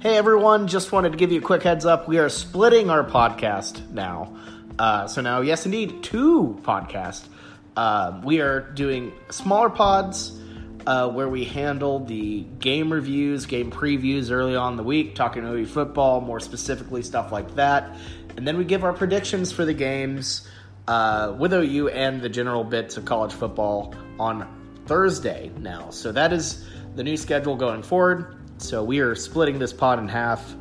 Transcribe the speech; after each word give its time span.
Hey 0.00 0.16
everyone, 0.16 0.66
just 0.66 0.92
wanted 0.92 1.12
to 1.12 1.18
give 1.18 1.30
you 1.30 1.40
a 1.40 1.42
quick 1.42 1.62
heads 1.62 1.84
up. 1.84 2.08
We 2.08 2.16
are 2.16 2.30
splitting 2.30 2.88
our 2.88 3.04
podcast 3.04 3.90
now. 3.90 4.34
Uh, 4.78 5.06
so 5.06 5.20
now, 5.20 5.42
yes, 5.42 5.66
indeed, 5.66 6.02
two 6.02 6.58
podcasts. 6.62 7.28
Uh, 7.76 8.18
we 8.24 8.40
are 8.40 8.60
doing 8.60 9.12
smaller 9.28 9.68
pods 9.68 10.40
uh, 10.86 11.10
where 11.10 11.28
we 11.28 11.44
handle 11.44 11.98
the 12.02 12.40
game 12.60 12.90
reviews, 12.90 13.44
game 13.44 13.70
previews 13.70 14.30
early 14.30 14.56
on 14.56 14.78
the 14.78 14.82
week, 14.82 15.16
talking 15.16 15.44
OU 15.44 15.66
football, 15.66 16.22
more 16.22 16.40
specifically, 16.40 17.02
stuff 17.02 17.30
like 17.30 17.56
that. 17.56 17.94
And 18.38 18.48
then 18.48 18.56
we 18.56 18.64
give 18.64 18.84
our 18.84 18.94
predictions 18.94 19.52
for 19.52 19.66
the 19.66 19.74
games 19.74 20.48
uh, 20.88 21.36
with 21.38 21.52
OU 21.52 21.88
and 21.88 22.22
the 22.22 22.30
general 22.30 22.64
bits 22.64 22.96
of 22.96 23.04
college 23.04 23.34
football 23.34 23.94
on 24.18 24.82
Thursday 24.86 25.50
now. 25.58 25.90
So 25.90 26.10
that 26.12 26.32
is 26.32 26.66
the 26.94 27.04
new 27.04 27.18
schedule 27.18 27.56
going 27.56 27.82
forward. 27.82 28.39
So 28.60 28.84
we 28.84 29.00
are 29.00 29.14
splitting 29.14 29.58
this 29.58 29.72
pod 29.72 29.98
in 29.98 30.08
half. 30.08 30.54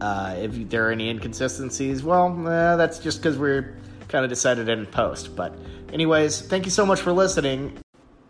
Uh, 0.00 0.34
if 0.38 0.68
there 0.70 0.88
are 0.88 0.92
any 0.92 1.08
inconsistencies, 1.08 2.02
well, 2.02 2.46
uh, 2.46 2.76
that's 2.76 2.98
just 2.98 3.18
because 3.18 3.38
we're 3.38 3.76
kind 4.08 4.24
of 4.24 4.30
decided 4.30 4.68
in 4.68 4.86
post. 4.86 5.36
But, 5.36 5.56
anyways, 5.92 6.42
thank 6.42 6.64
you 6.64 6.70
so 6.70 6.84
much 6.84 7.00
for 7.00 7.12
listening. 7.12 7.78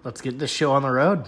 Let's 0.02 0.20
get 0.20 0.38
this 0.38 0.50
show 0.50 0.72
on 0.72 0.82
the 0.82 0.90
road. 0.90 1.26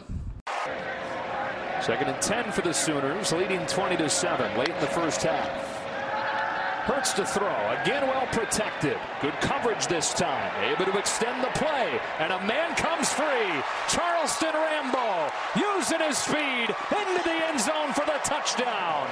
Second 1.80 2.09
and 2.09 2.20
10 2.20 2.52
for 2.52 2.62
the 2.62 2.74
Sooners, 2.74 3.32
leading 3.32 3.64
20 3.66 3.96
to 3.98 4.10
7 4.10 4.59
late 4.59 4.68
in 4.68 4.80
the 4.80 4.88
first 4.88 5.23
half. 5.23 5.66
Hurts 6.86 7.14
to 7.14 7.26
throw. 7.26 7.48
Again, 7.82 8.06
well 8.06 8.28
protected. 8.28 8.96
Good 9.20 9.34
coverage 9.40 9.88
this 9.88 10.14
time. 10.14 10.52
Able 10.70 10.84
to 10.84 10.96
extend 10.96 11.42
the 11.42 11.48
play. 11.59 11.98
And 12.20 12.32
a 12.32 12.38
man 12.46 12.76
comes 12.76 13.12
free. 13.12 13.50
Charleston 13.88 14.54
Rambo 14.54 15.32
using 15.56 15.98
his 15.98 16.16
speed 16.16 16.68
into 16.70 17.22
the 17.24 17.34
end 17.48 17.59
zone 17.59 17.92
for 17.92 18.06
the 18.06 18.20
touchdown. 18.23 19.09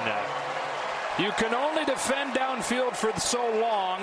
You 1.18 1.32
can 1.32 1.52
only 1.52 1.84
defend 1.84 2.34
downfield 2.34 2.94
for 2.94 3.12
so 3.18 3.42
long. 3.58 4.02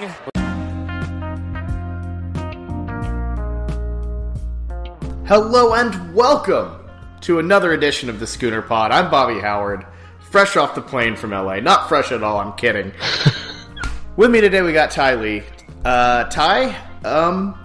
Hello 5.25 5.75
and 5.75 6.13
welcome 6.13 6.75
to 7.22 7.39
another 7.39 7.72
edition 7.72 8.09
of 8.09 8.19
the 8.19 8.28
Schooner 8.28 8.61
Pod. 8.61 8.91
I'm 8.91 9.09
Bobby 9.09 9.39
Howard, 9.39 9.85
fresh 10.19 10.58
off 10.58 10.75
the 10.75 10.81
plane 10.81 11.16
from 11.16 11.31
LA. 11.31 11.61
Not 11.61 11.88
fresh 11.88 12.11
at 12.11 12.22
all, 12.22 12.38
I'm 12.38 12.52
kidding. 12.58 12.91
With 14.17 14.30
me 14.30 14.42
today, 14.42 14.62
we 14.62 14.73
got 14.73 14.92
Ty 14.92 15.16
Lee. 15.16 15.42
Uh, 15.86 16.26
Ty, 16.26 16.76
um, 17.06 17.58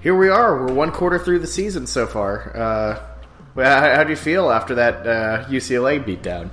here 0.00 0.16
we 0.16 0.28
are. 0.28 0.64
We're 0.64 0.72
one 0.72 0.92
quarter 0.92 1.18
through 1.18 1.40
the 1.40 1.48
season 1.48 1.88
so 1.88 2.06
far. 2.06 2.56
Uh, 2.56 3.00
how, 3.56 3.96
how 3.96 4.04
do 4.04 4.10
you 4.10 4.16
feel 4.16 4.52
after 4.52 4.76
that 4.76 5.04
uh, 5.04 5.44
UCLA 5.46 6.02
beatdown? 6.02 6.50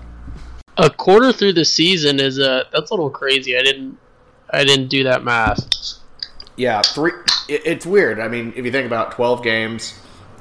A 0.78 0.90
quarter 0.90 1.32
through 1.32 1.54
the 1.54 1.64
season 1.64 2.20
is 2.20 2.40
a 2.40 2.66
that's 2.74 2.90
a 2.90 2.94
little 2.96 3.12
crazy. 3.12 3.56
I 3.56 3.62
didn't 3.62 4.00
I 4.50 4.64
didn't 4.64 4.88
do 4.88 5.04
that 5.04 5.24
math. 5.24 5.60
Yeah, 6.56 6.82
three. 6.82 7.12
It, 7.48 7.62
it's 7.66 7.86
weird. 7.86 8.20
I 8.20 8.28
mean, 8.28 8.52
if 8.56 8.66
you 8.66 8.72
think 8.72 8.88
about 8.88 9.12
twelve 9.12 9.44
games, 9.44 9.94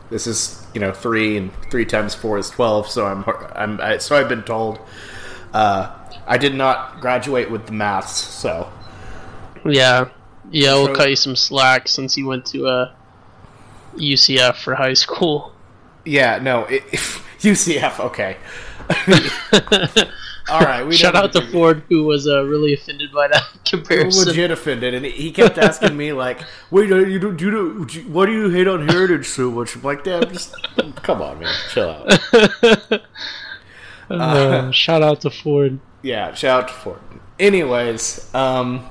this 0.09 0.27
is 0.27 0.67
you 0.73 0.81
know 0.81 0.93
three 0.93 1.37
and 1.37 1.53
three 1.71 1.85
times 1.85 2.15
four 2.15 2.39
is 2.39 2.49
twelve. 2.49 2.89
So 2.89 3.07
I'm 3.07 3.23
I'm 3.55 3.81
I, 3.83 3.99
so 3.99 4.17
I've 4.17 4.31
been 4.31 4.45
told. 4.45 4.79
Uh, 5.53 5.95
I 6.27 6.39
did 6.39 6.55
not 6.55 7.03
graduate 7.03 7.51
with 7.51 7.67
the 7.67 7.73
maths, 7.73 8.17
so 8.17 8.73
yeah, 9.65 10.09
yeah, 10.51 10.75
we'll 10.75 10.95
cut 10.95 11.11
you 11.11 11.17
some 11.17 11.37
slack 11.37 11.89
since 11.89 12.17
you 12.17 12.27
went 12.27 12.47
to 12.47 12.67
uh, 12.67 12.95
UCF 13.97 14.57
for 14.57 14.75
high 14.75 14.95
school. 14.95 15.53
Yeah, 16.05 16.39
no, 16.39 16.65
it, 16.65 16.83
UCF. 17.41 18.01
Okay. 18.01 18.37
All 20.49 20.61
right. 20.61 20.87
We 20.87 20.95
Shout 20.95 21.15
out 21.15 21.33
to 21.33 21.47
Ford, 21.51 21.85
who 21.89 22.05
was 22.05 22.29
uh, 22.29 22.45
really 22.45 22.75
offended 22.75 23.13
by 23.13 23.29
that 23.29 23.43
comparison. 23.65 24.29
Legit 24.29 24.51
offended, 24.51 24.95
and 24.95 25.05
he 25.07 25.31
kept 25.33 25.57
asking 25.57 25.97
me 25.97 26.13
like, 26.13 26.41
"Wait, 26.71 26.89
you 26.89 27.19
do, 27.19 27.35
do 27.35 27.51
do, 27.87 28.01
why 28.09 28.27
do 28.27 28.33
you 28.33 28.51
hate 28.51 28.69
on 28.69 28.87
Heritage 28.89 29.27
so 29.27 29.51
much?" 29.51 29.75
I'm 29.75 29.83
like, 29.83 30.05
"Damn, 30.05 30.31
just 30.31 30.55
come 30.97 31.23
on, 31.23 31.41
man, 31.41 31.55
chill 31.71 31.89
out." 31.89 32.33
uh, 34.11 34.15
uh, 34.15 34.71
shout 34.71 35.03
out 35.03 35.23
to 35.23 35.31
Ford. 35.31 35.81
Yeah, 36.03 36.35
shout 36.35 36.65
out 36.65 36.69
to 36.69 36.75
Ford. 36.75 37.01
Anyways, 37.39 38.33
um, 38.35 38.87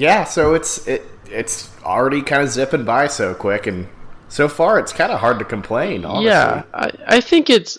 yeah, 0.00 0.24
so 0.24 0.54
it's 0.54 0.86
it 0.88 1.06
it's 1.26 1.70
already 1.84 2.22
kind 2.22 2.42
of 2.42 2.48
zipping 2.48 2.84
by 2.84 3.06
so 3.06 3.34
quick, 3.34 3.66
and 3.66 3.86
so 4.28 4.48
far 4.48 4.78
it's 4.78 4.92
kind 4.92 5.12
of 5.12 5.20
hard 5.20 5.38
to 5.38 5.44
complain. 5.44 6.04
Honestly. 6.04 6.26
Yeah, 6.26 6.62
I, 6.72 6.90
I 7.06 7.20
think 7.20 7.50
it's 7.50 7.78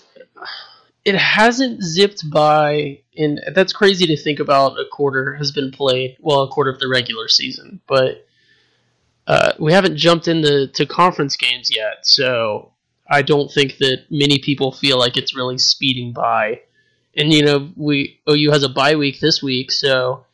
it 1.03 1.15
hasn't 1.15 1.81
zipped 1.81 2.29
by, 2.29 2.99
and 3.17 3.41
that's 3.55 3.73
crazy 3.73 4.05
to 4.05 4.15
think 4.15 4.39
about. 4.39 4.79
A 4.79 4.85
quarter 4.85 5.33
has 5.35 5.51
been 5.51 5.71
played, 5.71 6.15
well, 6.19 6.43
a 6.43 6.47
quarter 6.47 6.69
of 6.69 6.79
the 6.79 6.87
regular 6.87 7.27
season, 7.27 7.81
but 7.87 8.27
uh, 9.25 9.53
we 9.59 9.73
haven't 9.73 9.97
jumped 9.97 10.27
into 10.27 10.67
to 10.67 10.85
conference 10.85 11.35
games 11.35 11.75
yet, 11.75 12.05
so 12.05 12.71
I 13.09 13.23
don't 13.23 13.51
think 13.51 13.77
that 13.77 14.05
many 14.11 14.37
people 14.37 14.71
feel 14.71 14.99
like 14.99 15.17
it's 15.17 15.35
really 15.35 15.57
speeding 15.57 16.13
by. 16.13 16.61
And 17.17 17.33
you 17.33 17.43
know, 17.43 17.71
we 17.75 18.19
OU 18.29 18.51
has 18.51 18.63
a 18.63 18.69
bye 18.69 18.95
week 18.95 19.19
this 19.19 19.41
week, 19.41 19.71
so 19.71 20.25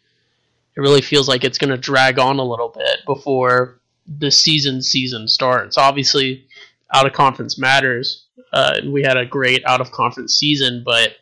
it 0.77 0.81
really 0.81 1.01
feels 1.01 1.27
like 1.27 1.43
it's 1.43 1.57
going 1.57 1.71
to 1.71 1.77
drag 1.77 2.19
on 2.19 2.37
a 2.37 2.43
little 2.43 2.69
bit 2.69 2.99
before 3.07 3.79
the 4.07 4.29
season 4.29 4.83
season 4.83 5.27
starts. 5.27 5.75
Obviously, 5.75 6.45
out 6.93 7.07
of 7.07 7.13
conference 7.13 7.57
matters. 7.57 8.25
Uh, 8.53 8.79
we 8.85 9.01
had 9.01 9.17
a 9.17 9.25
great 9.25 9.65
out 9.65 9.81
of 9.81 9.91
conference 9.91 10.35
season, 10.35 10.83
but 10.85 11.15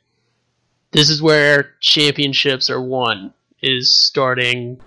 this 0.91 1.09
is 1.09 1.21
where 1.21 1.71
championships 1.79 2.69
are 2.69 2.81
won. 2.81 3.33
Is 3.61 3.97
starting 3.97 4.79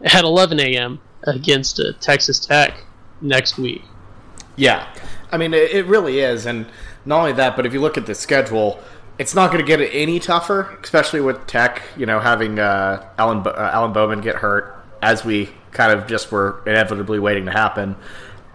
at 0.00 0.24
11 0.24 0.58
a.m. 0.60 0.98
against 1.24 1.78
uh, 1.78 1.92
Texas 2.00 2.40
Tech 2.40 2.82
next 3.20 3.58
week. 3.58 3.82
Yeah, 4.56 4.92
I 5.30 5.36
mean 5.36 5.52
it, 5.52 5.70
it 5.72 5.86
really 5.86 6.20
is, 6.20 6.46
and 6.46 6.66
not 7.04 7.18
only 7.18 7.32
that, 7.32 7.54
but 7.54 7.66
if 7.66 7.74
you 7.74 7.82
look 7.82 7.98
at 7.98 8.06
the 8.06 8.14
schedule 8.14 8.82
it's 9.20 9.34
not 9.34 9.52
going 9.52 9.62
to 9.62 9.66
get 9.66 9.86
any 9.92 10.18
tougher, 10.18 10.78
especially 10.82 11.20
with 11.20 11.46
Tech. 11.46 11.82
You 11.94 12.06
know, 12.06 12.20
having 12.20 12.58
uh, 12.58 13.06
Alan 13.18 13.46
uh, 13.46 13.70
Alan 13.70 13.92
Bowman 13.92 14.22
get 14.22 14.36
hurt, 14.36 14.82
as 15.02 15.26
we 15.26 15.50
kind 15.72 15.92
of 15.92 16.06
just 16.06 16.32
were 16.32 16.62
inevitably 16.66 17.18
waiting 17.18 17.44
to 17.44 17.52
happen. 17.52 17.96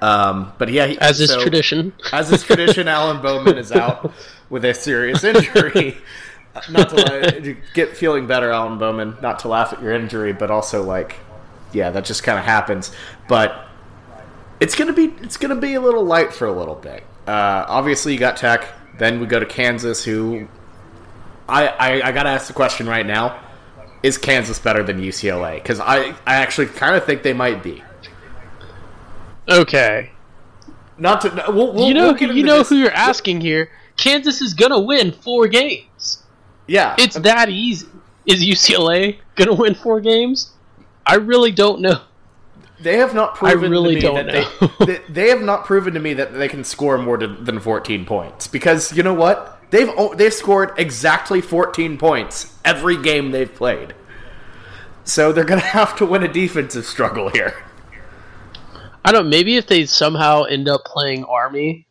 Um, 0.02 0.54
but 0.58 0.70
yeah, 0.72 0.88
he, 0.88 0.98
as 0.98 1.22
is 1.22 1.30
so, 1.30 1.40
tradition, 1.40 1.94
as 2.12 2.32
is 2.32 2.42
tradition, 2.42 2.88
Alan 2.88 3.22
Bowman 3.22 3.60
is 3.60 3.72
out 3.72 4.12
with 4.50 4.66
a 4.66 4.74
serious 4.74 5.24
injury. 5.24 5.98
not 6.72 6.90
to 6.90 7.56
get 7.76 7.96
feeling 7.96 8.26
better, 8.26 8.50
Alan 8.50 8.80
Bowman. 8.80 9.18
Not 9.22 9.38
to 9.40 9.48
laugh 9.48 9.72
at 9.72 9.84
your 9.84 9.94
injury, 9.94 10.34
but 10.34 10.50
also 10.50 10.82
like, 10.82 11.16
yeah, 11.74 11.92
that 11.92 12.06
just 12.06 12.24
kind 12.24 12.40
of 12.40 12.46
happens. 12.46 12.92
But 13.28 13.68
it's 14.60 14.74
gonna 14.74 14.94
be 14.94 15.14
it's 15.22 15.38
gonna 15.38 15.56
be 15.58 15.76
a 15.76 15.82
little 15.82 16.04
light 16.04 16.34
for 16.34 16.48
a 16.48 16.52
little 16.52 16.74
bit. 16.74 17.04
Uh, 17.28 17.66
obviously, 17.68 18.14
you 18.14 18.20
got 18.20 18.36
Tech. 18.36 18.68
Then 18.98 19.20
we 19.20 19.26
go 19.26 19.40
to 19.40 19.46
Kansas, 19.46 20.04
who 20.04 20.48
I, 21.48 21.68
I, 21.68 22.08
I 22.08 22.12
got 22.12 22.24
to 22.24 22.30
ask 22.30 22.48
the 22.48 22.54
question 22.54 22.88
right 22.88 23.06
now: 23.06 23.40
Is 24.04 24.18
Kansas 24.18 24.60
better 24.60 24.84
than 24.84 25.00
UCLA? 25.00 25.56
Because 25.56 25.80
I 25.80 26.16
I 26.26 26.36
actually 26.36 26.68
kind 26.68 26.96
of 26.96 27.06
think 27.06 27.24
they 27.24 27.34
might 27.34 27.62
be. 27.62 27.84
Okay. 29.48 30.12
Not 30.98 31.22
to 31.22 31.46
we'll, 31.50 31.74
we'll, 31.74 31.88
you 31.88 31.94
know 31.94 32.14
we'll 32.14 32.36
you 32.36 32.44
know 32.44 32.60
this. 32.60 32.70
who 32.70 32.78
you're 32.78 32.92
asking 32.92 33.42
here. 33.42 33.70
Kansas 33.98 34.42
is 34.42 34.54
gonna 34.54 34.80
win 34.80 35.12
four 35.12 35.48
games. 35.48 36.24
Yeah, 36.68 36.96
it's 36.98 37.16
that 37.16 37.50
easy. 37.50 37.88
Is 38.26 38.44
UCLA 38.44 39.18
gonna 39.36 39.54
win 39.54 39.76
four 39.76 40.00
games? 40.00 40.52
I 41.06 41.16
really 41.16 41.52
don't 41.52 41.82
know. 41.82 42.02
They 42.80 42.98
have 42.98 43.14
not 43.14 43.36
proven. 43.36 43.66
I 43.66 43.70
really 43.70 43.96
to 43.96 43.96
me 43.96 44.02
don't 44.02 44.28
that 44.28 44.62
know. 44.62 44.72
They, 44.86 45.02
they, 45.08 45.30
have 45.30 45.42
not 45.42 45.66
proven 45.66 45.94
to 45.94 46.00
me 46.00 46.14
that 46.14 46.34
they 46.34 46.48
can 46.48 46.64
score 46.64 46.98
more 46.98 47.18
than 47.18 47.60
14 47.60 48.06
points. 48.06 48.48
Because 48.48 48.96
you 48.96 49.02
know 49.02 49.14
what? 49.14 49.62
They've 49.72 49.90
they've 50.16 50.34
scored 50.34 50.72
exactly 50.78 51.42
14 51.42 51.98
points 51.98 52.54
every 52.66 53.02
game 53.02 53.32
they've 53.32 53.54
played. 53.54 53.96
So 55.04 55.32
they're 55.32 55.46
going 55.46 55.62
to 55.62 55.68
have 55.68 55.96
to 55.98 56.06
win 56.06 56.24
a 56.24 56.32
defensive 56.32 56.86
struggle 56.86 57.30
here. 57.30 57.64
I 59.04 59.12
don't. 59.12 59.30
Maybe 59.30 59.56
if 59.56 59.68
they 59.68 59.86
somehow 59.86 60.44
end 60.44 60.68
up 60.68 60.84
playing 60.84 61.24
Army, 61.26 61.88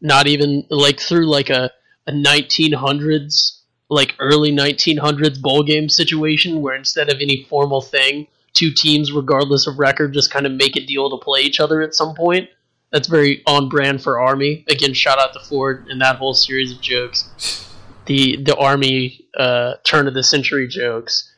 not 0.00 0.26
even 0.26 0.64
like 0.70 0.98
through 0.98 1.26
like 1.26 1.50
a 1.50 1.70
a 2.06 2.12
1900s 2.12 3.60
like 3.90 4.14
early 4.18 4.52
1900s 4.52 5.40
bowl 5.40 5.62
game 5.62 5.88
situation 5.88 6.60
where 6.62 6.74
instead 6.74 7.10
of 7.10 7.20
any 7.20 7.46
formal 7.48 7.80
thing 7.80 8.26
two 8.54 8.72
teams, 8.72 9.12
regardless 9.12 9.66
of 9.66 9.78
record, 9.78 10.14
just 10.14 10.30
kind 10.30 10.46
of 10.46 10.52
make 10.52 10.76
a 10.76 10.86
deal 10.86 11.10
to 11.10 11.22
play 11.22 11.42
each 11.42 11.60
other 11.60 11.82
at 11.82 11.94
some 11.94 12.14
point. 12.14 12.48
That's 12.90 13.08
very 13.08 13.42
on 13.46 13.68
brand 13.68 14.02
for 14.02 14.20
Army. 14.20 14.64
Again, 14.68 14.94
shout 14.94 15.18
out 15.18 15.32
to 15.34 15.40
Ford 15.40 15.86
and 15.88 16.00
that 16.00 16.16
whole 16.16 16.34
series 16.34 16.72
of 16.72 16.80
jokes. 16.80 17.68
The 18.06 18.36
the 18.36 18.56
Army 18.56 19.26
uh, 19.36 19.74
turn 19.82 20.06
of 20.06 20.14
the 20.14 20.22
century 20.22 20.68
jokes. 20.68 21.30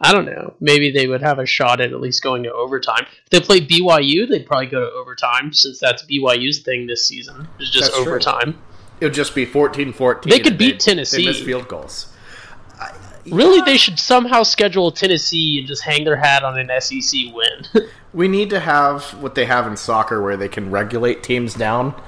I 0.00 0.12
don't 0.12 0.26
know. 0.26 0.54
Maybe 0.60 0.90
they 0.90 1.06
would 1.06 1.22
have 1.22 1.38
a 1.38 1.46
shot 1.46 1.80
at 1.80 1.92
at 1.92 2.00
least 2.00 2.22
going 2.22 2.42
to 2.42 2.52
overtime. 2.52 3.06
If 3.24 3.30
they 3.30 3.40
play 3.40 3.60
BYU, 3.60 4.28
they'd 4.28 4.44
probably 4.44 4.66
go 4.66 4.80
to 4.80 4.92
overtime 4.92 5.52
since 5.54 5.78
that's 5.80 6.04
BYU's 6.04 6.58
thing 6.60 6.86
this 6.86 7.06
season. 7.06 7.48
It's 7.58 7.70
just 7.70 7.92
that's 7.92 7.96
overtime. 7.96 8.52
True. 8.52 8.62
It 9.00 9.04
would 9.06 9.14
just 9.14 9.34
be 9.34 9.46
14-14. 9.46 10.24
They 10.24 10.40
could 10.40 10.58
beat 10.58 10.80
Tennessee. 10.80 11.18
They 11.24 11.28
miss 11.28 11.40
field 11.40 11.68
goals. 11.68 12.12
Really, 13.26 13.60
they 13.62 13.76
should 13.76 13.98
somehow 13.98 14.42
schedule 14.42 14.90
Tennessee 14.92 15.58
and 15.58 15.66
just 15.68 15.82
hang 15.82 16.04
their 16.04 16.16
hat 16.16 16.42
on 16.44 16.58
an 16.58 16.70
SEC 16.80 17.20
win. 17.32 17.86
We 18.14 18.28
need 18.28 18.50
to 18.50 18.60
have 18.60 19.02
what 19.20 19.34
they 19.34 19.44
have 19.44 19.66
in 19.66 19.76
soccer, 19.76 20.22
where 20.22 20.36
they 20.36 20.46
can 20.48 20.70
relegate 20.70 21.24
teams 21.24 21.52
down. 21.54 22.00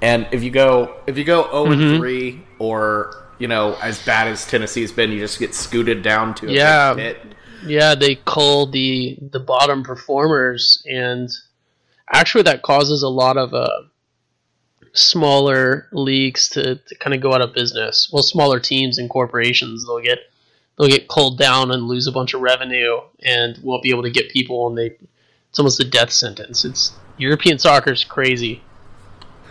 And 0.00 0.26
if 0.32 0.42
you 0.42 0.50
go 0.50 0.96
if 1.06 1.16
you 1.16 1.22
go 1.22 1.44
zero 1.44 1.66
and 1.70 1.98
three, 1.98 2.42
or 2.58 3.28
you 3.38 3.46
know 3.46 3.76
as 3.80 4.04
bad 4.04 4.26
as 4.26 4.44
Tennessee's 4.44 4.90
been, 4.90 5.12
you 5.12 5.20
just 5.20 5.38
get 5.38 5.54
scooted 5.54 6.02
down 6.02 6.34
to 6.34 6.48
a 6.48 6.50
Yeah. 6.52 6.94
pit. 6.94 7.18
yeah, 7.64 7.94
they 7.94 8.16
cull 8.16 8.66
the 8.66 9.18
the 9.30 9.38
bottom 9.38 9.84
performers, 9.84 10.82
and 10.90 11.30
actually, 12.12 12.42
that 12.42 12.62
causes 12.62 13.04
a 13.04 13.08
lot 13.08 13.36
of 13.36 13.54
uh, 13.54 13.68
smaller 14.94 15.86
leagues 15.92 16.48
to, 16.50 16.74
to 16.76 16.94
kind 16.96 17.14
of 17.14 17.20
go 17.20 17.32
out 17.34 17.40
of 17.40 17.54
business. 17.54 18.10
Well, 18.12 18.22
smaller 18.22 18.60
teams 18.60 18.98
and 18.98 19.08
corporations 19.08 19.86
they'll 19.86 20.00
get 20.00 20.18
they'll 20.78 20.88
get 20.88 21.08
culled 21.08 21.38
down 21.38 21.70
and 21.70 21.84
lose 21.84 22.06
a 22.06 22.12
bunch 22.12 22.34
of 22.34 22.40
revenue, 22.40 23.00
and 23.20 23.58
won't 23.62 23.82
be 23.82 23.90
able 23.90 24.02
to 24.02 24.10
get 24.10 24.30
people, 24.30 24.68
and 24.68 24.78
they 24.78 24.96
it's 25.50 25.58
almost 25.58 25.80
a 25.80 25.84
death 25.84 26.10
sentence. 26.10 26.64
It's 26.64 26.92
European 27.18 27.58
soccer's 27.58 28.04
crazy. 28.04 28.62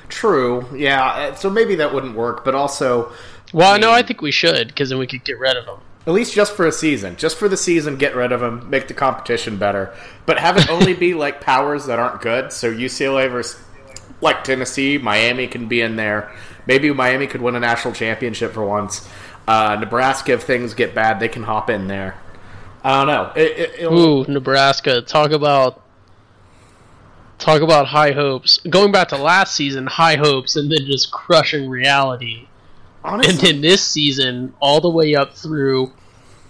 True, 0.10 0.68
yeah. 0.76 1.06
uh, 1.06 1.36
So 1.36 1.50
maybe 1.50 1.76
that 1.76 1.94
wouldn't 1.94 2.16
work, 2.16 2.44
but 2.44 2.56
also 2.56 3.12
Well, 3.54 3.80
no, 3.80 3.92
I 3.92 4.02
think 4.02 4.22
we 4.22 4.32
should 4.32 4.68
because 4.68 4.90
then 4.90 4.98
we 4.98 5.08
could 5.08 5.24
get 5.24 5.40
rid 5.40 5.56
of 5.58 5.66
them. 5.66 5.80
At 6.08 6.14
least 6.14 6.34
just 6.34 6.54
for 6.54 6.66
a 6.66 6.72
season. 6.72 7.16
Just 7.16 7.38
for 7.38 7.48
the 7.48 7.56
season, 7.56 7.98
get 7.98 8.16
rid 8.16 8.32
of 8.32 8.40
them, 8.40 8.68
make 8.70 8.88
the 8.88 8.96
competition 8.96 9.58
better. 9.58 9.96
But 10.26 10.40
have 10.40 10.58
it 10.58 10.70
only 10.70 10.96
be 10.96 11.14
like 11.14 11.40
powers 11.40 11.86
that 11.86 12.00
aren't 12.00 12.22
good. 12.22 12.52
So 12.52 12.74
UCLA 12.74 13.30
versus 13.30 13.62
like 14.20 14.44
Tennessee, 14.44 14.98
Miami 14.98 15.48
can 15.48 15.68
be 15.68 15.82
in 15.82 15.96
there. 15.96 16.32
Maybe 16.66 16.92
Miami 16.92 17.28
could 17.28 17.42
win 17.42 17.56
a 17.56 17.60
national 17.60 17.94
championship 17.94 18.54
for 18.54 18.66
once. 18.66 19.08
Uh, 19.52 19.76
Nebraska, 19.76 20.32
if 20.32 20.44
things 20.44 20.74
get 20.74 20.96
bad, 20.96 21.20
they 21.20 21.28
can 21.28 21.44
hop 21.44 21.70
in 21.70 21.88
there. 21.88 22.16
I 22.86 23.00
don't 23.00 23.08
know. 23.08 23.34
It, 23.36 23.80
it, 23.82 23.84
Ooh, 23.86 24.24
Nebraska. 24.32 25.02
Talk 25.02 25.32
about 25.32 25.84
talk 27.38 27.62
about 27.62 27.88
high 27.88 28.12
hopes. 28.12 28.60
Going 28.70 28.94
back 28.94 29.10
to 29.10 29.18
last 29.18 29.54
season, 29.54 29.88
high 29.88 30.16
hopes, 30.16 30.56
and 30.56 30.72
then 30.72 30.86
just 30.86 31.12
crushing 31.12 31.70
reality. 31.70 32.48
Honestly, 33.04 33.34
And 33.34 33.42
then 33.42 33.62
this 33.62 33.84
season, 33.84 34.54
all 34.62 34.80
the 34.80 34.90
way 34.90 35.16
up 35.16 35.36
through 35.36 35.92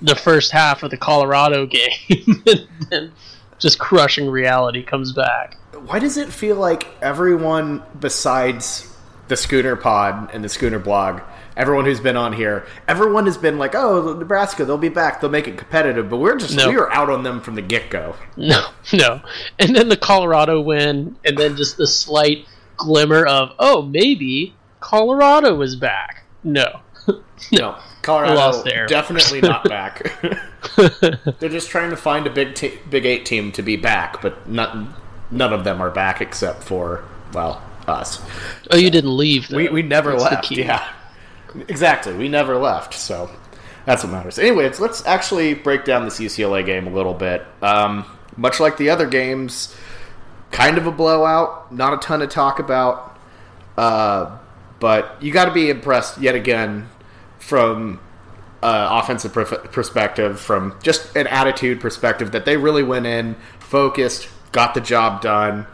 the 0.03 0.15
first 0.15 0.51
half 0.51 0.83
of 0.83 0.92
the 0.92 0.98
Colorado 0.98 1.65
game, 1.80 2.44
and 2.45 2.68
then 2.92 3.12
just 3.57 3.80
crushing 3.80 4.30
reality 4.30 4.83
comes 4.83 5.12
back. 5.12 5.57
why 5.88 5.98
does 5.98 6.18
it 6.18 6.30
feel 6.30 6.56
like 6.56 6.86
everyone 7.01 7.81
besides 8.00 8.95
the 9.27 9.36
Schooner 9.38 9.75
Pod 9.75 10.30
and 10.33 10.44
the 10.44 10.50
Schooner 10.50 10.77
blog, 10.80 11.21
everyone 11.57 11.86
who's 11.86 12.00
been 12.00 12.18
on 12.18 12.33
here, 12.33 12.65
everyone 12.88 13.25
has 13.25 13.38
been 13.38 13.57
like, 13.57 13.75
"Oh, 13.75 14.13
Nebraska, 14.18 14.65
they'll 14.65 14.77
be 14.77 14.89
back, 14.89 15.21
they'll 15.21 15.30
make 15.30 15.48
it 15.48 15.57
competitive," 15.57 16.09
but 16.09 16.18
we're 16.18 16.38
just 16.38 16.56
No. 16.56 16.69
we 16.69 16.75
are 16.77 16.92
out 16.92 17.09
on 17.09 17.24
them 17.24 17.42
from 17.42 17.56
the 17.56 17.62
get 17.62 17.89
go. 17.89 18.15
No, 18.38 18.65
no. 18.94 19.21
And 19.59 19.75
then 19.75 19.89
the 19.89 19.98
Colorado 19.98 20.59
win, 20.62 21.15
and 21.25 21.38
then 21.38 21.56
just 21.56 21.77
the 21.77 21.88
slight 21.88 22.45
glimmer 22.77 23.25
of, 23.25 23.51
oh, 23.59 23.81
maybe 23.83 24.56
Colorado 24.80 25.62
is 25.62 25.75
back. 25.75 26.24
No. 26.44 26.81
No, 27.51 27.75
Colorado 28.03 28.63
definitely 28.88 29.42
not 29.42 29.63
back. 29.68 30.13
They're 31.39 31.50
just 31.50 31.69
trying 31.71 31.89
to 31.89 31.98
find 31.98 32.27
a 32.27 32.30
big 32.30 32.53
te- 32.53 32.77
Big 32.89 33.03
Eight 33.06 33.25
team 33.25 33.51
to 33.53 33.63
be 33.63 33.75
back, 33.75 34.21
but 34.21 34.48
not, 34.48 34.77
none 35.31 35.51
of 35.51 35.63
them 35.63 35.81
are 35.81 35.89
back 35.89 36.21
except 36.21 36.63
for 36.63 37.03
well 37.33 37.62
us. 37.88 38.21
Oh, 38.69 38.77
you 38.77 38.92
didn't 38.92 39.18
leave. 39.18 39.48
Though. 39.48 39.57
We 39.57 39.69
we 39.69 39.81
never 39.81 40.12
That's 40.12 40.24
left. 40.24 40.51
Yeah, 40.51 40.88
exactly. 41.68 42.13
We 42.13 42.30
never 42.30 42.57
left. 42.57 42.94
So 42.94 43.30
that's 43.86 44.03
what 44.03 44.12
matters. 44.12 44.39
Anyways, 44.39 44.80
let's 44.80 45.06
actually 45.06 45.53
break 45.53 45.86
down 45.86 46.06
this 46.06 46.19
UCLA 46.19 46.65
game 46.65 46.88
a 46.88 46.92
little 46.92 47.13
bit. 47.13 47.45
Um, 47.62 48.06
much 48.38 48.59
like 48.59 48.77
the 48.77 48.89
other 48.89 49.07
games, 49.07 49.75
kind 50.51 50.77
of 50.77 50.88
a 50.88 50.92
blowout. 50.92 51.71
Not 51.74 51.94
a 51.94 51.98
ton 51.98 52.19
to 52.19 52.27
talk 52.27 52.59
about. 52.59 53.19
Uh, 53.77 54.38
but 54.80 55.21
you 55.21 55.31
got 55.31 55.45
to 55.45 55.51
be 55.51 55.69
impressed 55.69 56.19
yet 56.19 56.36
again 56.36 56.89
from 57.39 58.00
uh, 58.62 59.01
offensive 59.03 59.31
perf- 59.31 59.71
perspective, 59.71 60.39
from 60.39 60.75
just 60.83 61.15
an 61.15 61.27
attitude 61.27 61.80
perspective, 61.80 62.31
that 62.31 62.45
they 62.45 62.57
really 62.57 62.83
went 62.83 63.06
in 63.06 63.36
focused, 63.59 64.27
got 64.51 64.74
the 64.74 64.81
job 64.81 65.21
done. 65.21 65.65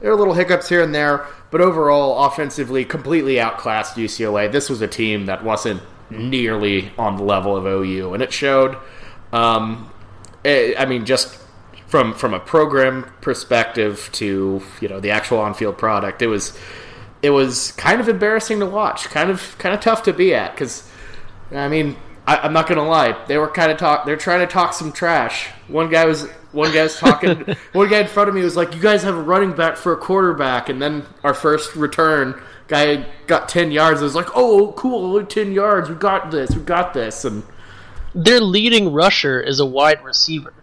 There 0.00 0.10
are 0.10 0.16
little 0.16 0.34
hiccups 0.34 0.68
here 0.68 0.82
and 0.82 0.94
there, 0.94 1.26
but 1.54 1.60
overall, 1.60 2.24
offensively, 2.24 2.84
completely 2.84 3.38
outclassed 3.38 3.94
UCLA. 3.94 4.50
This 4.50 4.68
was 4.68 4.80
a 4.80 4.88
team 4.88 5.26
that 5.26 5.44
wasn't 5.44 5.80
nearly 6.10 6.90
on 6.98 7.16
the 7.16 7.22
level 7.22 7.56
of 7.56 7.64
OU, 7.64 8.12
and 8.12 8.20
it 8.20 8.32
showed. 8.32 8.76
Um, 9.32 9.88
eh, 10.44 10.74
I 10.76 10.84
mean, 10.84 11.04
just 11.04 11.38
from 11.86 12.12
from 12.12 12.34
a 12.34 12.40
program 12.40 13.08
perspective 13.20 14.10
to 14.14 14.62
you 14.80 14.88
know 14.88 14.98
the 14.98 15.12
actual 15.12 15.38
on 15.38 15.54
field 15.54 15.78
product, 15.78 16.22
it 16.22 16.26
was 16.26 16.58
it 17.22 17.30
was 17.30 17.70
kind 17.76 18.00
of 18.00 18.08
embarrassing 18.08 18.58
to 18.58 18.66
watch, 18.66 19.04
kind 19.04 19.30
of 19.30 19.56
kind 19.58 19.76
of 19.76 19.80
tough 19.80 20.02
to 20.02 20.12
be 20.12 20.34
at 20.34 20.56
because 20.56 20.90
I 21.52 21.68
mean 21.68 21.96
I, 22.26 22.38
I'm 22.38 22.52
not 22.52 22.66
gonna 22.66 22.84
lie, 22.84 23.16
they 23.28 23.38
were 23.38 23.46
kind 23.46 23.70
of 23.70 23.78
talk 23.78 24.06
they're 24.06 24.16
trying 24.16 24.40
to 24.40 24.52
talk 24.52 24.74
some 24.74 24.90
trash. 24.90 25.50
One 25.68 25.88
guy 25.88 26.04
was 26.04 26.26
one 26.54 26.72
guy's 26.72 26.96
talking. 26.96 27.44
one 27.72 27.88
guy 27.90 28.00
in 28.00 28.06
front 28.06 28.28
of 28.28 28.34
me 28.34 28.42
was 28.42 28.56
like, 28.56 28.74
"You 28.74 28.80
guys 28.80 29.02
have 29.02 29.16
a 29.16 29.22
running 29.22 29.52
back 29.54 29.76
for 29.76 29.92
a 29.92 29.96
quarterback," 29.96 30.68
and 30.68 30.80
then 30.80 31.04
our 31.22 31.34
first 31.34 31.74
return. 31.76 32.40
Guy 32.68 33.04
got 33.26 33.48
ten 33.50 33.70
yards. 33.72 34.00
I 34.00 34.04
was 34.04 34.14
like, 34.14 34.28
"Oh, 34.34 34.72
cool! 34.76 35.04
only 35.14 35.24
Ten 35.26 35.52
yards. 35.52 35.88
We 35.90 35.96
got 35.96 36.30
this. 36.30 36.54
We 36.54 36.62
got 36.62 36.94
this." 36.94 37.24
And 37.24 37.42
Their 38.14 38.40
leading 38.40 38.92
rusher 38.92 39.40
is 39.40 39.60
a 39.60 39.66
wide 39.66 40.02
receiver. 40.02 40.54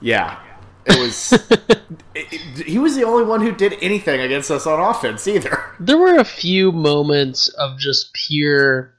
yeah, 0.00 0.38
it 0.86 0.98
was. 0.98 1.32
it- 1.32 1.82
it- 2.14 2.66
he 2.66 2.78
was 2.78 2.94
the 2.96 3.04
only 3.04 3.24
one 3.24 3.40
who 3.42 3.52
did 3.52 3.76
anything 3.82 4.20
against 4.20 4.50
us 4.50 4.66
on 4.66 4.80
offense, 4.80 5.26
either. 5.28 5.64
There 5.80 5.98
were 5.98 6.16
a 6.16 6.24
few 6.24 6.72
moments 6.72 7.48
of 7.48 7.78
just 7.78 8.12
pure 8.14 8.94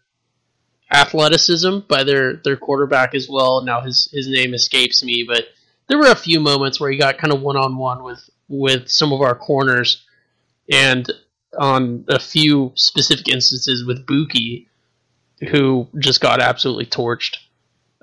athleticism 0.91 1.79
by 1.89 2.03
their, 2.03 2.35
their 2.37 2.57
quarterback 2.57 3.15
as 3.15 3.27
well. 3.29 3.63
Now 3.63 3.81
his 3.81 4.07
his 4.11 4.27
name 4.27 4.53
escapes 4.53 5.03
me, 5.03 5.23
but 5.27 5.45
there 5.87 5.97
were 5.97 6.11
a 6.11 6.15
few 6.15 6.39
moments 6.39 6.79
where 6.79 6.91
he 6.91 6.97
got 6.97 7.17
kind 7.17 7.33
of 7.33 7.41
one 7.41 7.57
on 7.57 7.77
one 7.77 8.03
with 8.03 8.29
with 8.47 8.89
some 8.89 9.13
of 9.13 9.21
our 9.21 9.35
corners, 9.35 10.03
and 10.71 11.11
on 11.57 12.05
a 12.09 12.19
few 12.19 12.71
specific 12.75 13.27
instances 13.27 13.85
with 13.85 14.05
Buki, 14.05 14.67
who 15.49 15.87
just 15.99 16.21
got 16.21 16.41
absolutely 16.41 16.85
torched. 16.85 17.37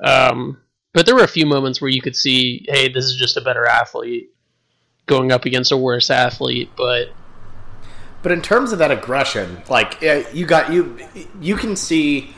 Um, 0.02 0.58
but 0.94 1.06
there 1.06 1.14
were 1.14 1.24
a 1.24 1.28
few 1.28 1.46
moments 1.46 1.80
where 1.80 1.90
you 1.90 2.00
could 2.00 2.16
see, 2.16 2.66
hey, 2.68 2.88
this 2.88 3.04
is 3.04 3.16
just 3.16 3.36
a 3.36 3.40
better 3.40 3.66
athlete 3.66 4.30
going 5.06 5.32
up 5.32 5.44
against 5.44 5.72
a 5.72 5.76
worse 5.76 6.10
athlete, 6.10 6.70
but 6.76 7.08
But 8.22 8.32
in 8.32 8.40
terms 8.40 8.72
of 8.72 8.78
that 8.78 8.90
aggression, 8.90 9.62
like 9.68 10.00
you 10.32 10.46
got 10.46 10.72
you, 10.72 10.96
you 11.40 11.56
can 11.56 11.74
see 11.76 12.32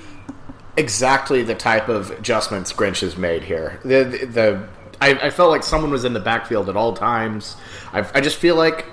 exactly 0.77 1.43
the 1.43 1.55
type 1.55 1.89
of 1.89 2.11
adjustments 2.11 2.73
Grinch 2.73 3.01
has 3.01 3.17
made 3.17 3.45
here. 3.45 3.81
The 3.85 4.05
the, 4.05 4.27
the 4.27 4.69
I, 5.05 5.27
I 5.27 5.31
felt 5.31 5.51
like 5.51 5.63
someone 5.63 5.91
was 5.91 6.05
in 6.05 6.13
the 6.13 6.21
backfield 6.21 6.69
at 6.69 6.77
all 6.77 6.93
times. 6.95 7.57
I, 7.93 8.07
I 8.15 8.21
just 8.21 8.37
feel 8.39 8.57
like, 8.57 8.87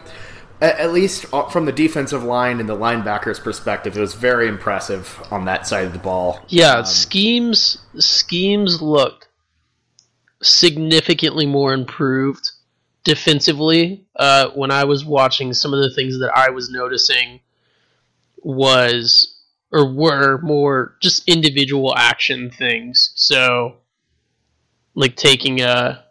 at, 0.60 0.77
at 0.80 0.94
least 0.94 1.25
from 1.51 1.65
the 1.65 1.72
defensive 1.72 2.24
line 2.24 2.60
and 2.60 2.68
the 2.68 2.75
linebackers' 2.75 3.41
perspective, 3.41 3.98
it 3.98 4.01
was 4.01 4.13
very 4.13 4.48
impressive 4.48 5.22
on 5.32 5.46
that 5.46 5.68
side 5.68 5.86
of 5.86 5.94
the 5.94 6.00
ball. 6.00 6.39
Yeah, 6.48 6.80
Um, 6.80 6.86
schemes 6.86 7.77
schemes 7.98 8.82
looked 8.82 9.27
significantly 10.41 11.46
more 11.46 11.74
improved 11.74 12.51
defensively. 13.03 14.06
Uh, 14.15 14.50
when 14.50 14.72
I 14.72 14.84
was 14.84 15.06
watching, 15.06 15.53
some 15.53 15.74
of 15.74 15.82
the 15.82 15.94
things 15.94 16.20
that 16.20 16.32
I 16.36 16.50
was 16.50 16.70
noticing 16.70 17.39
was 18.44 19.38
or 19.72 19.86
were 19.94 20.39
more 20.41 20.96
just 21.00 21.27
individual 21.30 21.96
action 21.96 22.50
things. 22.51 23.12
So, 23.15 23.77
like 24.96 25.16
taking 25.16 25.62
uh 25.62 26.02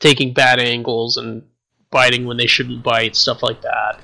taking 0.00 0.32
bad 0.32 0.58
angles 0.58 1.16
and 1.16 1.42
biting 1.90 2.26
when 2.26 2.36
they 2.36 2.46
shouldn't 2.46 2.82
bite, 2.82 3.16
stuff 3.16 3.42
like 3.42 3.62
that. 3.62 4.00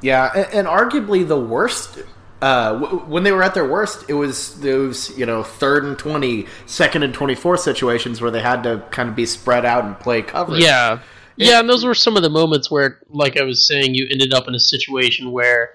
Yeah, 0.00 0.30
and, 0.34 0.54
and 0.54 0.68
arguably 0.68 1.26
the 1.26 1.40
worst. 1.40 1.98
Uh, 2.40 2.72
w- 2.80 2.98
when 3.04 3.22
they 3.22 3.30
were 3.30 3.42
at 3.42 3.54
their 3.54 3.68
worst, 3.68 4.04
it 4.08 4.14
was 4.14 4.60
those 4.60 5.16
you 5.16 5.24
know 5.24 5.42
third 5.44 5.84
and 5.84 5.96
20, 5.98 6.46
second 6.66 7.04
and 7.04 7.14
twenty 7.14 7.36
four 7.36 7.56
situations 7.56 8.20
where 8.20 8.32
they 8.32 8.42
had 8.42 8.62
to 8.64 8.84
kind 8.90 9.08
of 9.08 9.14
be 9.14 9.26
spread 9.26 9.64
out 9.64 9.84
and 9.84 9.98
play 10.00 10.22
coverage. 10.22 10.62
Yeah. 10.62 11.00
Yeah, 11.36 11.60
and 11.60 11.68
those 11.68 11.84
were 11.84 11.94
some 11.94 12.16
of 12.16 12.22
the 12.22 12.28
moments 12.28 12.70
where, 12.70 13.00
like 13.08 13.38
I 13.38 13.42
was 13.42 13.66
saying, 13.66 13.94
you 13.94 14.06
ended 14.10 14.34
up 14.34 14.48
in 14.48 14.54
a 14.54 14.60
situation 14.60 15.32
where 15.32 15.70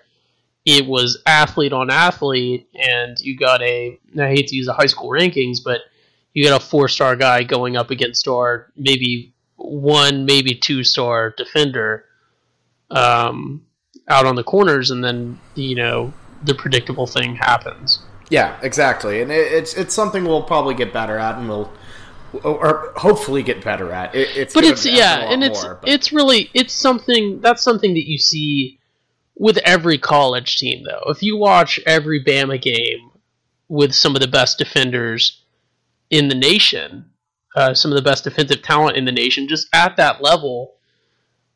it 0.66 0.86
was 0.86 1.22
athlete 1.26 1.74
on 1.74 1.90
athlete, 1.90 2.68
and 2.76 3.20
you 3.22 3.36
got 3.36 3.62
a, 3.62 4.00
I 4.20 4.28
hate 4.28 4.48
to 4.50 4.56
use 4.56 4.68
the 4.68 4.74
high 4.74 4.86
school 4.86 5.10
rankings, 5.10 5.58
but 5.64 5.82
you 6.38 6.48
got 6.48 6.62
a 6.62 6.64
four 6.64 6.88
star 6.88 7.16
guy 7.16 7.42
going 7.42 7.76
up 7.76 7.90
against 7.90 8.28
our 8.28 8.72
maybe 8.78 9.34
one, 9.56 10.24
maybe 10.26 10.54
two 10.54 10.84
star 10.84 11.34
defender 11.36 12.06
um, 12.92 13.66
out 14.08 14.28
on 14.28 14.36
the 14.36 14.44
corners, 14.44 14.92
and 14.92 15.04
then, 15.04 15.40
you 15.56 15.74
know, 15.74 16.14
the 16.44 16.54
predictable 16.54 17.08
thing 17.08 17.36
happens. 17.36 18.04
Yeah, 18.30 18.56
exactly, 18.62 19.24
and 19.24 19.32
it, 19.32 19.52
it's 19.52 19.74
it's 19.74 19.96
something 19.96 20.26
we'll 20.26 20.44
probably 20.44 20.76
get 20.76 20.94
better 20.94 21.18
at, 21.18 21.40
and 21.40 21.50
we'll 21.50 21.74
or 22.44 22.94
hopefully 22.96 23.42
get 23.42 23.64
better 23.64 23.92
at. 23.92 24.14
It, 24.14 24.38
it's 24.38 24.54
but 24.54 24.64
it's 24.64 24.86
yeah, 24.86 25.32
and 25.32 25.44
it's 25.44 25.64
more, 25.64 25.80
it's 25.86 26.12
really 26.12 26.52
it's 26.54 26.72
something 26.72 27.42
that's 27.42 27.64
something 27.64 27.96
that 27.96 28.08
you 28.08 28.20
see 28.20 28.80
with 29.36 29.58
every 29.66 29.98
college 29.98 30.58
team 30.58 30.84
though. 30.84 31.10
If 31.10 31.24
you 31.24 31.36
watch 31.36 31.80
every 31.88 32.24
Bama 32.24 32.62
game 32.62 33.10
with 33.70 33.96
some 33.96 34.16
of 34.16 34.22
the 34.22 34.28
best 34.28 34.60
defenders 34.60 35.37
in 36.10 36.28
the 36.28 36.36
nation, 36.36 37.06
uh, 37.56 37.74
some 37.74 37.92
of 37.92 37.96
the 37.96 38.02
best 38.02 38.24
defensive 38.24 38.62
talent 38.62 38.98
in 38.98 39.06
the 39.06 39.12
nation, 39.12 39.48
just 39.48 39.68
at 39.74 39.98
that 39.98 40.22
level, 40.22 40.76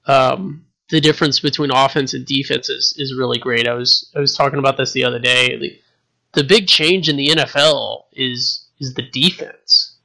um, 0.07 0.65
the 0.89 0.99
difference 0.99 1.39
between 1.39 1.71
offense 1.71 2.13
and 2.13 2.25
defense 2.25 2.69
is, 2.69 2.93
is 2.97 3.15
really 3.15 3.37
great. 3.37 3.67
I 3.67 3.73
was 3.73 4.11
I 4.15 4.19
was 4.19 4.35
talking 4.35 4.59
about 4.59 4.77
this 4.77 4.91
the 4.91 5.05
other 5.05 5.19
day. 5.19 5.57
The, 5.57 5.79
the 6.33 6.43
big 6.43 6.67
change 6.67 7.07
in 7.07 7.15
the 7.15 7.29
NFL 7.29 8.05
is 8.11 8.67
is 8.79 8.93
the 8.93 9.09
defense. 9.09 9.95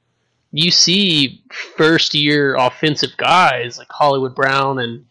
You 0.52 0.70
see 0.70 1.42
first 1.76 2.14
year 2.14 2.54
offensive 2.56 3.16
guys 3.16 3.78
like 3.78 3.88
Hollywood 3.90 4.34
Brown 4.34 4.78
and 4.78 5.06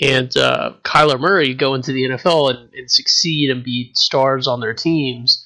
and 0.00 0.36
uh, 0.36 0.74
Kyler 0.82 1.20
Murray 1.20 1.54
go 1.54 1.74
into 1.74 1.92
the 1.92 2.04
NFL 2.04 2.54
and, 2.54 2.74
and 2.74 2.90
succeed 2.90 3.50
and 3.50 3.62
be 3.62 3.92
stars 3.94 4.46
on 4.46 4.60
their 4.60 4.74
teams, 4.74 5.43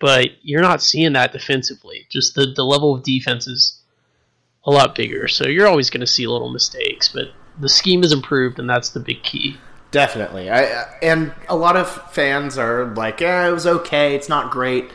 but 0.00 0.30
you're 0.42 0.62
not 0.62 0.82
seeing 0.82 1.12
that 1.14 1.32
defensively. 1.32 2.06
Just 2.10 2.34
the, 2.34 2.46
the 2.54 2.64
level 2.64 2.94
of 2.94 3.02
defense 3.02 3.46
is 3.46 3.80
a 4.64 4.70
lot 4.70 4.94
bigger, 4.94 5.28
so 5.28 5.46
you're 5.46 5.66
always 5.68 5.90
going 5.90 6.00
to 6.00 6.06
see 6.06 6.26
little 6.26 6.50
mistakes, 6.52 7.08
but 7.08 7.28
the 7.58 7.68
scheme 7.68 8.02
is 8.04 8.12
improved, 8.12 8.58
and 8.58 8.68
that's 8.68 8.90
the 8.90 9.00
big 9.00 9.22
key. 9.22 9.56
Definitely. 9.90 10.50
I 10.50 10.64
and 11.02 11.32
a 11.48 11.56
lot 11.56 11.76
of 11.76 11.88
fans 12.12 12.58
are 12.58 12.84
like, 12.94 13.20
"Yeah, 13.20 13.48
it 13.48 13.52
was 13.52 13.66
okay. 13.66 14.14
It's 14.14 14.28
not 14.28 14.50
great." 14.50 14.90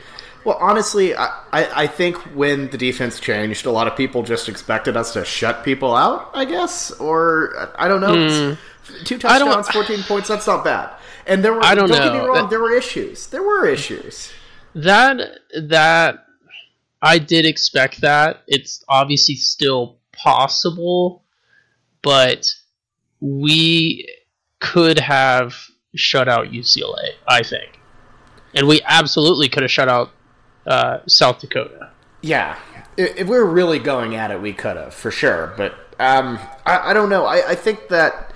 Well, 0.45 0.57
honestly, 0.61 1.15
I, 1.15 1.25
I 1.51 1.83
I 1.83 1.87
think 1.87 2.17
when 2.35 2.69
the 2.69 2.77
defense 2.77 3.19
changed, 3.19 3.65
a 3.65 3.71
lot 3.71 3.87
of 3.87 3.97
people 3.97 4.21
just 4.21 4.47
expected 4.47 4.95
us 4.95 5.13
to 5.13 5.25
shut 5.25 5.63
people 5.63 5.95
out. 5.95 6.29
I 6.35 6.45
guess, 6.45 6.91
or 6.91 7.71
I 7.75 7.87
don't 7.87 8.01
know. 8.01 8.13
It's- 8.13 8.57
hmm. 8.57 9.03
Two 9.05 9.17
don't- 9.17 9.39
touchdowns, 9.39 9.69
fourteen 9.69 10.03
points. 10.03 10.27
That's 10.27 10.45
not 10.45 10.63
bad. 10.63 10.91
And 11.25 11.43
there 11.43 11.53
were. 11.53 11.63
I 11.63 11.73
don't 11.73 11.87
get 11.89 12.11
me 12.13 12.19
know. 12.19 12.27
wrong. 12.27 12.35
That- 12.35 12.49
there 12.51 12.59
were 12.59 12.73
issues. 12.73 13.27
There 13.27 13.41
were 13.41 13.65
issues. 13.65 14.31
That 14.75 15.39
that 15.61 16.25
I 17.01 17.19
did 17.19 17.45
expect 17.45 18.01
that. 18.01 18.43
It's 18.47 18.83
obviously 18.87 19.35
still 19.35 19.97
possible, 20.13 21.23
but 22.01 22.53
we 23.19 24.09
could 24.59 24.99
have 24.99 25.55
shut 25.95 26.27
out 26.27 26.47
UCLA, 26.47 27.09
I 27.27 27.43
think. 27.43 27.79
And 28.55 28.67
we 28.67 28.81
absolutely 28.85 29.49
could 29.49 29.63
have 29.63 29.71
shut 29.71 29.89
out 29.89 30.11
uh, 30.65 30.99
South 31.07 31.39
Dakota. 31.39 31.91
Yeah, 32.21 32.57
if, 32.97 33.27
we 33.27 33.37
were 33.37 33.45
really 33.45 33.79
going 33.79 34.15
at 34.15 34.31
it, 34.31 34.41
we 34.41 34.53
could 34.53 34.77
have 34.77 34.93
for 34.93 35.11
sure. 35.11 35.53
But 35.57 35.73
um, 35.99 36.39
I, 36.65 36.91
I 36.91 36.93
don't 36.93 37.09
know. 37.09 37.25
I, 37.25 37.49
I 37.49 37.55
think 37.55 37.89
that 37.89 38.33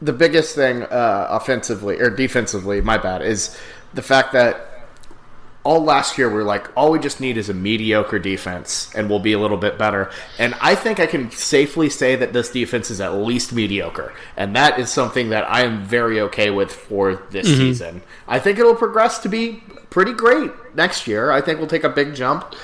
the 0.00 0.12
biggest 0.12 0.54
thing 0.54 0.84
uh, 0.84 1.26
offensively 1.30 1.98
or 1.98 2.10
defensively, 2.10 2.80
my 2.80 2.98
bad, 2.98 3.22
is 3.22 3.58
the 3.94 4.02
fact 4.02 4.32
that 4.32 4.67
all 5.68 5.84
last 5.84 6.16
year 6.16 6.30
we 6.30 6.40
are 6.40 6.44
like, 6.44 6.66
all 6.74 6.90
we 6.90 6.98
just 6.98 7.20
need 7.20 7.36
is 7.36 7.50
a 7.50 7.54
mediocre 7.54 8.18
defense, 8.18 8.90
and 8.94 9.10
we'll 9.10 9.18
be 9.18 9.34
a 9.34 9.38
little 9.38 9.58
bit 9.58 9.76
better. 9.76 10.10
And 10.38 10.54
I 10.62 10.74
think 10.74 10.98
I 10.98 11.06
can 11.06 11.30
safely 11.30 11.90
say 11.90 12.16
that 12.16 12.32
this 12.32 12.50
defense 12.50 12.90
is 12.90 13.02
at 13.02 13.12
least 13.16 13.52
mediocre, 13.52 14.14
and 14.38 14.56
that 14.56 14.80
is 14.80 14.88
something 14.90 15.28
that 15.28 15.44
I 15.50 15.60
am 15.64 15.84
very 15.84 16.20
okay 16.22 16.48
with 16.48 16.72
for 16.72 17.16
this 17.30 17.46
season. 17.46 18.00
I 18.26 18.38
think 18.38 18.58
it'll 18.58 18.74
progress 18.74 19.18
to 19.18 19.28
be 19.28 19.62
pretty 19.90 20.14
great 20.14 20.50
next 20.74 21.06
year. 21.06 21.30
I 21.30 21.42
think 21.42 21.58
we'll 21.58 21.68
take 21.68 21.84
a 21.84 21.90
big 21.90 22.14
jump. 22.14 22.54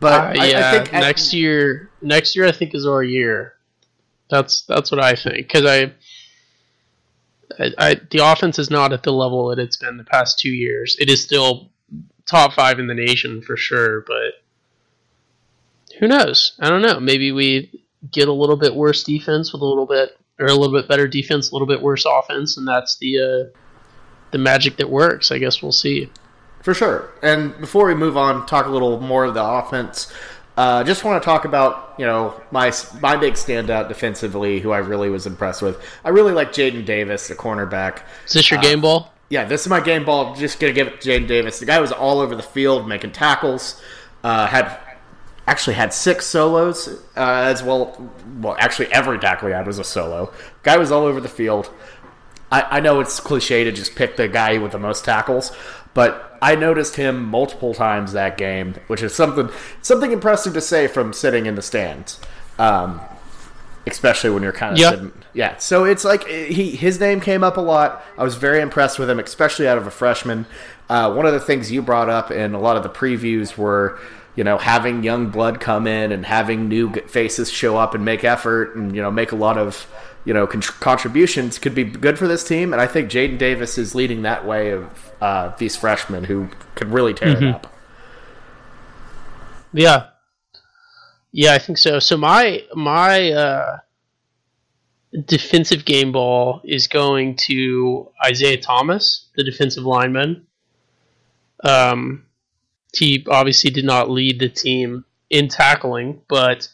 But 0.00 0.36
Uh, 0.36 0.40
I, 0.42 0.46
yeah, 0.50 0.68
I 0.70 0.72
think 0.78 0.94
at- 0.94 1.00
next 1.00 1.32
year, 1.32 1.90
next 2.02 2.34
year 2.34 2.44
I 2.46 2.52
think 2.52 2.74
is 2.74 2.86
our 2.86 3.04
year. 3.04 3.54
That's 4.30 4.62
that's 4.62 4.90
what 4.90 5.00
I 5.00 5.14
think 5.14 5.46
because 5.46 5.64
I, 5.64 5.92
I, 7.58 7.70
I, 7.78 8.00
the 8.10 8.18
offense 8.32 8.58
is 8.58 8.68
not 8.68 8.92
at 8.92 9.04
the 9.04 9.12
level 9.12 9.48
that 9.48 9.58
it's 9.60 9.76
been 9.76 9.96
the 9.96 10.04
past 10.04 10.40
two 10.40 10.50
years. 10.50 10.96
It 10.98 11.08
is 11.08 11.22
still 11.22 11.70
top 12.28 12.52
five 12.52 12.78
in 12.78 12.86
the 12.86 12.94
nation 12.94 13.42
for 13.42 13.56
sure, 13.56 14.02
but 14.02 14.34
who 15.98 16.06
knows? 16.06 16.52
I 16.60 16.68
don't 16.68 16.82
know. 16.82 17.00
Maybe 17.00 17.32
we 17.32 17.70
get 18.10 18.28
a 18.28 18.32
little 18.32 18.56
bit 18.56 18.74
worse 18.74 19.02
defense 19.02 19.52
with 19.52 19.62
a 19.62 19.64
little 19.64 19.86
bit, 19.86 20.16
or 20.38 20.46
a 20.46 20.54
little 20.54 20.72
bit 20.72 20.88
better 20.88 21.08
defense, 21.08 21.50
a 21.50 21.54
little 21.54 21.66
bit 21.66 21.82
worse 21.82 22.04
offense, 22.04 22.56
and 22.56 22.68
that's 22.68 22.96
the 22.98 23.18
uh, 23.18 23.58
the 24.30 24.38
magic 24.38 24.76
that 24.76 24.88
works. 24.88 25.32
I 25.32 25.38
guess 25.38 25.62
we'll 25.62 25.72
see. 25.72 26.10
For 26.62 26.74
sure. 26.74 27.10
And 27.22 27.58
before 27.58 27.86
we 27.86 27.94
move 27.94 28.16
on, 28.16 28.44
talk 28.46 28.66
a 28.66 28.70
little 28.70 29.00
more 29.00 29.24
of 29.24 29.34
the 29.34 29.42
offense. 29.42 30.12
Uh, 30.56 30.82
just 30.82 31.04
want 31.04 31.22
to 31.22 31.24
talk 31.24 31.44
about 31.44 31.94
you 31.98 32.04
know 32.04 32.40
my 32.50 32.72
my 33.00 33.16
big 33.16 33.34
standout 33.34 33.88
defensively, 33.88 34.60
who 34.60 34.70
I 34.70 34.78
really 34.78 35.08
was 35.08 35.26
impressed 35.26 35.62
with. 35.62 35.80
I 36.04 36.10
really 36.10 36.32
like 36.32 36.52
Jaden 36.52 36.84
Davis, 36.84 37.28
the 37.28 37.34
cornerback. 37.34 38.02
Is 38.26 38.34
this 38.34 38.50
your 38.50 38.60
game 38.60 38.80
ball? 38.80 39.12
Yeah, 39.28 39.44
this 39.44 39.62
is 39.62 39.68
my 39.68 39.80
game 39.80 40.04
ball. 40.04 40.34
Just 40.34 40.58
gonna 40.58 40.72
give 40.72 40.86
it 40.86 41.00
to 41.02 41.08
Jaden 41.08 41.28
Davis. 41.28 41.58
The 41.58 41.66
guy 41.66 41.80
was 41.80 41.92
all 41.92 42.20
over 42.20 42.34
the 42.34 42.42
field 42.42 42.88
making 42.88 43.12
tackles. 43.12 43.80
Uh, 44.24 44.46
had 44.46 44.78
actually 45.46 45.74
had 45.74 45.92
six 45.92 46.26
solos 46.26 46.88
uh, 47.16 47.42
as 47.46 47.62
well. 47.62 48.12
Well, 48.40 48.56
actually, 48.58 48.92
every 48.92 49.18
tackle 49.18 49.48
he 49.48 49.54
had 49.54 49.66
was 49.66 49.78
a 49.78 49.84
solo. 49.84 50.32
Guy 50.62 50.76
was 50.76 50.90
all 50.90 51.04
over 51.04 51.20
the 51.20 51.28
field. 51.28 51.70
I, 52.50 52.78
I 52.78 52.80
know 52.80 53.00
it's 53.00 53.20
cliche 53.20 53.64
to 53.64 53.72
just 53.72 53.94
pick 53.94 54.16
the 54.16 54.28
guy 54.28 54.58
with 54.58 54.72
the 54.72 54.78
most 54.78 55.04
tackles, 55.04 55.52
but 55.92 56.38
I 56.40 56.54
noticed 56.54 56.96
him 56.96 57.24
multiple 57.24 57.74
times 57.74 58.12
that 58.12 58.38
game, 58.38 58.74
which 58.86 59.02
is 59.02 59.14
something 59.14 59.50
something 59.82 60.12
impressive 60.12 60.54
to 60.54 60.60
say 60.60 60.86
from 60.86 61.12
sitting 61.12 61.46
in 61.46 61.54
the 61.54 61.62
stands. 61.62 62.20
Um, 62.58 63.00
especially 63.92 64.30
when 64.30 64.42
you're 64.42 64.52
kind 64.52 64.72
of 64.72 64.78
Yeah. 64.78 64.90
sitting. 64.90 65.12
Yeah. 65.34 65.56
So 65.58 65.84
it's 65.84 66.04
like 66.04 66.26
he 66.26 66.70
his 66.72 66.98
name 67.00 67.20
came 67.20 67.42
up 67.44 67.56
a 67.56 67.60
lot. 67.60 68.04
I 68.16 68.22
was 68.24 68.36
very 68.36 68.60
impressed 68.60 68.98
with 68.98 69.08
him, 69.10 69.18
especially 69.18 69.66
out 69.68 69.78
of 69.78 69.86
a 69.86 69.90
freshman. 69.90 70.46
Uh, 70.88 71.12
one 71.12 71.26
of 71.26 71.32
the 71.32 71.40
things 71.40 71.70
you 71.70 71.82
brought 71.82 72.08
up 72.08 72.30
in 72.30 72.54
a 72.54 72.58
lot 72.60 72.76
of 72.76 72.82
the 72.82 72.88
previews 72.88 73.56
were, 73.58 73.98
you 74.36 74.44
know, 74.44 74.56
having 74.58 75.02
young 75.02 75.28
blood 75.28 75.60
come 75.60 75.86
in 75.86 76.12
and 76.12 76.24
having 76.24 76.68
new 76.68 76.92
faces 77.08 77.50
show 77.50 77.76
up 77.76 77.94
and 77.94 78.04
make 78.04 78.24
effort 78.24 78.74
and 78.76 78.94
you 78.96 79.02
know 79.02 79.10
make 79.10 79.32
a 79.32 79.36
lot 79.36 79.58
of 79.58 79.86
you 80.24 80.32
know 80.34 80.46
con- 80.46 80.62
contributions 80.62 81.58
could 81.58 81.74
be 81.74 81.84
good 81.84 82.18
for 82.18 82.26
this 82.26 82.42
team. 82.42 82.72
And 82.72 82.80
I 82.80 82.86
think 82.86 83.10
Jaden 83.10 83.38
Davis 83.38 83.76
is 83.78 83.94
leading 83.94 84.22
that 84.22 84.46
way 84.46 84.70
of 84.70 85.12
uh, 85.20 85.52
these 85.58 85.76
freshmen 85.76 86.24
who 86.24 86.48
could 86.74 86.88
really 86.92 87.12
tear 87.14 87.36
it 87.36 87.42
up. 87.42 87.66
Yeah. 89.72 90.06
Yeah, 91.32 91.52
I 91.52 91.58
think 91.58 91.78
so. 91.78 91.98
So 91.98 92.16
my 92.16 92.62
my 92.74 93.30
uh, 93.32 93.78
defensive 95.26 95.84
game 95.84 96.12
ball 96.12 96.60
is 96.64 96.86
going 96.86 97.36
to 97.36 98.10
Isaiah 98.24 98.60
Thomas, 98.60 99.28
the 99.36 99.44
defensive 99.44 99.84
lineman. 99.84 100.46
Um, 101.64 102.26
he 102.94 103.26
obviously 103.28 103.70
did 103.70 103.84
not 103.84 104.10
lead 104.10 104.40
the 104.40 104.48
team 104.48 105.04
in 105.30 105.48
tackling, 105.48 106.22
but 106.28 106.68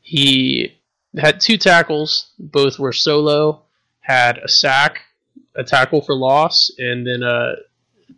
he 0.00 0.78
had 1.18 1.40
two 1.40 1.58
tackles. 1.58 2.32
Both 2.38 2.78
were 2.78 2.92
solo. 2.92 3.62
Had 4.00 4.38
a 4.38 4.48
sack, 4.48 5.00
a 5.56 5.64
tackle 5.64 6.02
for 6.02 6.14
loss, 6.14 6.70
and 6.78 7.06
then 7.06 7.22
uh, 7.22 7.54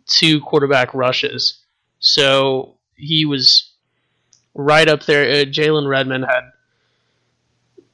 two 0.05 0.41
quarterback 0.41 0.93
rushes. 0.93 1.63
So 1.99 2.75
he 2.95 3.25
was 3.25 3.71
right 4.57 4.89
up 4.89 5.05
there. 5.05 5.23
Uh, 5.23 5.45
Jalen 5.45 5.87
Redmond 5.87 6.25
had, 6.25 6.51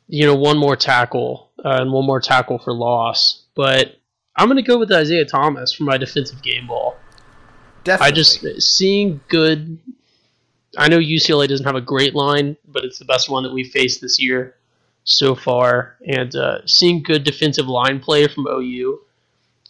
you 0.08 0.26
know, 0.26 0.36
one 0.36 0.58
more 0.58 0.76
tackle 0.76 1.52
uh, 1.64 1.82
and 1.82 1.92
one 1.92 2.06
more 2.06 2.20
tackle 2.20 2.58
for 2.58 2.74
loss. 2.74 3.44
But 3.54 4.00
I'm 4.36 4.48
going 4.48 4.58
to 4.58 4.68
go 4.68 4.80
with 4.80 4.92
Isaiah 4.92 5.26
Thomas 5.26 5.74
for 5.74 5.84
my 5.84 5.98
defensive 5.98 6.42
game 6.42 6.66
ball. 6.66 6.98
Definitely. 7.84 8.08
I 8.08 8.16
just 8.16 8.62
seeing 8.62 9.20
good. 9.28 9.78
I 10.78 10.88
know 10.88 10.98
UCLA 10.98 11.48
doesn't 11.48 11.66
have 11.66 11.76
a 11.76 11.82
great 11.82 12.16
line, 12.16 12.58
but 12.68 12.84
it's 12.84 12.98
the 12.98 13.06
best 13.06 13.30
one 13.30 13.44
that 13.44 13.54
we've 13.54 13.70
faced 13.70 14.02
this 14.02 14.20
year 14.20 14.56
so 15.04 15.36
far. 15.36 15.98
And 16.08 16.36
uh, 16.36 16.66
seeing 16.66 17.04
good 17.04 17.24
defensive 17.24 17.68
line 17.68 18.00
play 18.00 18.28
from 18.28 18.48
OU 18.48 19.02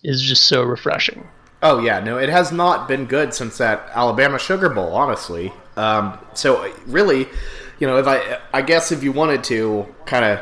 is 0.03 0.21
just 0.21 0.43
so 0.43 0.63
refreshing. 0.63 1.27
Oh 1.61 1.79
yeah, 1.79 1.99
no, 1.99 2.17
it 2.17 2.29
has 2.29 2.51
not 2.51 2.87
been 2.87 3.05
good 3.05 3.33
since 3.33 3.57
that 3.57 3.89
Alabama 3.93 4.37
Sugar 4.37 4.69
Bowl, 4.69 4.93
honestly. 4.93 5.51
Um, 5.77 6.17
so 6.33 6.71
really, 6.85 7.27
you 7.79 7.87
know, 7.87 7.97
if 7.97 8.07
I, 8.07 8.39
I 8.53 8.61
guess 8.61 8.91
if 8.91 9.03
you 9.03 9.11
wanted 9.11 9.43
to 9.45 9.87
kind 10.05 10.23
of 10.25 10.39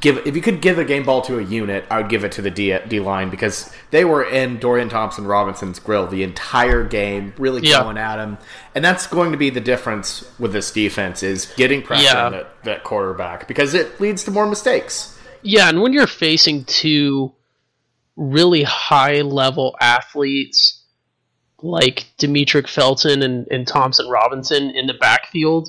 give, 0.00 0.18
if 0.26 0.34
you 0.36 0.40
could 0.42 0.62
give 0.62 0.78
a 0.78 0.84
game 0.84 1.02
ball 1.04 1.20
to 1.22 1.38
a 1.38 1.42
unit, 1.42 1.84
I 1.90 1.98
would 2.00 2.08
give 2.08 2.24
it 2.24 2.32
to 2.32 2.42
the 2.42 2.50
D, 2.50 2.76
D 2.88 3.00
line 3.00 3.28
because 3.28 3.70
they 3.90 4.04
were 4.04 4.22
in 4.24 4.58
Dorian 4.58 4.88
Thompson 4.88 5.26
Robinson's 5.26 5.78
grill 5.78 6.06
the 6.06 6.22
entire 6.22 6.84
game, 6.84 7.34
really 7.38 7.62
Yeah. 7.66 7.82
going 7.82 7.98
at 7.98 8.18
him, 8.18 8.38
and 8.74 8.84
that's 8.84 9.06
going 9.06 9.32
to 9.32 9.38
be 9.38 9.50
the 9.50 9.60
difference 9.60 10.24
with 10.38 10.52
this 10.52 10.70
defense 10.70 11.22
is 11.22 11.46
getting 11.56 11.82
pressure 11.82 12.04
Yeah. 12.04 12.26
on 12.26 12.32
that, 12.32 12.64
that 12.64 12.84
quarterback 12.84 13.48
because 13.48 13.74
it 13.74 14.00
leads 14.00 14.24
to 14.24 14.30
more 14.30 14.46
mistakes. 14.46 15.18
Yeah, 15.42 15.68
and 15.68 15.82
when 15.82 15.92
you're 15.92 16.06
facing 16.06 16.64
two 16.64 17.32
really 18.16 18.62
high 18.62 19.22
level 19.22 19.74
athletes 19.80 20.79
like 21.62 22.06
Demetric 22.18 22.68
Felton 22.68 23.22
and, 23.22 23.46
and 23.50 23.66
Thompson 23.66 24.08
Robinson 24.08 24.70
in 24.70 24.86
the 24.86 24.94
backfield 24.94 25.68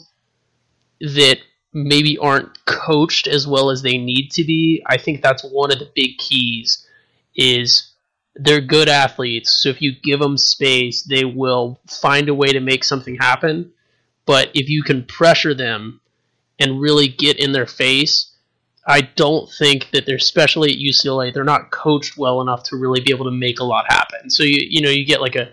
that 1.00 1.38
maybe 1.74 2.18
aren't 2.18 2.66
coached 2.66 3.28
as 3.28 3.48
well 3.48 3.70
as 3.70 3.82
they 3.82 3.98
need 3.98 4.30
to 4.32 4.44
be. 4.44 4.84
I 4.88 4.98
think 4.98 5.22
that's 5.22 5.44
one 5.44 5.72
of 5.72 5.80
the 5.80 5.92
big 5.96 6.18
keys 6.18 6.86
is 7.36 7.92
they're 8.36 8.62
good 8.62 8.90
athletes. 8.90 9.62
So 9.62 9.70
if 9.70 9.82
you 9.82 9.94
give 10.04 10.20
them 10.20 10.38
space, 10.38 11.04
they 11.04 11.26
will 11.26 11.80
find 11.88 12.30
a 12.30 12.36
way 12.36 12.48
to 12.48 12.60
make 12.60 12.84
something 12.84 13.16
happen. 13.16 13.72
But 14.26 14.52
if 14.54 14.70
you 14.70 14.84
can 14.84 15.06
pressure 15.06 15.54
them 15.54 16.02
and 16.60 16.80
really 16.80 17.08
get 17.08 17.40
in 17.40 17.52
their 17.52 17.66
face, 17.66 18.32
I 18.88 19.02
don't 19.02 19.50
think 19.50 19.92
that 19.92 20.06
they're 20.06 20.16
especially 20.16 20.72
at 20.72 20.78
UCLA, 20.78 21.34
they're 21.34 21.44
not 21.44 21.72
coached 21.72 22.18
well 22.18 22.42
enough 22.42 22.64
to 22.64 22.78
really 22.78 23.00
be 23.00 23.12
able 23.12 23.26
to 23.26 23.32
make 23.32 23.60
a 23.60 23.64
lot 23.64 23.86
happen. 23.92 24.30
So 24.30 24.44
you 24.44 24.58
you 24.60 24.82
know, 24.82 24.90
you 24.90 25.06
get 25.06 25.22
like 25.22 25.36
a 25.36 25.52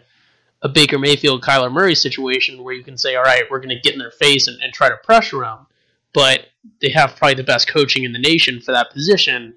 a 0.62 0.68
Baker 0.68 0.98
Mayfield, 0.98 1.42
Kyler 1.42 1.72
Murray 1.72 1.94
situation 1.94 2.62
where 2.62 2.74
you 2.74 2.82
can 2.82 2.98
say, 2.98 3.14
all 3.14 3.22
right, 3.22 3.44
we're 3.50 3.60
going 3.60 3.68
to 3.68 3.80
get 3.80 3.92
in 3.92 3.98
their 3.98 4.10
face 4.10 4.48
and, 4.48 4.60
and 4.60 4.72
try 4.72 4.88
to 4.88 4.96
pressure 4.96 5.40
them. 5.40 5.66
But 6.14 6.46
they 6.80 6.90
have 6.90 7.16
probably 7.16 7.34
the 7.34 7.44
best 7.44 7.68
coaching 7.68 8.04
in 8.04 8.12
the 8.12 8.18
nation 8.18 8.60
for 8.60 8.72
that 8.72 8.90
position. 8.90 9.54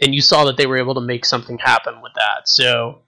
And 0.00 0.14
you 0.14 0.20
saw 0.20 0.44
that 0.44 0.56
they 0.56 0.66
were 0.66 0.76
able 0.76 0.94
to 0.94 1.00
make 1.00 1.24
something 1.24 1.58
happen 1.58 2.00
with 2.02 2.12
that. 2.14 2.48
So 2.48 3.00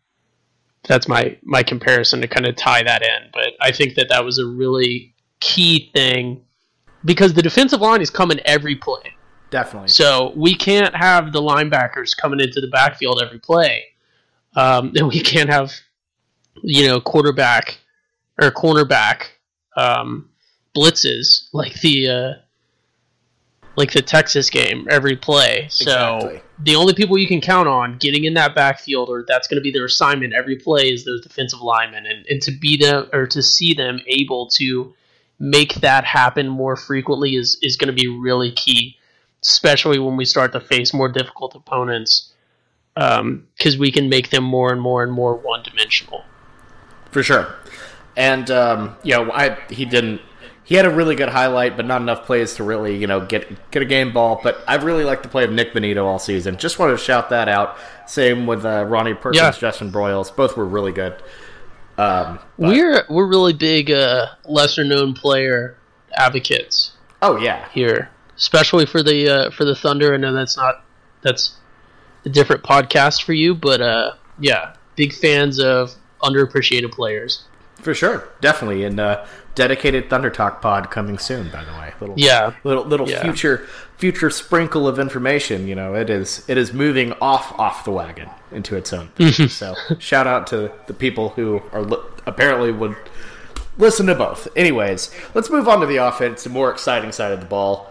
that's 0.88 1.06
my, 1.06 1.37
my 1.42 1.62
comparison 1.62 2.20
to 2.22 2.28
kind 2.28 2.46
of 2.46 2.56
tie 2.56 2.82
that 2.82 3.02
in. 3.02 3.30
But 3.32 3.52
I 3.60 3.70
think 3.70 3.94
that 3.94 4.08
that 4.08 4.25
was 4.25 4.38
a 4.38 4.46
really 4.46 5.14
key 5.38 5.90
thing 5.94 6.42
because 7.04 7.34
the 7.34 7.42
defensive 7.42 7.80
line 7.80 8.00
is 8.00 8.10
coming 8.10 8.40
every 8.40 8.75
play. 8.75 9.14
Definitely. 9.50 9.88
So 9.88 10.32
we 10.37 10.54
can't 10.54 10.94
have 10.94 11.32
the 11.32 11.40
linebackers 11.40 12.16
coming 12.16 12.40
into 12.40 12.60
the 12.60 12.68
backfield 12.68 13.20
every 13.22 13.38
play. 13.38 13.84
Um, 14.56 14.92
and 14.96 15.08
we 15.08 15.20
can't 15.20 15.50
have 15.50 15.72
you 16.62 16.87
know, 16.87 17.00
quarterback 17.00 17.78
or 18.40 18.50
cornerback 18.50 19.25
um, 19.76 20.28
blitzes 20.76 21.49
like 21.52 21.75
the 21.80 22.09
uh, 22.09 22.33
like 23.76 23.92
the 23.92 24.02
Texas 24.02 24.50
game 24.50 24.87
every 24.90 25.16
play. 25.16 25.66
So 25.71 26.16
Exactly. 26.16 26.42
the 26.59 26.76
only 26.76 26.95
people 26.95 27.16
you 27.19 27.26
can 27.26 27.40
count 27.40 27.69
on 27.69 27.99
getting 27.99 28.25
in 28.25 28.35
that 28.35 28.54
backfield 28.54 29.09
or 29.09 29.25
that's 29.26 29.49
going 29.49 29.57
to 29.57 29.62
be 29.62 29.71
their 29.71 29.85
assignment 29.85 30.35
every 30.35 30.57
play 30.57 30.92
is 30.92 31.04
those 31.04 31.23
defensive 31.23 31.61
linemen, 31.61 32.07
and, 32.07 32.26
and 32.26 32.42
to 32.42 32.52
be 32.52 32.76
them 32.76 33.09
or 33.12 33.26
to 33.26 33.42
see 33.42 33.75
them 33.75 34.00
able 34.07 34.49
to 34.49 34.95
make 35.38 35.75
that 35.76 36.04
happen 36.04 36.49
more 36.49 36.76
frequently 36.76 37.37
is 37.37 37.59
is 37.62 37.76
going 37.76 37.95
to 37.95 38.02
be 38.02 38.09
really 38.09 38.52
key, 38.52 38.97
especially 39.42 39.99
when 39.99 40.16
we 40.16 40.25
start 40.25 40.52
to 40.52 40.61
face 40.61 40.92
more 40.92 41.09
difficult 41.09 41.54
opponents. 41.54 42.33
Because 42.95 43.78
we 43.78 43.90
can 43.90 44.11
make 44.11 44.28
them 44.28 44.45
more 44.45 44.73
and 44.73 44.80
more 44.83 45.02
and 45.02 45.11
more 45.11 45.35
one 45.35 45.62
dimensional. 45.62 46.23
For 47.11 47.23
sure. 47.23 47.55
And 48.17 48.50
um, 48.50 48.97
you 49.02 49.14
know, 49.14 49.31
I 49.33 49.59
he 49.71 49.85
didn't 49.85 50.21
he 50.64 50.76
had 50.76 50.87
a 50.87 50.90
really 50.90 51.17
good 51.17 51.29
highlight, 51.29 51.76
but 51.76 51.85
not 51.85 52.00
enough 52.00 52.26
plays 52.26 52.55
to 52.55 52.64
really, 52.64 52.97
you 52.97 53.07
know, 53.07 53.25
get 53.25 53.71
get 53.71 53.83
a 53.83 53.87
game 53.87 54.12
ball. 54.12 54.40
But 54.43 54.62
I 54.69 54.76
really 54.76 55.05
like 55.05 55.23
the 55.23 55.29
play 55.29 55.45
of 55.45 55.50
Nik 55.50 55.73
Bonitto 55.73 56.05
all 56.05 56.19
season. 56.19 56.57
Just 56.59 56.79
wanted 56.79 56.93
to 56.93 56.99
shout 56.99 57.31
that 57.31 57.49
out. 57.49 57.76
Same 58.07 58.47
with 58.47 58.64
uh, 58.64 58.85
Ronnie 58.87 59.14
Perkins, 59.14 59.37
Yeah. 59.38 59.50
Justin 59.50 59.90
Broiles. 59.90 60.35
Both 60.35 60.57
were 60.57 60.64
really 60.67 60.93
good. 60.93 61.21
Um, 61.99 62.38
We're 62.57 63.05
we're 63.11 63.26
really 63.26 63.52
big 63.52 63.90
uh, 63.90 64.26
lesser 64.45 64.85
known 64.85 65.12
player 65.12 65.76
advocates 66.14 66.93
oh 67.21 67.37
yeah, 67.37 67.69
here, 67.71 68.09
especially 68.37 68.87
for 68.87 69.02
the 69.02 69.29
uh, 69.29 69.50
for 69.50 69.64
the 69.64 69.75
Thunder. 69.75 70.14
I 70.14 70.17
know 70.17 70.33
that's 70.33 70.57
not 70.57 70.85
that's 71.23 71.57
a 72.25 72.29
different 72.29 72.62
podcast 72.62 73.23
for 73.25 73.33
you, 73.33 73.55
but 73.55 73.81
uh, 73.81 74.12
yeah, 74.38 74.75
big 74.97 75.12
fans 75.12 75.61
of 75.61 75.95
underappreciated 76.23 76.93
players. 76.93 77.45
for 77.81 77.95
sure, 77.95 78.29
definitely. 78.41 78.85
And 78.85 79.00
uh, 79.00 79.25
dedicated 79.55 80.11
Thunder 80.11 80.28
Talk 80.30 80.61
pod 80.61 80.91
coming 80.91 81.19
soon. 81.19 81.49
By 81.50 81.65
the 81.65 81.73
way, 81.73 81.93
little 82.00 82.15
Yeah, 82.19 82.54
little 82.65 82.85
little 82.85 83.09
Yeah. 83.09 83.23
future 83.23 83.67
future 83.97 84.30
sprinkle 84.30 84.87
of 84.87 84.99
information. 84.99 85.67
You 85.67 85.75
know, 85.75 85.95
it 85.95 86.11
is 86.11 86.45
it 86.49 86.59
is 86.59 86.73
moving 86.73 87.13
off 87.21 87.59
off 87.59 87.85
the 87.85 87.91
wagon 87.91 88.28
into 88.52 88.76
its 88.76 88.93
own. 88.93 89.09
Thing. 89.17 89.49
so 89.49 89.75
shout 89.99 90.26
out 90.26 90.47
to 90.49 90.71
the 90.87 90.95
people 90.95 91.30
who 91.30 91.63
are 91.73 91.83
li- 91.83 92.02
apparently 92.26 92.71
would 92.73 92.97
listen 93.78 94.06
to 94.06 94.15
both. 94.15 94.47
Anyways, 94.56 95.11
let's 95.35 95.49
move 95.50 95.67
on 95.69 95.80
to 95.80 95.87
the 95.87 95.97
offense, 95.97 96.45
the 96.45 96.50
more 96.50 96.71
exciting 96.71 97.13
side 97.13 97.33
of 97.33 97.41
the 97.41 97.47
ball. 97.47 97.91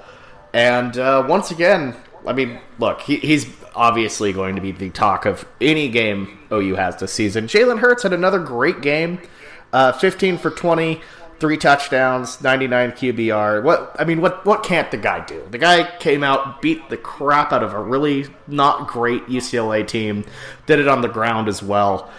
And 0.53 0.97
uh, 0.97 1.25
once 1.27 1.51
again, 1.51 1.95
I 2.27 2.33
mean, 2.33 2.59
look, 2.79 3.01
he, 3.01 3.17
he's 3.17 3.45
obviously 3.79 4.33
going 4.33 4.55
to 4.55 4.61
be 4.61 4.71
the 4.71 4.89
talk 4.89 5.25
of 5.25 5.45
any 5.61 5.87
game 5.89 6.37
OU 6.51 6.75
has 6.75 6.97
this 6.97 7.13
season. 7.13 7.45
Jalen 7.47 7.79
Hurts 7.79 8.03
had 8.03 8.11
another 8.13 8.37
great 8.39 8.81
game, 8.81 9.19
uh, 9.71 9.93
15 9.93 10.37
for 10.37 10.51
20, 10.51 10.99
three 11.39 11.55
touchdowns, 11.57 12.41
99 12.43 12.91
QBR. 12.91 13.63
What 13.63 13.95
I 13.97 14.03
mean, 14.03 14.19
what 14.19 14.45
what 14.45 14.63
can't 14.63 14.91
the 14.91 14.97
guy 14.97 15.23
do? 15.25 15.41
The 15.49 15.57
guy 15.57 15.89
came 15.99 16.23
out, 16.23 16.61
beat 16.61 16.89
the 16.89 16.97
crap 16.97 17.53
out 17.53 17.63
of 17.63 17.73
a 17.73 17.79
really 17.81 18.27
not 18.47 18.87
great 18.87 19.25
UCLA 19.27 19.87
team, 19.87 20.25
did 20.65 20.79
it 20.79 20.87
on 20.89 21.01
the 21.01 21.07
ground 21.07 21.47
as 21.47 21.63
well. 21.63 22.09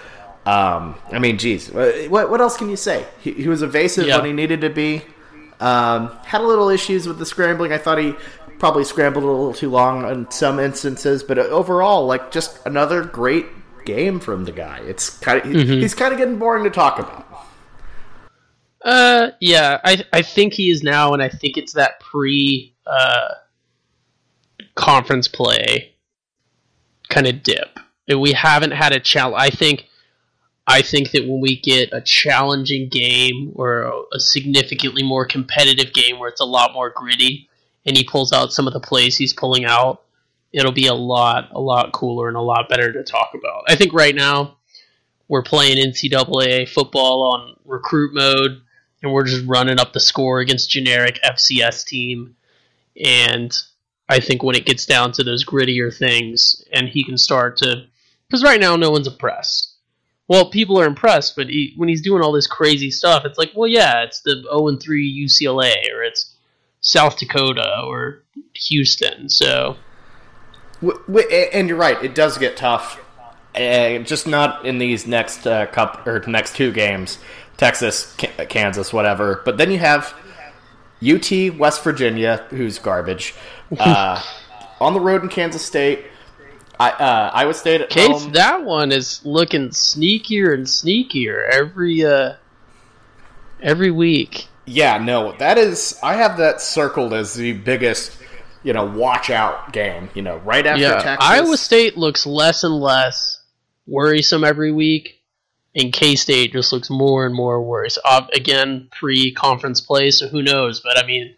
Um, 0.47 0.97
I 1.13 1.19
mean, 1.19 1.37
geez, 1.37 1.71
what 1.71 2.31
what 2.31 2.41
else 2.41 2.57
can 2.57 2.71
you 2.71 2.77
say? 2.77 3.07
He, 3.21 3.33
he 3.33 3.49
was 3.49 3.61
evasive 3.63 4.07
Yeah. 4.07 4.17
when 4.17 4.25
he 4.27 4.33
needed 4.33 4.63
to 4.63 4.71
be. 4.71 5.03
Um, 5.61 6.17
had 6.25 6.41
a 6.41 6.45
little 6.45 6.71
issues 6.71 7.07
with 7.07 7.19
the 7.19 7.27
scrambling. 7.27 7.71
I 7.71 7.77
thought 7.77 7.99
he 7.99 8.15
probably 8.61 8.85
scrambled 8.85 9.25
a 9.25 9.27
little 9.27 9.55
too 9.55 9.71
long 9.71 10.09
in 10.09 10.31
some 10.31 10.61
instances, 10.61 11.25
but 11.25 11.39
overall, 11.39 12.07
like 12.07 12.31
just 12.31 12.65
another 12.67 13.03
great 13.03 13.47
game 13.85 14.21
from 14.21 14.45
the 14.45 14.53
guy. 14.53 14.79
It's 14.85 15.11
kind 15.11 15.41
of 15.41 15.69
he's 15.69 15.95
kind 15.95 16.13
of 16.13 16.19
getting 16.19 16.39
boring 16.39 16.63
to 16.65 16.71
talk 16.71 16.99
about. 17.01 17.27
uh, 18.85 19.31
yeah, 19.41 19.81
I 19.83 20.05
I 20.13 20.23
think 20.23 20.53
he 20.53 20.71
is 20.71 20.83
now, 20.85 21.13
and 21.13 21.23
I 21.23 21.29
think 21.29 21.57
it's 21.57 21.73
that 21.73 21.99
pre 21.99 22.75
uh, 22.87 23.35
conference 24.77 25.27
play 25.27 25.95
kind 27.09 27.27
of 27.27 27.43
dip. 27.43 27.79
And 28.09 28.21
we 28.21 28.33
haven't 28.33 28.73
had 28.73 28.93
a 28.93 29.01
challenge. 29.01 29.43
I 29.43 29.51
think. 29.51 29.87
I 30.67 30.83
think 30.83 31.11
that 31.13 31.27
when 31.27 31.41
we 31.41 31.59
get 31.59 31.93
a 31.93 32.01
challenging 32.01 32.89
game 32.91 33.51
or 33.57 34.07
a 34.13 34.21
significantly 34.21 35.03
more 35.03 35.25
competitive 35.25 35.93
game 35.93 36.21
where 36.21 36.29
it's 36.29 36.41
a 36.41 36.45
lot 36.45 36.75
more 36.75 36.91
gritty, 36.95 37.50
and 37.87 37.97
he 37.97 38.05
pulls 38.05 38.33
out 38.33 38.53
some 38.53 38.67
of 38.67 38.73
the 38.73 38.81
plays 38.81 39.17
he's 39.17 39.33
pulling 39.33 39.65
out, 39.65 40.03
it'll 40.53 40.73
be 40.73 40.87
a 40.87 40.95
lot, 40.95 41.51
a 41.53 41.61
lot 41.61 41.93
cooler 41.93 42.29
and 42.29 42.37
a 42.37 42.41
lot 42.41 42.69
better 42.69 42.93
to 42.93 43.03
talk 43.03 43.31
about. 43.35 43.65
I 43.69 43.77
think 43.77 43.93
right 43.93 44.15
now 44.15 44.57
we're 45.29 45.43
playing 45.43 45.77
NCAA 45.77 46.69
football 46.69 47.23
on 47.23 47.57
recruit 47.65 48.15
mode, 48.15 48.63
and 49.03 49.13
we're 49.13 49.25
just 49.25 49.47
running 49.47 49.79
up 49.79 49.93
the 49.93 50.01
score 50.01 50.41
against 50.41 50.71
generic 50.71 51.19
FCS 51.25 51.87
team. 51.87 52.37
And 53.03 53.57
I 54.09 54.21
think 54.21 54.43
when 54.43 54.57
it 54.57 54.67
gets 54.67 54.85
down 54.85 55.13
to 55.13 55.25
those 55.25 55.45
grittier 55.45 55.97
things, 55.97 56.65
and 56.73 56.89
he 56.89 57.05
can 57.05 57.17
start 57.17 57.57
to, 57.59 57.87
because 58.27 58.43
right 58.43 58.61
now 58.61 58.77
no 58.77 58.91
one's 58.91 59.07
impressed. 59.07 59.77
Well, 60.29 60.51
people 60.51 60.79
are 60.81 60.87
impressed, 60.87 61.35
but 61.37 61.49
he, 61.49 61.75
when 61.77 61.89
he's 61.89 62.03
doing 62.03 62.23
all 62.23 62.33
this 62.33 62.47
crazy 62.47 62.91
stuff, 62.91 63.25
it's 63.25 63.39
like, 63.39 63.53
well, 63.57 63.69
yeah, 63.69 64.03
it's 64.03 64.21
the 64.21 64.43
0 64.43 64.69
and 64.69 64.81
3 64.81 65.27
UCLA, 65.27 65.75
or 65.95 66.03
it's 66.03 66.35
South 66.81 67.19
Dakota, 67.19 67.83
or 67.85 68.23
Houston. 68.55 69.29
So 69.29 69.77
and 70.83 71.69
you're 71.69 71.77
right, 71.77 72.03
it 72.03 72.15
does 72.15 72.39
get 72.39 72.57
tough. 72.57 73.01
Uh, 73.55 73.99
just 73.99 74.27
not 74.27 74.65
in 74.65 74.79
these 74.79 75.07
next 75.07 75.47
uh, 75.47 75.67
cup 75.67 76.07
or 76.07 76.23
next 76.27 76.55
two 76.55 76.73
games, 76.73 77.19
Texas, 77.57 78.15
Ka- 78.17 78.45
Kansas, 78.49 78.93
whatever. 78.93 79.43
But 79.45 79.59
then 79.59 79.71
you 79.73 79.79
have 79.79 80.15
UT, 81.03 81.59
West 81.59 81.83
Virginia, 81.83 82.45
who's 82.51 82.79
garbage. 82.79 83.35
Uh, 83.79 84.21
on 84.81 84.95
the 84.95 85.01
road 85.01 85.23
in 85.23 85.29
Kansas 85.29 85.65
State, 85.65 86.07
I, 86.81 86.91
uh, 86.91 87.31
Iowa 87.33 87.55
State 87.55 87.83
at 87.83 87.89
Case, 87.89 88.25
home. 88.25 88.33
that 88.33 88.65
one 88.65 88.91
is 88.91 89.25
looking 89.25 89.69
sneakier 89.69 90.53
and 90.53 90.67
sneakier 90.67 91.49
every 91.49 92.05
uh, 92.05 92.35
every 93.63 93.93
week. 93.93 94.49
Yeah, 94.71 94.99
no, 94.99 95.33
that 95.39 95.59
is. 95.59 95.99
I 96.01 96.15
have 96.15 96.37
that 96.39 96.61
circled 96.61 97.13
as 97.13 97.35
the 97.35 97.53
biggest, 97.53 98.17
you 98.63 98.73
know, 98.73 98.85
watch 98.85 99.29
out 99.29 99.73
game. 99.73 100.09
You 100.15 100.23
know, 100.23 100.37
right 100.39 100.65
after 100.65 100.81
Yeah, 100.81 101.03
Texas. 101.03 101.29
Iowa 101.29 101.57
State 101.57 101.97
looks 101.97 102.25
less 102.25 102.63
and 102.63 102.75
less 102.75 103.43
worrisome 103.89 104.45
every 104.45 104.71
week, 104.71 105.23
and 105.75 105.93
K 105.93 106.15
State 106.15 106.53
just 106.53 106.73
looks 106.73 106.89
more 106.89 107.27
and 107.27 107.35
more 107.35 107.61
worrisome. 107.61 108.03
Uh, 108.07 108.27
again, 108.33 108.89
pre-conference 108.93 109.81
play, 109.81 110.13
so 110.13 110.29
who 110.29 110.41
knows? 110.41 110.81
But 110.81 111.03
I 111.03 111.05
mean, 111.05 111.35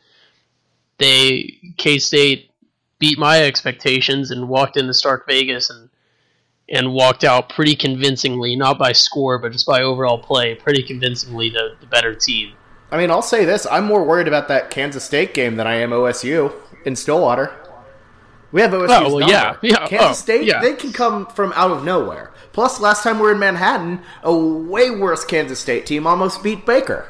they 0.99 1.59
K 1.79 1.99
State 1.99 2.51
beat 2.99 3.19
my 3.19 3.43
expectations 3.43 4.31
and 4.31 4.49
walked 4.51 4.77
into 4.77 4.93
Stark 4.93 5.27
Vegas 5.27 5.71
and 5.71 5.89
and 6.69 6.93
walked 6.93 7.25
out 7.25 7.49
pretty 7.49 7.77
convincingly, 7.77 8.57
not 8.57 8.79
by 8.79 8.93
score, 8.93 9.39
but 9.39 9.53
just 9.53 9.67
by 9.67 9.83
overall 9.83 10.19
play, 10.19 10.55
pretty 10.55 10.83
convincingly 10.83 11.49
the, 11.49 11.77
the 11.81 11.87
better 11.87 12.15
team. 12.15 12.53
I 12.93 12.99
mean, 12.99 13.11
I'll 13.11 13.23
say 13.23 13.45
this: 13.45 13.67
I'm 13.71 13.85
more 13.85 14.05
worried 14.05 14.29
about 14.29 14.49
that 14.49 14.71
Kansas 14.71 15.03
State 15.03 15.35
game 15.35 15.57
than 15.57 15.67
I 15.67 15.77
am 15.77 15.91
OSU 15.91 16.53
in 16.85 16.95
Stillwater. 16.95 17.51
We 18.53 18.61
have 18.61 18.73
OSU's 18.73 18.91
Oh, 18.91 19.17
well, 19.17 19.29
yeah. 19.31 19.57
Yeah. 19.63 19.87
Kansas 19.89 20.11
Oh, 20.11 20.13
State, 20.13 20.45
yeah. 20.45 20.61
they 20.61 20.75
can 20.75 20.93
come 20.93 21.25
from 21.27 21.53
out 21.57 21.71
of 21.71 21.85
nowhere. 21.85 22.33
Plus, 22.53 22.81
last 22.81 23.03
time 23.03 23.17
we 23.17 23.23
were 23.23 23.33
in 23.33 23.39
Manhattan, 23.39 24.03
a 24.23 24.37
way 24.37 24.91
worse 24.91 25.25
Kansas 25.25 25.59
State 25.59 25.87
team 25.87 26.07
almost 26.07 26.43
beat 26.43 26.67
Baker. 26.67 27.07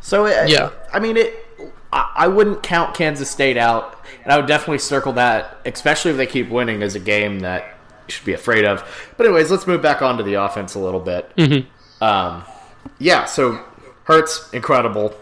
So, 0.00 0.24
it, 0.24 0.48
Yeah. 0.48 0.70
I 0.92 0.98
mean, 0.98 1.18
it. 1.18 1.46
I, 1.92 2.10
I 2.16 2.28
wouldn't 2.28 2.62
count 2.62 2.94
Kansas 2.94 3.30
State 3.30 3.58
out, 3.58 4.02
and 4.24 4.32
I 4.32 4.38
would 4.38 4.46
definitely 4.46 4.78
circle 4.78 5.12
that, 5.12 5.58
especially 5.66 6.12
if 6.12 6.16
they 6.16 6.26
keep 6.26 6.48
winning, 6.48 6.82
as 6.82 6.94
a 6.94 7.00
game 7.00 7.40
that 7.40 7.64
you 8.08 8.12
should 8.14 8.24
be 8.24 8.32
afraid 8.32 8.64
of. 8.64 8.82
But 9.18 9.26
anyways, 9.26 9.50
let's 9.50 9.66
move 9.66 9.82
back 9.82 10.00
onto 10.00 10.22
the 10.24 10.34
offense 10.34 10.74
a 10.74 10.78
little 10.78 11.00
bit. 11.00 11.36
Mm-hmm. 11.36 12.02
Um, 12.02 12.44
yeah, 12.98 13.26
so 13.26 13.62
Hurts, 14.04 14.50
incredible. 14.52 15.14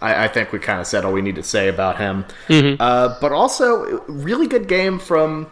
I, 0.00 0.24
I 0.24 0.28
think 0.28 0.52
we 0.52 0.58
kind 0.58 0.80
of 0.80 0.86
said 0.86 1.04
all 1.04 1.12
we 1.12 1.22
need 1.22 1.34
to 1.36 1.42
say 1.42 1.68
about 1.68 1.98
him. 1.98 2.24
Mm-hmm. 2.48 2.80
Uh, 2.80 3.16
but 3.20 3.32
also, 3.32 4.00
really 4.06 4.46
good 4.46 4.68
game 4.68 4.98
from 4.98 5.50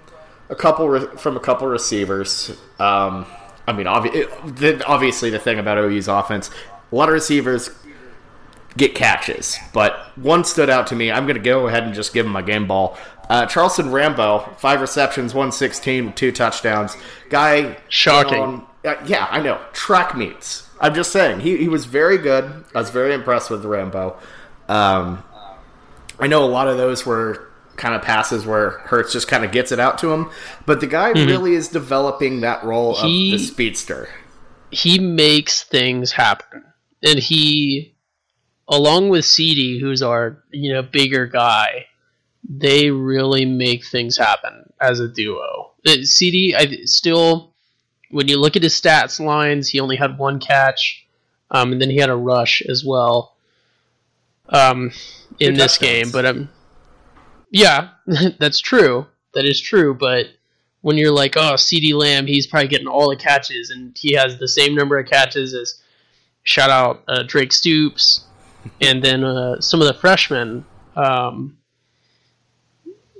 a 0.50 0.54
couple 0.54 0.88
re- 0.88 1.16
from 1.16 1.36
a 1.36 1.40
couple 1.40 1.66
receivers. 1.66 2.50
Um, 2.78 3.26
I 3.66 3.72
mean, 3.72 3.86
obvi- 3.86 4.14
it, 4.14 4.56
the, 4.56 4.86
obviously, 4.86 5.30
the 5.30 5.38
thing 5.40 5.58
about 5.58 5.78
OU's 5.78 6.06
offense, 6.08 6.50
a 6.92 6.94
lot 6.94 7.08
of 7.08 7.14
receivers 7.14 7.70
get 8.76 8.94
catches, 8.94 9.58
but 9.72 9.96
one 10.16 10.44
stood 10.44 10.70
out 10.70 10.86
to 10.88 10.94
me. 10.94 11.10
I'm 11.10 11.24
going 11.24 11.36
to 11.36 11.42
go 11.42 11.66
ahead 11.66 11.82
and 11.82 11.94
just 11.94 12.12
give 12.14 12.26
him 12.26 12.32
my 12.32 12.42
game 12.42 12.66
ball. 12.66 12.96
Uh, 13.28 13.46
Charleston 13.46 13.90
Rambo, 13.90 14.54
five 14.58 14.80
receptions, 14.80 15.34
116 15.34 16.06
with 16.06 16.14
two 16.14 16.30
touchdowns. 16.30 16.96
Guy, 17.28 17.76
Shocking. 17.88 18.38
on- 18.40 18.66
uh, 18.84 18.94
yeah, 19.04 19.26
I 19.30 19.40
know. 19.40 19.60
Track 19.72 20.16
meets. 20.16 20.65
I'm 20.80 20.94
just 20.94 21.10
saying 21.12 21.40
he 21.40 21.56
he 21.56 21.68
was 21.68 21.86
very 21.86 22.18
good. 22.18 22.64
I 22.74 22.78
was 22.78 22.90
very 22.90 23.14
impressed 23.14 23.50
with 23.50 23.64
Rambo. 23.64 24.16
Um, 24.68 25.22
I 26.18 26.26
know 26.26 26.44
a 26.44 26.46
lot 26.46 26.68
of 26.68 26.76
those 26.76 27.04
were 27.06 27.48
kind 27.76 27.94
of 27.94 28.02
passes 28.02 28.46
where 28.46 28.70
Hurts 28.70 29.12
just 29.12 29.28
kind 29.28 29.44
of 29.44 29.52
gets 29.52 29.70
it 29.72 29.78
out 29.78 29.98
to 29.98 30.12
him, 30.12 30.30
but 30.64 30.80
the 30.80 30.86
guy 30.86 31.10
really 31.10 31.54
is 31.54 31.68
developing 31.68 32.40
that 32.40 32.64
role 32.64 32.94
Mm-hmm. 32.96 33.06
He- 33.06 33.34
of 33.34 33.40
the 33.40 33.46
speedster. 33.46 34.08
he 34.70 34.98
makes 34.98 35.62
things 35.62 36.12
happen, 36.12 36.64
and 37.02 37.18
he, 37.18 37.94
along 38.68 39.08
with 39.10 39.24
CeeDee, 39.24 39.78
who's 39.80 40.02
our 40.02 40.42
you 40.50 40.72
know 40.72 40.82
bigger 40.82 41.26
guy, 41.26 41.86
they 42.48 42.90
really 42.90 43.44
make 43.44 43.84
things 43.84 44.16
happen 44.16 44.72
as 44.80 45.00
a 45.00 45.08
duo. 45.08 45.72
Uh, 45.86 45.96
CD, 46.02 46.54
I 46.56 46.84
still, 46.86 47.54
when 48.10 48.28
you 48.28 48.38
look 48.38 48.56
at 48.56 48.62
his 48.62 48.78
stats 48.78 49.24
lines, 49.24 49.68
he 49.68 49.80
only 49.80 49.96
had 49.96 50.18
one 50.18 50.40
catch, 50.40 51.06
um, 51.50 51.72
and 51.72 51.80
then 51.80 51.90
he 51.90 51.96
had 51.96 52.10
a 52.10 52.16
rush 52.16 52.62
as 52.62 52.84
well. 52.84 53.34
Um, 54.48 54.92
in 55.40 55.54
this 55.54 55.76
game, 55.76 56.10
but 56.12 56.24
um, 56.24 56.48
yeah, 57.50 57.88
that's 58.38 58.60
true. 58.60 59.06
That 59.34 59.44
is 59.44 59.60
true, 59.60 59.92
but 59.92 60.28
when 60.82 60.96
you're 60.96 61.12
like, 61.12 61.36
oh, 61.36 61.54
CeeDee 61.54 61.94
Lamb, 61.94 62.26
he's 62.26 62.46
probably 62.46 62.68
getting 62.68 62.86
all 62.86 63.10
the 63.10 63.16
catches, 63.16 63.70
and 63.70 63.96
he 63.98 64.14
has 64.14 64.38
the 64.38 64.46
same 64.46 64.74
number 64.74 64.98
of 64.98 65.08
catches 65.08 65.52
as 65.52 65.82
shout 66.44 66.70
out 66.70 67.02
uh, 67.08 67.24
Drake 67.24 67.52
Stoops, 67.52 68.24
and 68.80 69.02
then 69.02 69.24
uh, 69.24 69.60
some 69.60 69.80
of 69.80 69.88
the 69.88 69.94
freshmen. 69.94 70.64
Um, 70.94 71.58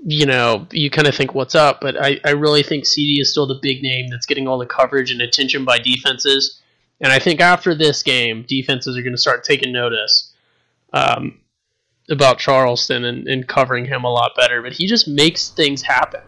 you 0.08 0.24
know, 0.24 0.68
you 0.70 0.88
kind 0.88 1.08
of 1.08 1.16
think, 1.16 1.34
what's 1.34 1.56
up? 1.56 1.80
But 1.80 2.00
I, 2.00 2.20
I 2.24 2.30
really 2.30 2.62
think 2.62 2.84
CeeDee 2.84 3.20
is 3.20 3.28
still 3.28 3.48
the 3.48 3.58
big 3.60 3.82
name 3.82 4.08
that's 4.08 4.24
getting 4.24 4.46
all 4.46 4.56
the 4.56 4.64
coverage 4.64 5.10
and 5.10 5.20
attention 5.20 5.64
by 5.64 5.78
defenses. 5.78 6.62
And 7.00 7.12
I 7.12 7.18
think 7.18 7.40
after 7.40 7.74
this 7.74 8.04
game, 8.04 8.44
defenses 8.46 8.96
are 8.96 9.02
going 9.02 9.14
to 9.14 9.20
start 9.20 9.42
taking 9.42 9.72
notice 9.72 10.32
um, 10.92 11.40
about 12.08 12.38
Charleston 12.38 13.04
and, 13.04 13.26
and 13.26 13.48
covering 13.48 13.84
him 13.84 14.04
a 14.04 14.08
lot 14.08 14.36
better. 14.36 14.62
But 14.62 14.74
he 14.74 14.86
just 14.86 15.08
makes 15.08 15.48
things 15.48 15.82
happen 15.82 16.22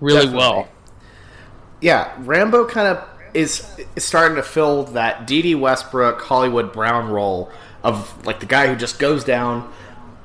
really 0.00 0.22
Definitely. 0.22 0.38
well. 0.38 0.68
Yeah, 1.80 2.12
Rambo 2.18 2.66
kind 2.66 2.88
of 2.88 3.08
is, 3.34 3.64
is 3.94 4.04
starting 4.04 4.34
to 4.34 4.42
fill 4.42 4.82
that 4.86 5.28
Dede 5.28 5.54
Westbrook, 5.60 6.22
Hollywood 6.22 6.72
Brown 6.72 7.08
role 7.08 7.52
of 7.84 8.26
like 8.26 8.40
the 8.40 8.46
guy 8.46 8.66
who 8.66 8.74
just 8.74 8.98
goes 8.98 9.22
down, 9.22 9.72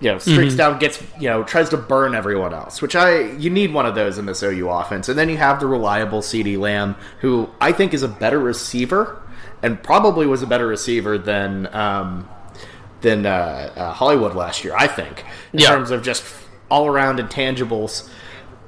you 0.01 0.11
know, 0.11 0.17
streaks 0.17 0.53
Mm-hmm. 0.53 0.57
down, 0.57 0.79
gets 0.79 1.01
you 1.19 1.29
know, 1.29 1.43
tries 1.43 1.69
to 1.69 1.77
burn 1.77 2.15
everyone 2.15 2.53
else. 2.53 2.81
Which 2.81 2.95
I 2.95 3.21
you 3.37 3.49
need 3.49 3.73
one 3.73 3.85
of 3.85 3.95
those 3.95 4.17
in 4.17 4.25
this 4.25 4.43
OU 4.43 4.69
offense, 4.69 5.07
and 5.09 5.17
then 5.17 5.29
you 5.29 5.37
have 5.37 5.59
the 5.59 5.67
reliable 5.67 6.19
CeeDee 6.21 6.57
Lamb, 6.59 6.95
who 7.21 7.49
I 7.61 7.71
think 7.71 7.93
is 7.93 8.03
a 8.03 8.07
better 8.07 8.39
receiver, 8.39 9.21
and 9.63 9.81
probably 9.81 10.25
was 10.27 10.41
a 10.41 10.47
better 10.47 10.67
receiver 10.67 11.17
than 11.17 11.73
um, 11.73 12.27
than 13.01 13.25
uh, 13.25 13.71
uh, 13.75 13.91
Hollywood 13.93 14.35
last 14.35 14.63
year. 14.63 14.75
I 14.77 14.87
think 14.87 15.23
in 15.53 15.59
Yeah. 15.59 15.67
terms 15.69 15.91
of 15.91 16.03
just 16.03 16.23
all 16.69 16.87
around 16.87 17.19
intangibles. 17.19 18.09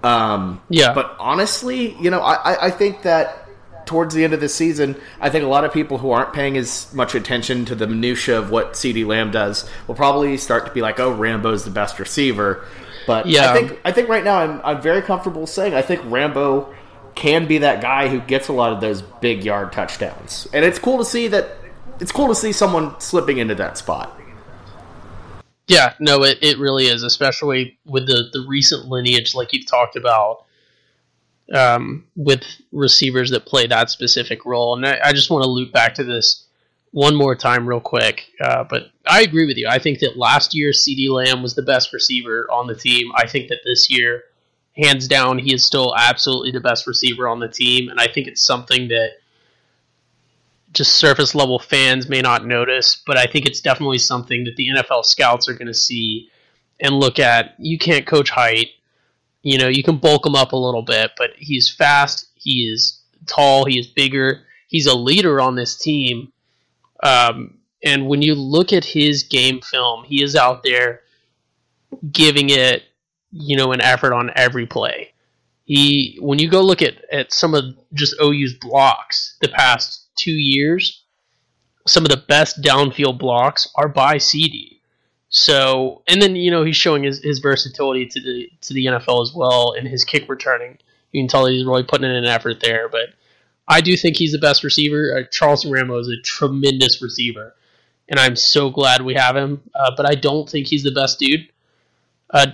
Um, 0.03 0.61
Yeah. 0.69 0.93
But 0.93 1.15
honestly, 1.19 1.95
you 1.99 2.09
know, 2.11 2.21
I, 2.21 2.35
I- 2.53 2.65
I 2.67 2.71
think 2.71 3.01
that 3.01 3.46
towards 3.87 4.13
the 4.13 4.23
end 4.23 4.33
of 4.33 4.39
the 4.39 4.49
season, 4.49 4.95
I 5.19 5.29
think 5.29 5.43
a 5.43 5.47
lot 5.47 5.65
of 5.65 5.73
people 5.73 5.97
who 5.97 6.11
aren't 6.11 6.33
paying 6.33 6.57
as 6.57 6.93
much 6.93 7.15
attention 7.15 7.65
to 7.65 7.75
the 7.75 7.87
minutia 7.87 8.37
of 8.37 8.51
what 8.51 8.73
CeeDee 8.73 9.05
Lamb 9.05 9.31
does 9.31 9.67
will 9.87 9.95
probably 9.95 10.37
start 10.37 10.65
to 10.67 10.71
be 10.71 10.81
like, 10.81 10.99
"Oh, 10.99 11.11
Rambo's 11.11 11.63
the 11.65 11.71
best 11.71 11.97
receiver." 11.97 12.65
But 13.07 13.25
Yeah. 13.25 13.51
I 13.51 13.53
think 13.53 13.79
I 13.85 13.91
think 13.91 14.09
right 14.09 14.23
now 14.23 14.37
I'm 14.37 14.61
I'm 14.63 14.81
very 14.81 15.01
comfortable 15.01 15.47
saying 15.47 15.73
I 15.73 15.81
think 15.81 16.01
Rambo 16.05 16.73
can 17.15 17.47
be 17.47 17.57
that 17.59 17.81
guy 17.81 18.09
who 18.09 18.19
gets 18.19 18.47
a 18.47 18.53
lot 18.53 18.73
of 18.73 18.81
those 18.81 19.01
big 19.01 19.43
yard 19.43 19.71
touchdowns, 19.71 20.47
and 20.53 20.63
it's 20.63 20.77
cool 20.77 20.99
to 20.99 21.05
see 21.05 21.27
that. 21.29 21.57
It's 21.99 22.11
cool 22.11 22.27
to 22.27 22.35
see 22.35 22.51
someone 22.51 22.99
slipping 22.99 23.39
into 23.39 23.55
that 23.55 23.75
spot. 23.77 24.19
Yeah, 25.67 25.93
no, 25.99 26.23
it, 26.23 26.37
it 26.41 26.57
really 26.59 26.85
is, 26.85 27.03
especially 27.03 27.77
with 27.85 28.07
the, 28.07 28.29
the 28.31 28.45
recent 28.47 28.85
lineage, 28.85 29.35
like 29.35 29.51
you've 29.51 29.65
talked 29.65 29.95
about, 29.97 30.45
um, 31.53 32.05
with 32.15 32.43
receivers 32.71 33.31
that 33.31 33.45
play 33.45 33.67
that 33.67 33.89
specific 33.89 34.45
role. 34.45 34.75
And 34.75 34.85
I, 34.85 34.99
I 35.05 35.13
just 35.13 35.29
want 35.29 35.43
to 35.43 35.49
loop 35.49 35.71
back 35.71 35.95
to 35.95 36.03
this 36.03 36.45
one 36.91 37.15
more 37.15 37.35
time, 37.35 37.67
real 37.67 37.79
quick. 37.79 38.25
Uh, 38.41 38.63
but 38.63 38.91
I 39.05 39.21
agree 39.21 39.45
with 39.45 39.57
you. 39.57 39.67
I 39.69 39.79
think 39.79 39.99
that 39.99 40.17
last 40.17 40.55
year, 40.55 40.71
CeeDee 40.71 41.09
Lamb 41.09 41.43
was 41.43 41.55
the 41.55 41.61
best 41.61 41.93
receiver 41.93 42.47
on 42.51 42.67
the 42.67 42.75
team. 42.75 43.11
I 43.15 43.27
think 43.27 43.49
that 43.49 43.59
this 43.63 43.89
year, 43.89 44.23
hands 44.75 45.07
down, 45.07 45.39
he 45.39 45.53
is 45.53 45.65
still 45.65 45.93
absolutely 45.97 46.51
the 46.51 46.59
best 46.59 46.87
receiver 46.87 47.27
on 47.27 47.39
the 47.39 47.47
team. 47.47 47.89
And 47.89 47.99
I 47.99 48.07
think 48.07 48.27
it's 48.27 48.43
something 48.43 48.87
that 48.89 49.11
just 50.73 50.95
surface 50.95 51.33
level 51.33 51.59
fans 51.59 52.09
may 52.09 52.21
not 52.21 52.45
notice, 52.45 53.01
but 53.05 53.17
I 53.17 53.25
think 53.25 53.45
it's 53.45 53.61
definitely 53.61 53.97
something 53.97 54.43
that 54.43 54.55
the 54.55 54.67
NFL 54.67 55.05
scouts 55.05 55.49
are 55.49 55.53
going 55.53 55.67
to 55.67 55.73
see 55.73 56.29
and 56.79 56.99
look 56.99 57.19
at. 57.19 57.55
You 57.57 57.77
can't 57.77 58.05
coach 58.05 58.29
height. 58.29 58.67
You 59.47 59.57
know, 59.57 59.69
you 59.69 59.81
can 59.81 59.95
bulk 59.95 60.25
him 60.25 60.35
up 60.35 60.51
a 60.51 60.57
little 60.57 60.81
bit, 60.81 61.11
but 61.17 61.29
he's 61.37 61.69
fast, 61.73 62.27
he 62.35 62.69
is 62.69 63.01
tall, 63.27 63.63
he 63.63 63.79
is 63.79 63.87
bigger, 63.87 64.41
he's 64.67 64.87
a 64.87 64.93
leader 64.93 65.39
on 65.39 65.55
this 65.55 65.77
team. 65.77 66.33
Um, 67.01 67.57
and 67.81 68.09
when 68.09 68.21
you 68.21 68.35
look 68.35 68.73
at 68.73 68.83
his 68.83 69.23
game 69.23 69.61
film, 69.61 70.03
he 70.03 70.21
is 70.21 70.35
out 70.35 70.63
there 70.63 70.99
giving 72.11 72.49
it, 72.49 72.83
you 73.31 73.55
know, 73.55 73.71
an 73.71 73.79
effort 73.79 74.13
on 74.13 74.31
every 74.35 74.65
play. 74.65 75.13
He, 75.63 76.17
when 76.21 76.39
you 76.39 76.49
go 76.49 76.61
look 76.61 76.81
at, 76.81 76.95
at 77.09 77.31
some 77.31 77.55
of 77.55 77.63
just 77.93 78.15
OU's 78.21 78.53
blocks 78.53 79.37
the 79.39 79.47
past 79.47 80.09
two 80.17 80.35
years, 80.35 81.05
some 81.87 82.03
of 82.03 82.11
the 82.11 82.17
best 82.27 82.61
downfield 82.61 83.17
blocks 83.17 83.65
are 83.75 83.87
by 83.87 84.17
CeeDee. 84.17 84.76
So, 85.37 86.01
and 86.07 86.19
then 86.19 86.35
you 86.35 86.49
know 86.49 86.63
he's 86.63 86.75
showing 86.75 87.03
his, 87.03 87.19
his 87.19 87.37
versatility 87.37 88.07
to 88.07 88.19
the 88.19 88.49
to 88.61 88.73
the 88.73 88.87
NFL 88.87 89.21
as 89.21 89.33
well 89.35 89.73
in 89.73 89.85
his 89.85 90.03
kick 90.03 90.27
returning. 90.27 90.79
You 91.11 91.21
can 91.21 91.27
tell 91.27 91.45
he's 91.45 91.63
really 91.63 91.83
putting 91.83 92.09
in 92.09 92.15
an 92.15 92.25
effort 92.25 92.59
there. 92.59 92.89
But 92.89 93.09
I 93.67 93.81
do 93.81 93.95
think 93.95 94.17
he's 94.17 94.31
the 94.31 94.39
best 94.39 94.63
receiver. 94.63 95.15
Uh, 95.15 95.27
Charleston 95.29 95.71
Rambo 95.71 95.99
is 95.99 96.07
a 96.07 96.19
tremendous 96.23 97.03
receiver, 97.03 97.53
and 98.09 98.19
I'm 98.19 98.35
so 98.35 98.71
glad 98.71 99.03
we 99.03 99.13
have 99.13 99.35
him. 99.35 99.61
Uh, 99.75 99.91
but 99.95 100.09
I 100.09 100.15
don't 100.15 100.49
think 100.49 100.65
he's 100.65 100.81
the 100.81 100.91
best 100.91 101.19
dude 101.19 101.47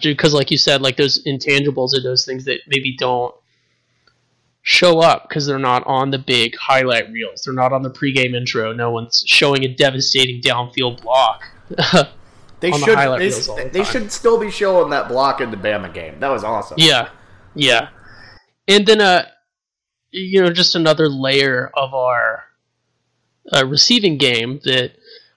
because, 0.02 0.34
like 0.34 0.52
you 0.52 0.58
said, 0.58 0.82
like 0.82 0.98
those 0.98 1.24
intangibles 1.24 1.98
are 1.98 2.04
those 2.04 2.26
things 2.26 2.44
that 2.46 2.60
maybe 2.68 2.98
don't 2.98 3.34
show 4.62 5.00
up 5.00 5.30
because 5.30 5.46
they're 5.46 5.58
not 5.58 5.88
on 5.88 6.12
the 6.12 6.20
big 6.20 6.58
highlight 6.58 7.10
reels. 7.14 7.44
They're 7.44 7.54
not 7.54 7.72
on 7.72 7.84
the 7.84 7.92
pregame 7.92 8.36
intro. 8.36 8.74
No 8.74 8.92
one's 8.92 9.24
showing 9.26 9.64
a 9.64 9.74
devastating 9.74 10.42
downfield 10.42 11.02
block. 11.02 11.44
They 12.64 12.72
the 12.72 12.78
should 12.78 12.96
highlight 12.96 13.20
they, 13.20 13.30
the 13.30 13.70
they 13.74 13.84
should 13.84 14.10
still 14.10 14.40
be 14.40 14.50
showing 14.50 14.92
that 14.92 15.10
block 15.10 15.42
in 15.42 15.52
the 15.52 15.58
Bama 15.58 15.94
game. 15.94 16.22
That 16.22 16.30
was 16.30 16.46
awesome. 16.46 16.78
Yeah, 16.80 17.10
yeah. 17.56 17.90
And 18.70 18.86
then, 18.86 19.02
uh, 19.02 19.26
you 20.12 20.42
know, 20.42 20.50
just 20.50 20.74
another 20.74 21.10
layer 21.10 21.70
of 21.74 21.94
our 21.94 22.46
uh, 23.52 23.66
receiving 23.66 24.18
game 24.18 24.62
that 24.64 24.94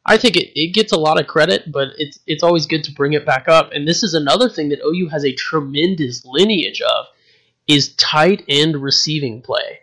I 0.07 0.19
think 0.19 0.37
it, 0.37 0.53
it 0.55 0.73
gets 0.73 0.93
a 0.93 0.97
lot 0.97 1.19
of 1.19 1.27
credit, 1.27 1.73
but 1.73 1.89
it's 1.99 2.21
it's 2.29 2.45
always 2.45 2.65
good 2.65 2.85
to 2.85 2.93
bring 2.93 3.15
it 3.15 3.27
back 3.27 3.49
up. 3.49 3.73
And 3.73 3.89
this 3.89 4.05
is 4.05 4.15
another 4.15 4.49
thing 4.49 4.69
that 4.69 4.79
OU 4.87 5.09
has 5.09 5.25
a 5.25 5.33
tremendous 5.33 6.25
lineage 6.25 6.81
of 6.81 7.07
is 7.67 7.97
tight 7.97 8.45
end 8.49 8.77
receiving 8.77 9.43
play. 9.43 9.81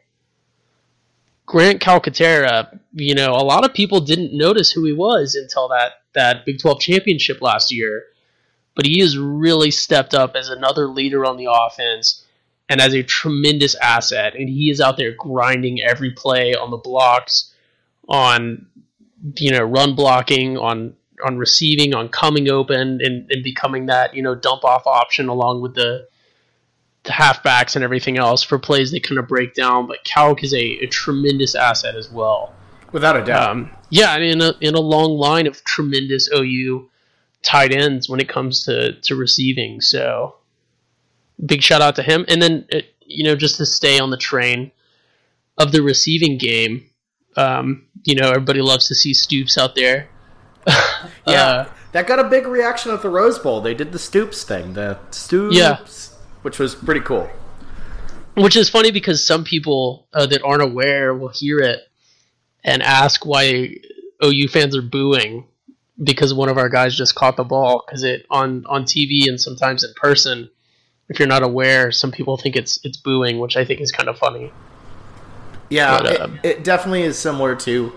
Grant 1.46 1.82
Calcaterra, 1.82 2.80
you 2.94 3.16
know, 3.16 3.32
a 3.32 3.44
lot 3.44 3.66
of 3.66 3.74
people 3.74 4.00
didn't 4.00 4.36
notice 4.38 4.72
who 4.72 4.86
he 4.86 4.94
was 4.94 5.36
until 5.36 5.68
that 5.70 5.94
that 6.14 6.46
Big 6.46 6.60
12 6.60 6.80
championship 6.80 7.42
last 7.42 7.74
year 7.74 8.06
but 8.76 8.86
he 8.86 9.00
has 9.00 9.18
really 9.18 9.72
stepped 9.72 10.14
up 10.14 10.36
as 10.36 10.50
another 10.50 10.88
leader 10.88 11.26
on 11.26 11.38
the 11.38 11.48
offense. 11.52 12.26
and 12.70 12.80
as 12.80 12.94
a 12.94 13.04
tremendous 13.04 13.76
asset. 13.76 14.36
And 14.36 14.48
he 14.50 14.70
is 14.70 14.80
out 14.80 14.96
there 14.96 15.14
grinding 15.14 15.82
every 15.82 16.12
play 16.12 16.56
on 16.56 16.72
the 16.72 16.78
blocks, 16.78 17.54
on 18.08 18.68
you 19.38 19.52
know 19.52 19.64
run 19.64 19.96
blocking, 19.96 20.58
on 20.58 20.96
on 21.24 21.38
receiving, 21.38 21.94
on 21.94 22.10
coming 22.10 22.50
open, 22.50 23.00
and, 23.04 23.30
and 23.30 23.44
becoming 23.44 23.88
that 23.88 24.16
you 24.16 24.24
know 24.24 24.34
dump 24.34 24.64
off 24.64 24.88
option 24.88 25.28
along 25.28 25.62
with 25.62 25.76
the 25.76 26.08
the 26.10 26.13
halfbacks 27.06 27.76
and 27.76 27.84
everything 27.84 28.18
else 28.18 28.44
for 28.44 28.58
plays 28.58 28.92
that 28.92 29.04
kind 29.04 29.20
of 29.20 29.28
break 29.28 29.54
down. 29.54 29.88
But 29.88 30.04
Calc 30.04 30.44
is 30.44 30.54
a, 30.54 30.64
a 30.84 30.88
tremendous 30.88 31.56
asset 31.56 31.96
as 31.96 32.10
well. 32.10 32.54
Without 32.92 33.18
a 33.18 33.26
doubt. 33.26 33.50
Um, 33.50 33.72
yeah, 33.90 34.12
I 34.14 34.20
mean, 34.20 34.32
in 34.34 34.42
a, 34.42 34.54
in 34.62 34.76
a 34.76 34.80
long 34.80 35.18
line 35.18 35.48
of 35.48 35.64
tremendous 35.64 36.30
OU 36.34 36.90
tight 37.42 37.74
ends 37.74 38.08
when 38.08 38.20
it 38.20 38.30
comes 38.30 38.64
to, 38.66 38.94
to 39.02 39.16
receiving. 39.16 39.82
So 39.82 40.36
big 41.44 41.62
shout 41.62 41.82
out 41.82 41.96
to 41.98 42.04
him. 42.04 42.26
And 42.28 42.42
then, 42.42 42.68
uh, 42.72 42.80
you 43.06 43.24
know, 43.24 43.36
just 43.36 43.58
to 43.58 43.66
stay 43.66 44.00
on 44.00 44.12
the 44.12 44.18
train 44.18 44.72
of 45.58 45.72
the 45.72 45.82
receiving 45.82 46.38
game, 46.38 46.90
um, 47.36 47.88
you 48.04 48.16
know, 48.16 48.30
everybody 48.30 48.62
loves 48.62 48.88
to 48.88 48.96
see 48.96 49.14
Stoops 49.14 49.58
out 49.58 49.76
there. 49.76 50.08
yeah, 51.28 51.44
Uh, 51.46 51.70
that 51.94 52.08
got 52.08 52.20
a 52.20 52.24
big 52.24 52.48
reaction 52.48 52.92
at 52.92 53.02
the 53.02 53.10
Rose 53.10 53.40
Bowl. 53.40 53.60
They 53.62 53.74
did 53.74 53.92
the 53.92 54.00
Stoops 54.00 54.44
thing, 54.44 54.74
the 54.74 55.00
Stoops, 55.12 55.56
Yeah. 55.56 55.80
Which 56.44 56.60
was 56.60 56.76
pretty 56.76 57.02
cool. 57.02 57.30
Which 58.36 58.56
is 58.56 58.70
funny 58.70 58.92
because 58.92 59.26
some 59.26 59.44
people 59.44 60.08
uh, 60.14 60.26
that 60.28 60.42
aren't 60.44 60.62
aware 60.64 61.14
will 61.14 61.30
hear 61.30 61.60
it 61.60 61.82
and 62.64 62.82
ask 62.82 63.26
why 63.26 63.76
OU 64.24 64.48
fans 64.48 64.76
are 64.76 64.82
booing 64.82 65.46
because 66.04 66.34
one 66.34 66.50
of 66.50 66.58
our 66.58 66.70
guys 66.70 66.96
just 66.96 67.14
caught 67.16 67.38
the 67.38 67.44
ball. 67.44 67.84
Because 67.86 68.04
it 68.04 68.26
on 68.30 68.66
on 68.68 68.84
TV 68.86 69.28
and 69.28 69.40
sometimes 69.40 69.84
in 69.84 69.94
person, 69.96 70.50
if 71.10 71.20
you're 71.20 71.28
not 71.28 71.44
aware, 71.44 71.92
some 71.92 72.12
people 72.12 72.38
think 72.38 72.56
it's 72.56 72.80
it's 72.84 72.98
booing, 72.98 73.40
which 73.40 73.56
I 73.58 73.66
think 73.66 73.82
is 73.82 73.92
kind 73.92 74.10
of 74.10 74.18
funny. 74.18 74.52
Yeah, 75.70 75.98
But, 76.00 76.12
it- 76.12 76.22
um, 76.22 76.40
it, 76.44 76.64
definitely 76.64 77.04
is 77.04 77.18
similar 77.18 77.56
to 77.58 77.94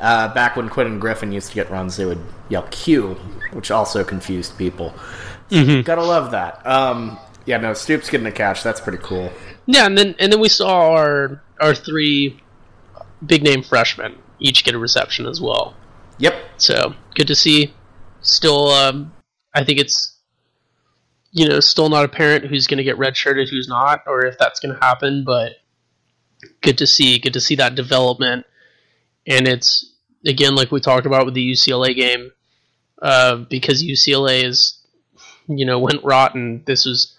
uh, 0.00 0.32
back 0.34 0.56
when 0.56 0.68
Quinn 0.68 0.86
and 0.86 1.00
Griffin 1.00 1.32
used 1.32 1.48
to 1.48 1.54
get 1.54 1.70
runs. 1.70 1.96
They 1.96 2.04
would 2.04 2.20
yell 2.48 2.66
"Q," 2.70 3.14
which 3.52 3.70
also 3.70 4.02
confused 4.04 4.58
people. 4.58 4.92
Mm-hmm. 5.50 5.82
Gotta 5.82 6.02
love 6.02 6.32
that. 6.32 6.66
Um, 6.66 7.18
yeah, 7.46 7.56
no, 7.58 7.72
Stoops 7.72 8.10
getting 8.10 8.26
a 8.26 8.32
catch. 8.32 8.62
That's 8.62 8.80
pretty 8.80 8.98
cool. 8.98 9.32
Yeah, 9.66 9.86
and 9.86 9.96
then 9.96 10.14
and 10.18 10.32
then 10.32 10.40
we 10.40 10.48
saw 10.48 10.92
our 10.92 11.42
our 11.60 11.74
three 11.74 12.40
big 13.24 13.42
name 13.42 13.62
freshmen 13.62 14.18
each 14.38 14.64
get 14.64 14.74
a 14.74 14.78
reception 14.78 15.26
as 15.26 15.40
well. 15.40 15.74
Yep. 16.18 16.34
So 16.58 16.94
good 17.14 17.26
to 17.28 17.34
see. 17.34 17.72
Still, 18.20 18.68
um, 18.68 19.12
I 19.54 19.64
think 19.64 19.78
it's 19.78 20.18
you 21.32 21.48
know 21.48 21.60
still 21.60 21.88
not 21.88 22.04
apparent 22.04 22.46
who's 22.46 22.66
going 22.66 22.78
to 22.78 22.84
get 22.84 22.98
redshirted, 22.98 23.48
who's 23.48 23.68
not, 23.68 24.02
or 24.06 24.24
if 24.24 24.38
that's 24.38 24.60
going 24.60 24.74
to 24.74 24.80
happen. 24.80 25.24
But 25.24 25.52
good 26.62 26.78
to 26.78 26.86
see. 26.86 27.18
Good 27.18 27.34
to 27.34 27.40
see 27.40 27.54
that 27.56 27.74
development. 27.74 28.46
And 29.26 29.46
it's 29.46 29.94
again 30.24 30.54
like 30.54 30.70
we 30.70 30.80
talked 30.80 31.06
about 31.06 31.24
with 31.24 31.34
the 31.34 31.52
UCLA 31.52 31.94
game, 31.94 32.32
uh, 33.02 33.36
because 33.36 33.82
UCLA 33.82 34.44
is 34.44 34.82
you 35.48 35.66
know 35.66 35.78
went 35.78 36.02
rotten. 36.04 36.62
This 36.66 36.84
was 36.84 37.15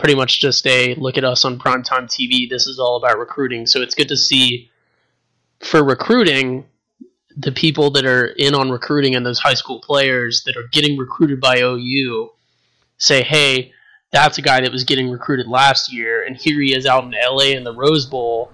pretty 0.00 0.14
much 0.14 0.40
just 0.40 0.66
a 0.66 0.94
look 0.96 1.16
at 1.16 1.24
us 1.24 1.44
on 1.44 1.58
primetime 1.58 2.06
TV. 2.06 2.48
This 2.48 2.66
is 2.66 2.78
all 2.78 2.96
about 2.96 3.18
recruiting. 3.18 3.66
So 3.66 3.80
it's 3.82 3.94
good 3.94 4.08
to 4.08 4.16
see 4.16 4.70
for 5.60 5.84
recruiting 5.84 6.64
the 7.36 7.52
people 7.52 7.90
that 7.92 8.04
are 8.04 8.26
in 8.26 8.54
on 8.54 8.70
recruiting 8.70 9.14
and 9.14 9.24
those 9.24 9.38
high 9.38 9.54
school 9.54 9.80
players 9.80 10.42
that 10.44 10.56
are 10.56 10.66
getting 10.72 10.96
recruited 10.96 11.40
by 11.40 11.60
OU 11.60 12.30
say, 12.96 13.22
hey, 13.22 13.72
that's 14.10 14.38
a 14.38 14.42
guy 14.42 14.60
that 14.60 14.72
was 14.72 14.84
getting 14.84 15.10
recruited 15.10 15.46
last 15.46 15.92
year, 15.92 16.24
and 16.24 16.36
here 16.36 16.60
he 16.60 16.74
is 16.74 16.84
out 16.84 17.04
in 17.04 17.12
LA 17.12 17.56
in 17.56 17.62
the 17.62 17.74
Rose 17.74 18.06
Bowl 18.06 18.50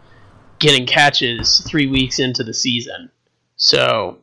getting 0.58 0.86
catches 0.86 1.60
three 1.60 1.86
weeks 1.86 2.18
into 2.18 2.44
the 2.44 2.52
season. 2.52 3.10
So 3.56 4.18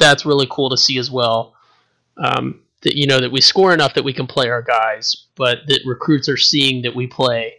that's 0.00 0.26
really 0.26 0.46
cool 0.50 0.70
to 0.70 0.76
see 0.76 0.98
as 0.98 1.10
well. 1.10 1.54
Um, 2.16 2.63
that 2.84 2.96
you 2.96 3.06
know 3.06 3.20
that 3.20 3.32
we 3.32 3.40
score 3.40 3.74
enough 3.74 3.94
that 3.94 4.04
we 4.04 4.12
can 4.12 4.26
play 4.26 4.48
our 4.48 4.62
guys, 4.62 5.26
but 5.34 5.58
that 5.66 5.80
recruits 5.84 6.28
are 6.28 6.36
seeing 6.36 6.82
that 6.82 6.94
we 6.94 7.06
play 7.06 7.54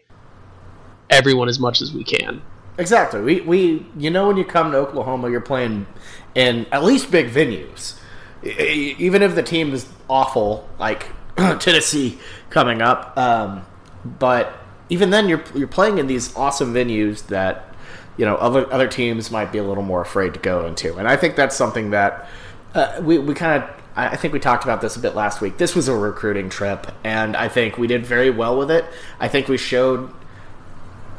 everyone 1.09 1.49
as 1.49 1.59
much 1.59 1.81
as 1.81 1.93
we 1.93 2.03
can. 2.03 2.41
Exactly. 2.77 3.21
We 3.21 3.41
we 3.41 3.85
you 3.97 4.09
know 4.09 4.27
when 4.27 4.37
you 4.37 4.45
come 4.45 4.71
to 4.71 4.77
Oklahoma, 4.77 5.29
you're 5.29 5.41
playing 5.41 5.87
in 6.33 6.65
at 6.71 6.83
least 6.83 7.11
big 7.11 7.29
venues. 7.29 7.99
Even 8.43 9.23
if 9.23 9.33
the 9.33 9.43
team 9.43 9.73
is 9.73 9.87
awful, 10.09 10.69
like 10.77 11.07
Tennessee 11.37 12.19
coming 12.49 12.81
up, 12.81 13.17
um, 13.17 13.65
but 14.03 14.53
even 14.89 15.09
then 15.09 15.27
you're 15.27 15.43
you're 15.55 15.67
playing 15.67 15.97
in 15.97 16.07
these 16.07 16.35
awesome 16.35 16.73
venues 16.73 17.25
that 17.27 17.73
you 18.17 18.25
know 18.25 18.35
other 18.35 18.71
other 18.71 18.87
teams 18.87 19.31
might 19.31 19.51
be 19.51 19.57
a 19.57 19.63
little 19.63 19.83
more 19.83 20.01
afraid 20.01 20.33
to 20.33 20.39
go 20.39 20.65
into, 20.65 20.95
and 20.97 21.07
I 21.07 21.15
think 21.15 21.35
that's 21.35 21.55
something 21.55 21.91
that 21.91 22.27
uh, 22.73 23.01
we 23.03 23.17
we 23.17 23.33
kind 23.33 23.63
of. 23.63 23.69
I 23.97 24.17
think 24.17 24.33
we 24.33 24.39
talked 24.39 24.65
about 24.65 24.81
this 24.81 24.97
a 24.97 24.99
bit 24.99 25.15
last 25.15 25.39
week. 25.39 25.57
This 25.57 25.73
was 25.73 25.87
a 25.87 25.95
recruiting 25.95 26.49
trip, 26.49 26.91
and 27.03 27.35
I 27.35 27.47
think 27.47 27.77
we 27.77 27.87
did 27.87 28.05
very 28.05 28.29
well 28.29 28.57
with 28.57 28.69
it. 28.69 28.83
I 29.19 29.29
think 29.29 29.47
we 29.47 29.57
showed 29.57 30.13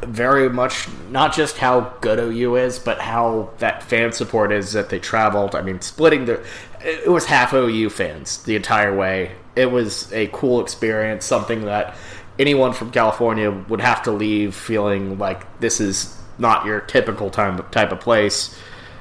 very 0.02 0.50
much 0.50 0.86
not 1.10 1.34
just 1.34 1.56
how 1.56 1.94
good 2.02 2.18
OU 2.18 2.56
is, 2.56 2.78
but 2.78 3.00
how 3.00 3.50
that 3.58 3.82
fan 3.82 4.12
support 4.12 4.52
is 4.52 4.72
that 4.72 4.90
they 4.90 4.98
traveled. 4.98 5.54
I 5.54 5.62
mean, 5.62 5.80
splitting 5.80 6.26
the 6.26 6.44
it 6.84 7.10
was 7.10 7.24
half 7.26 7.52
OU 7.54 7.90
fans 7.90 8.42
the 8.44 8.56
entire 8.56 8.94
way. 8.94 9.32
It 9.56 9.70
was 9.70 10.12
a 10.12 10.28
cool 10.28 10.60
experience, 10.60 11.24
something 11.24 11.64
that 11.64 11.96
anyone 12.38 12.72
from 12.72 12.90
California 12.90 13.50
would 13.50 13.80
have 13.80 14.02
to 14.02 14.12
leave 14.12 14.54
feeling 14.54 15.18
like 15.18 15.60
this 15.60 15.80
is 15.80 16.16
not 16.38 16.66
your 16.66 16.80
typical 16.80 17.30
time 17.30 17.64
type 17.70 17.90
of 17.90 18.00
place. 18.00 18.56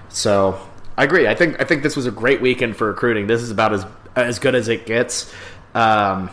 So 0.07 0.59
I 0.97 1.03
agree. 1.03 1.27
I 1.27 1.35
think 1.35 1.59
I 1.61 1.65
think 1.65 1.83
this 1.83 1.95
was 1.95 2.05
a 2.05 2.11
great 2.11 2.41
weekend 2.41 2.77
for 2.77 2.87
recruiting. 2.87 3.27
This 3.27 3.41
is 3.41 3.51
about 3.51 3.73
as 3.73 3.85
as 4.15 4.39
good 4.39 4.55
as 4.55 4.67
it 4.69 4.85
gets. 4.85 5.33
Um, 5.73 6.29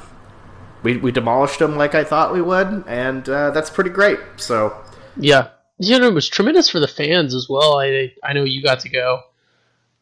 we, 0.84 0.96
we 0.96 1.10
demolished 1.12 1.58
them 1.58 1.76
like 1.76 1.94
I 1.94 2.04
thought 2.04 2.32
we 2.32 2.40
would, 2.42 2.84
and 2.86 3.28
uh, 3.28 3.50
that's 3.50 3.70
pretty 3.70 3.90
great. 3.90 4.18
So 4.36 4.76
Yeah, 5.16 5.48
you 5.78 5.98
know, 5.98 6.06
it 6.08 6.14
was 6.14 6.28
tremendous 6.28 6.68
for 6.68 6.78
the 6.80 6.88
fans 6.88 7.34
as 7.34 7.48
well. 7.48 7.78
I 7.80 8.12
I 8.22 8.32
know 8.32 8.44
you 8.44 8.62
got 8.62 8.80
to 8.80 8.88
go, 8.88 9.20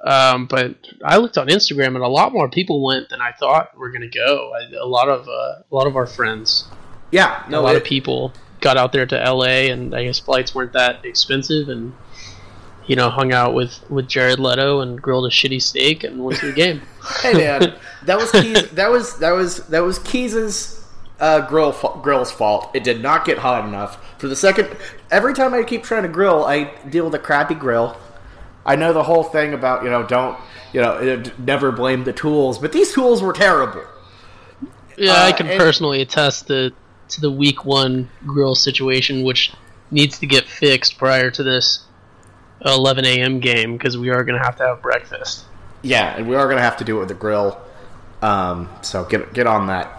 um, 0.04 0.46
but 0.46 0.76
I 1.04 1.16
looked 1.18 1.38
on 1.38 1.48
Instagram 1.48 1.88
and 1.88 1.98
a 2.04 2.08
lot 2.08 2.32
more 2.32 2.48
people 2.48 2.84
went 2.84 3.08
than 3.10 3.20
I 3.20 3.32
thought 3.32 3.76
were 3.78 3.90
going 3.90 4.02
to 4.02 4.08
go. 4.08 4.52
I, 4.54 4.74
a 4.76 4.86
lot 4.86 5.08
of 5.08 5.26
uh, 5.28 5.62
a 5.70 5.74
lot 5.74 5.86
of 5.86 5.96
our 5.96 6.06
friends, 6.06 6.66
yeah, 7.12 7.44
no, 7.48 7.60
a 7.60 7.62
lot 7.62 7.74
it- 7.76 7.78
of 7.78 7.84
people 7.84 8.32
got 8.60 8.76
out 8.76 8.92
there 8.92 9.06
to 9.06 9.16
LA, 9.16 9.70
and 9.72 9.94
I 9.94 10.04
guess 10.04 10.18
flights 10.18 10.54
weren't 10.54 10.74
that 10.74 11.02
expensive, 11.06 11.68
and 11.70 11.94
you 12.90 12.96
know, 12.96 13.08
hung 13.08 13.32
out 13.32 13.54
with 13.54 13.78
with 13.88 14.08
Jared 14.08 14.40
Leto 14.40 14.80
and 14.80 15.00
grilled 15.00 15.24
a 15.24 15.30
shitty 15.30 15.62
steak 15.62 16.02
and 16.02 16.24
went 16.24 16.40
to 16.40 16.46
the 16.46 16.52
game. 16.52 16.82
Hey 17.22 17.32
man, 17.34 17.74
that 18.06 18.18
was 18.18 18.30
Keys, 18.32 18.68
that 18.72 18.90
was 18.90 19.16
that 19.18 19.30
was 19.30 19.66
that 19.68 19.80
was 19.80 19.98
Keys's 20.00 20.84
uh, 21.20 21.46
grill 21.48 21.70
fa- 21.72 21.98
grill's 22.02 22.30
fault. 22.32 22.70
It 22.74 22.82
did 22.84 23.00
not 23.00 23.24
get 23.24 23.38
hot 23.38 23.64
enough 23.64 24.18
for 24.18 24.26
the 24.28 24.34
second. 24.36 24.68
Every 25.10 25.34
time 25.34 25.54
I 25.54 25.62
keep 25.62 25.82
trying 25.84 26.02
to 26.02 26.08
grill, 26.08 26.44
I 26.44 26.64
deal 26.88 27.04
with 27.04 27.14
a 27.14 27.18
crappy 27.18 27.54
grill. 27.54 27.96
I 28.66 28.74
know 28.76 28.92
the 28.92 29.02
whole 29.04 29.22
thing 29.24 29.54
about 29.54 29.84
you 29.84 29.90
know 29.90 30.02
don't 30.06 30.36
you 30.72 30.80
know 30.80 31.22
never 31.38 31.70
blame 31.72 32.02
the 32.04 32.12
tools, 32.12 32.58
but 32.58 32.72
these 32.72 32.92
tools 32.92 33.22
were 33.22 33.32
terrible. 33.32 33.84
Yeah, 34.96 35.12
I 35.14 35.30
Uh, 35.30 35.36
can 35.36 35.46
and- 35.48 35.58
personally 35.60 36.00
attest 36.02 36.48
to 36.48 36.72
to 37.10 37.20
the 37.20 37.30
week 37.30 37.64
one 37.64 38.08
grill 38.26 38.54
situation, 38.54 39.22
which 39.24 39.52
needs 39.90 40.18
to 40.20 40.26
get 40.26 40.44
fixed 40.46 40.98
prior 40.98 41.30
to 41.32 41.42
this 41.42 41.80
11 42.64 43.04
a.m. 43.04 43.40
game 43.40 43.72
because 43.76 43.96
we 43.98 44.10
are 44.10 44.22
going 44.24 44.38
to 44.38 44.44
have 44.44 44.56
to 44.56 44.64
have 44.66 44.82
breakfast. 44.82 45.44
Yeah, 45.82 46.16
and 46.16 46.28
we 46.28 46.36
are 46.36 46.44
going 46.46 46.56
to 46.58 46.62
have 46.62 46.76
to 46.78 46.84
do 46.84 46.96
it 46.98 47.00
with 47.00 47.10
a 47.10 47.14
grill. 47.14 47.60
Um, 48.22 48.68
so 48.82 49.04
get 49.04 49.32
get 49.32 49.46
on 49.46 49.66
that. 49.68 49.96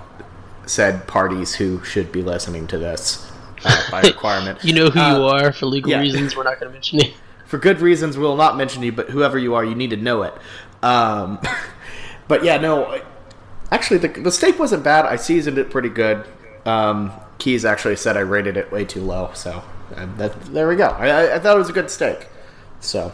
Said 0.68 1.08
parties 1.08 1.56
who 1.56 1.84
should 1.84 2.12
be 2.12 2.22
listening 2.22 2.68
to 2.68 2.78
this 2.78 3.30
uh, 3.66 3.82
by 3.90 4.02
requirement. 4.04 4.64
You 4.64 4.74
know 4.74 4.90
who 4.90 5.00
Uh, 5.00 5.18
you 5.18 5.24
are 5.26 5.52
for 5.52 5.66
legal 5.66 5.92
yeah. 5.92 6.00
reasons. 6.00 6.36
We're 6.36 6.44
not 6.44 6.60
going 6.60 6.70
to 6.72 6.74
mention 6.74 7.00
you. 7.00 7.12
for 7.46 7.58
good 7.58 7.82
reasons 7.82 8.18
we'll 8.18 8.38
not 8.38 8.56
mention 8.56 8.82
you 8.82 8.94
but 8.94 9.10
whoever 9.10 9.38
you 9.38 9.54
are 9.56 9.66
you 9.66 9.76
need 9.76 9.90
to 9.90 9.98
know 9.98 10.22
it 10.24 10.34
um, 10.84 11.38
but 12.30 12.46
yeah 12.46 12.56
no 12.56 13.02
actually 13.72 13.98
the, 13.98 14.08
the 14.08 14.32
steak 14.32 14.58
wasn't 14.58 14.82
bad 14.82 15.06
i 15.06 15.18
seasoned 15.18 15.58
it 15.58 15.70
pretty 15.70 15.90
good 15.90 16.26
um, 16.66 17.12
keys 17.40 17.66
actually 17.66 17.98
said 17.98 18.16
i 18.16 18.22
rated 18.22 18.56
it 18.56 18.72
way 18.72 18.86
too 18.86 19.02
low 19.02 19.30
so 19.34 19.62
uh, 19.98 20.06
that, 20.16 20.42
there 20.54 20.66
we 20.66 20.78
go 20.78 20.86
I- 20.92 21.36
I 21.36 21.40
thought 21.40 21.58
it 21.58 21.60
was 21.60 21.70
a 21.70 21.74
good 21.74 21.92
steak 21.92 22.30
so 22.82 23.12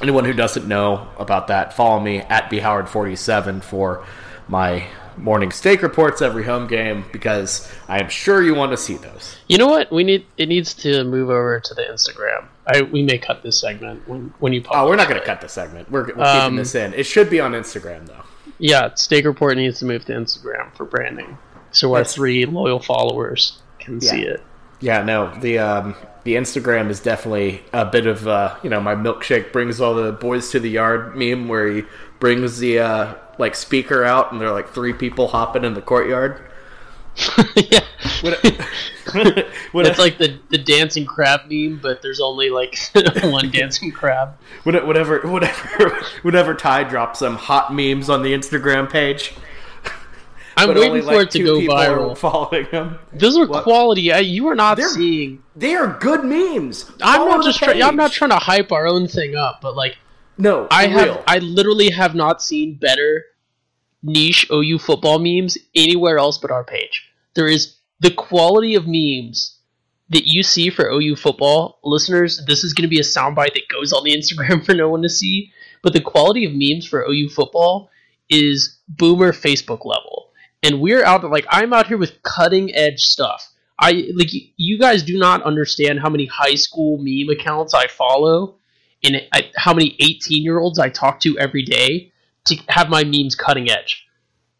anyone 0.00 0.24
who 0.24 0.32
doesn't 0.32 0.66
know 0.66 1.08
about 1.18 1.48
that 1.48 1.74
follow 1.74 2.00
me 2.00 2.18
at 2.18 2.50
bhoward47 2.50 3.62
for 3.62 4.04
my 4.48 4.86
morning 5.16 5.50
steak 5.50 5.82
reports 5.82 6.22
every 6.22 6.44
home 6.44 6.68
game 6.68 7.04
because 7.12 7.68
i 7.88 7.98
am 8.00 8.08
sure 8.08 8.40
you 8.42 8.54
want 8.54 8.70
to 8.70 8.76
see 8.76 8.94
those 8.96 9.36
You 9.48 9.58
know 9.58 9.66
what? 9.66 9.90
We 9.90 10.04
need 10.04 10.24
it 10.36 10.46
needs 10.46 10.72
to 10.74 11.02
move 11.04 11.28
over 11.30 11.58
to 11.58 11.74
the 11.74 11.82
Instagram. 11.82 12.46
I 12.66 12.82
we 12.82 13.02
may 13.02 13.18
cut 13.18 13.42
this 13.42 13.58
segment 13.58 14.06
when 14.06 14.32
when 14.40 14.52
you. 14.52 14.62
Oh, 14.70 14.86
we're 14.86 14.94
not 14.96 15.08
going 15.08 15.18
to 15.18 15.26
cut 15.26 15.40
the 15.40 15.48
segment. 15.48 15.90
We're, 15.90 16.14
we're 16.14 16.22
Um, 16.22 16.40
keeping 16.42 16.56
this 16.56 16.74
in. 16.74 16.92
It 16.92 17.04
should 17.04 17.30
be 17.30 17.40
on 17.40 17.52
Instagram, 17.52 18.06
though. 18.06 18.22
Yeah, 18.58 18.92
Steak 18.94 19.24
Report 19.24 19.56
needs 19.56 19.78
to 19.78 19.86
move 19.86 20.04
to 20.04 20.12
Instagram 20.12 20.76
for 20.76 20.84
branding, 20.84 21.38
so 21.72 21.88
our 21.94 22.00
That's- 22.00 22.14
three 22.14 22.44
loyal 22.44 22.78
followers 22.78 23.58
can 23.80 24.00
Yeah. 24.02 24.10
see 24.10 24.22
it. 24.22 24.42
Yeah, 24.80 25.02
no, 25.02 25.34
the 25.40 25.58
um, 25.58 25.94
the 26.24 26.34
Instagram 26.34 26.88
is 26.90 27.00
definitely 27.00 27.62
a 27.72 27.84
bit 27.84 28.06
of 28.06 28.26
uh, 28.28 28.56
you 28.62 28.70
know 28.70 28.80
my 28.80 28.94
milkshake 28.94 29.52
brings 29.52 29.80
all 29.80 29.94
the 29.94 30.12
boys 30.12 30.50
to 30.50 30.60
the 30.60 30.70
yard 30.70 31.16
meme 31.16 31.48
where 31.48 31.68
he 31.68 31.82
brings 32.20 32.58
the 32.58 32.78
uh, 32.80 33.14
like 33.38 33.54
speaker 33.54 34.04
out 34.04 34.30
and 34.32 34.40
there 34.40 34.48
are 34.48 34.54
like 34.54 34.68
three 34.70 34.92
people 34.92 35.28
hopping 35.28 35.64
in 35.64 35.74
the 35.74 35.82
courtyard. 35.82 36.40
yeah. 37.56 37.80
What, 38.20 38.44
what, 39.72 39.86
It's 39.86 39.98
like 39.98 40.18
the, 40.18 40.38
the 40.50 40.58
dancing 40.58 41.04
crab 41.04 41.40
meme, 41.50 41.80
but 41.82 42.00
there's 42.00 42.20
only 42.20 42.48
like 42.50 42.76
one 43.24 43.50
dancing 43.50 43.90
crab. 43.90 44.36
what- 44.62 44.86
whatever 44.86 45.20
whatever 45.26 45.90
whenever 46.22 46.54
Ty 46.54 46.84
drops 46.84 47.18
some 47.18 47.36
hot 47.36 47.74
memes 47.74 48.08
on 48.08 48.22
the 48.22 48.32
Instagram 48.32 48.88
page. 48.88 49.32
I'm 50.58 50.74
waiting 50.74 51.02
for 51.02 51.14
like, 51.16 51.26
it 51.26 51.30
to 51.32 51.44
go 51.44 51.58
viral. 51.60 52.16
Following 52.16 52.66
him, 52.66 52.98
Those 53.12 53.36
are 53.38 53.46
What? 53.46 53.64
quality. 53.64 54.12
I, 54.12 54.18
you 54.18 54.46
are 54.48 54.54
not 54.54 54.76
They're- 54.76 54.88
seeing. 54.88 55.42
they 55.56 55.74
are 55.74 55.98
good 56.00 56.24
memes. 56.24 56.90
I'm 57.02 57.28
not 57.28 57.44
just. 57.44 57.58
Try, 57.58 57.80
I'm 57.82 57.96
not 57.96 58.12
trying 58.12 58.30
to 58.30 58.36
hype 58.38 58.72
our 58.72 58.86
own 58.86 59.08
thing 59.08 59.34
up, 59.36 59.60
but 59.60 59.74
like 59.76 59.96
No, 60.36 60.66
I 60.70 60.86
have. 60.86 61.04
real. 61.04 61.24
I 61.26 61.38
literally 61.38 61.90
have 61.90 62.14
not 62.14 62.42
seen 62.42 62.74
better 62.74 63.24
niche 64.02 64.46
OU 64.52 64.78
football 64.78 65.18
memes 65.18 65.58
anywhere 65.74 66.18
else 66.18 66.38
but 66.38 66.50
our 66.50 66.64
page. 66.64 67.10
There 67.34 67.48
is 67.48 67.76
the 68.00 68.10
quality 68.12 68.74
of 68.74 68.84
memes 68.86 69.56
that 70.10 70.26
you 70.26 70.42
see 70.42 70.70
for 70.70 70.88
OU 70.88 71.16
football 71.16 71.78
listeners. 71.84 72.44
This 72.46 72.64
is 72.64 72.72
going 72.72 72.82
to 72.82 72.88
be 72.88 72.98
a 73.00 73.02
soundbite 73.02 73.54
that 73.54 73.68
goes 73.68 73.92
on 73.92 74.04
the 74.04 74.12
Instagram 74.16 74.64
for 74.64 74.74
no 74.74 74.88
one 74.88 75.02
to 75.02 75.08
see. 75.08 75.52
But 75.82 75.92
the 75.92 76.00
quality 76.00 76.44
of 76.44 76.52
memes 76.54 76.86
for 76.86 77.04
OU 77.04 77.28
football 77.30 77.90
is 78.30 78.78
boomer 78.88 79.32
Facebook 79.32 79.84
level, 79.84 80.27
and 80.62 80.80
we're 80.80 81.04
out 81.04 81.22
there 81.22 81.30
like 81.30 81.46
I'm 81.50 81.72
out 81.72 81.86
here 81.86 81.98
with 81.98 82.22
cutting 82.22 82.74
edge 82.74 83.00
stuff. 83.00 83.52
I 83.78 84.08
like 84.14 84.30
you 84.56 84.78
guys 84.78 85.02
do 85.02 85.18
not 85.18 85.42
understand 85.42 86.00
how 86.00 86.10
many 86.10 86.26
high 86.26 86.56
school 86.56 86.98
meme 86.98 87.28
accounts 87.30 87.74
I 87.74 87.86
follow 87.86 88.56
and 89.04 89.22
I, 89.32 89.50
how 89.56 89.72
many 89.72 89.96
18 90.00 90.42
year 90.42 90.58
olds 90.58 90.78
I 90.78 90.88
talk 90.88 91.20
to 91.20 91.38
every 91.38 91.62
day 91.62 92.12
to 92.46 92.56
have 92.68 92.88
my 92.88 93.04
memes 93.04 93.34
cutting 93.34 93.70
edge. 93.70 94.06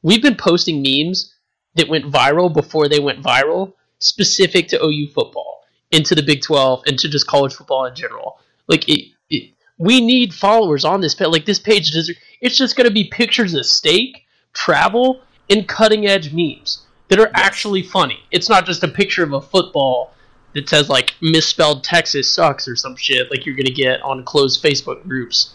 We've 0.03 0.23
been 0.23 0.37
posting 0.37 0.83
memes 0.83 1.35
that 1.75 1.89
went 1.89 2.13
viral 2.13 2.53
before 2.53 2.89
they 2.89 3.01
went 3.01 3.23
viral, 3.23 3.73
specific 3.99 4.69
to 4.69 4.85
OU 4.85 5.09
football, 5.09 5.65
into 5.91 6.15
the 6.15 6.23
Big 6.23 6.43
12, 6.43 6.83
and 6.87 6.99
to 6.99 7.09
just 7.09 7.27
college 7.27 7.55
football 7.55 7.87
in 7.87 7.95
general. 7.95 8.39
Like, 8.69 8.89
it, 8.89 9.13
it, 9.31 9.53
we 9.79 10.01
need 10.01 10.35
followers 10.35 10.85
on 10.85 11.01
this 11.01 11.15
page. 11.15 11.29
Like, 11.29 11.47
this 11.47 11.59
page, 11.59 11.93
does, 11.93 12.11
it's 12.41 12.57
just 12.57 12.77
going 12.77 12.87
to 12.87 12.95
be 12.95 13.09
pictures 13.11 13.55
of 13.55 13.67
steak, 13.67 14.27
travel, 14.53 15.21
and 15.51 15.67
cutting 15.69 16.07
edge 16.07 16.33
memes 16.33 16.83
that 17.09 17.19
are 17.19 17.31
actually 17.35 17.83
funny. 17.83 18.21
It's 18.31 18.49
not 18.49 18.67
just 18.67 18.85
a 18.85 18.89
picture 18.89 19.23
of 19.23 19.33
a 19.33 19.41
football 19.41 20.13
that 20.55 20.69
says 20.69 20.89
like 20.89 21.15
misspelled 21.21 21.85
Texas 21.85 22.33
sucks 22.33 22.67
or 22.69 22.77
some 22.77 22.97
shit 22.97 23.31
like 23.31 23.47
you're 23.47 23.57
gonna 23.57 23.71
get 23.71 24.03
on 24.03 24.25
closed 24.25 24.63
Facebook 24.63 25.07
groups 25.07 25.55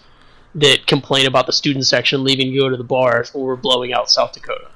that 0.55 0.85
complain 0.87 1.25
about 1.25 1.47
the 1.47 1.53
student 1.53 1.85
section 1.85 2.23
leaving 2.23 2.51
to 2.51 2.57
go 2.57 2.69
to 2.69 2.77
the 2.77 2.83
bars 2.83 3.31
or 3.33 3.55
blowing 3.55 3.93
out 3.93 4.09
South 4.09 4.33
Dakota. 4.33 4.67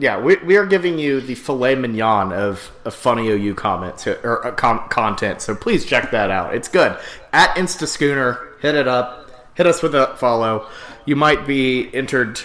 Yeah, 0.00 0.20
we, 0.20 0.36
we 0.36 0.56
are 0.56 0.64
giving 0.64 0.98
you 0.98 1.20
the 1.20 1.34
filet 1.34 1.74
mignon 1.74 2.32
of, 2.32 2.70
of 2.84 2.94
funny 2.94 3.28
OU 3.28 3.54
comments 3.56 4.06
or 4.06 4.46
uh, 4.46 4.52
com- 4.52 4.88
content, 4.88 5.42
so 5.42 5.56
please 5.56 5.84
check 5.84 6.12
that 6.12 6.30
out. 6.30 6.54
It's 6.54 6.68
good. 6.68 6.96
At 7.32 7.56
InstaSchooner, 7.56 8.60
hit 8.60 8.76
it 8.76 8.86
up. 8.86 9.28
Hit 9.54 9.66
us 9.66 9.82
with 9.82 9.96
a 9.96 10.14
follow. 10.16 10.68
You 11.04 11.16
might 11.16 11.48
be 11.48 11.92
entered. 11.92 12.40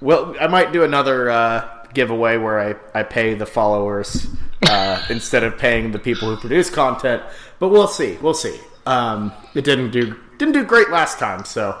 Well, 0.00 0.36
I 0.40 0.46
might 0.46 0.72
do 0.72 0.84
another 0.84 1.30
uh, 1.30 1.68
giveaway 1.94 2.36
where 2.36 2.60
I, 2.60 3.00
I 3.00 3.02
pay 3.02 3.34
the 3.34 3.46
followers 3.46 4.26
uh, 4.68 5.04
instead 5.10 5.42
of 5.42 5.58
paying 5.58 5.92
the 5.92 5.98
people 5.98 6.28
who 6.28 6.36
produce 6.36 6.70
content, 6.70 7.22
but 7.58 7.68
we'll 7.68 7.88
see. 7.88 8.16
We'll 8.22 8.34
see. 8.34 8.60
Um, 8.86 9.32
it 9.54 9.64
didn't 9.64 9.90
do 9.90 10.16
didn't 10.38 10.54
do 10.54 10.64
great 10.64 10.90
last 10.90 11.18
time, 11.18 11.44
so 11.44 11.80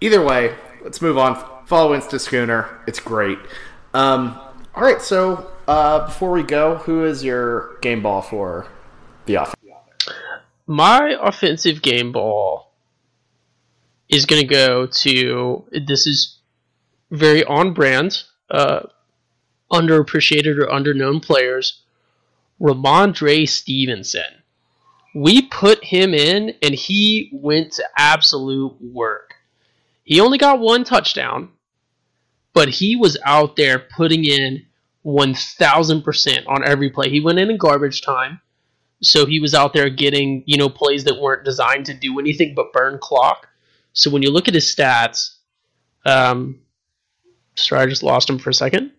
either 0.00 0.24
way, 0.24 0.54
let's 0.82 1.02
move 1.02 1.18
on. 1.18 1.36
Follow 1.66 1.96
Insta 1.96 2.18
Schooner. 2.18 2.80
It's 2.86 2.98
great. 2.98 3.38
Um, 3.92 4.40
all 4.74 4.82
right, 4.82 5.02
so 5.02 5.50
uh, 5.68 6.06
before 6.06 6.30
we 6.30 6.42
go, 6.42 6.76
who 6.76 7.04
is 7.04 7.22
your 7.22 7.76
game 7.82 8.02
ball 8.02 8.22
for 8.22 8.66
the 9.26 9.34
offense? 9.34 9.54
My 10.66 11.16
offensive 11.20 11.82
game 11.82 12.12
ball 12.12 12.72
is 14.08 14.24
gonna 14.24 14.44
go 14.44 14.86
to 14.86 15.64
this 15.86 16.06
is 16.06 16.37
very 17.10 17.44
on 17.44 17.74
brand, 17.74 18.22
uh, 18.50 18.80
underappreciated 19.72 20.58
or 20.58 20.66
underknown 20.66 21.22
players, 21.22 21.82
Rhamondre 22.60 23.48
Stevenson. 23.48 24.42
We 25.14 25.42
put 25.42 25.84
him 25.84 26.14
in 26.14 26.54
and 26.62 26.74
he 26.74 27.30
went 27.32 27.72
to 27.72 27.88
absolute 27.96 28.76
work. 28.80 29.34
He 30.04 30.20
only 30.20 30.38
got 30.38 30.60
one 30.60 30.84
touchdown, 30.84 31.50
but 32.54 32.68
he 32.68 32.96
was 32.96 33.18
out 33.24 33.56
there 33.56 33.78
putting 33.78 34.24
in 34.24 34.64
1000% 35.04 36.48
on 36.48 36.64
every 36.64 36.90
play. 36.90 37.10
He 37.10 37.20
went 37.20 37.38
in 37.38 37.50
in 37.50 37.56
garbage 37.56 38.02
time, 38.02 38.40
so 39.02 39.26
he 39.26 39.40
was 39.40 39.54
out 39.54 39.72
there 39.72 39.90
getting, 39.90 40.42
you 40.46 40.56
know, 40.56 40.68
plays 40.68 41.04
that 41.04 41.20
weren't 41.20 41.44
designed 41.44 41.86
to 41.86 41.94
do 41.94 42.18
anything 42.18 42.54
but 42.54 42.72
burn 42.72 42.98
clock. 43.00 43.48
So 43.92 44.10
when 44.10 44.22
you 44.22 44.30
look 44.30 44.48
at 44.48 44.54
his 44.54 44.74
stats, 44.74 45.36
um, 46.04 46.60
sorry, 47.66 47.82
I 47.82 47.86
just 47.86 48.02
lost 48.02 48.30
him 48.30 48.38
for 48.38 48.50
a 48.50 48.54
second. 48.54 48.92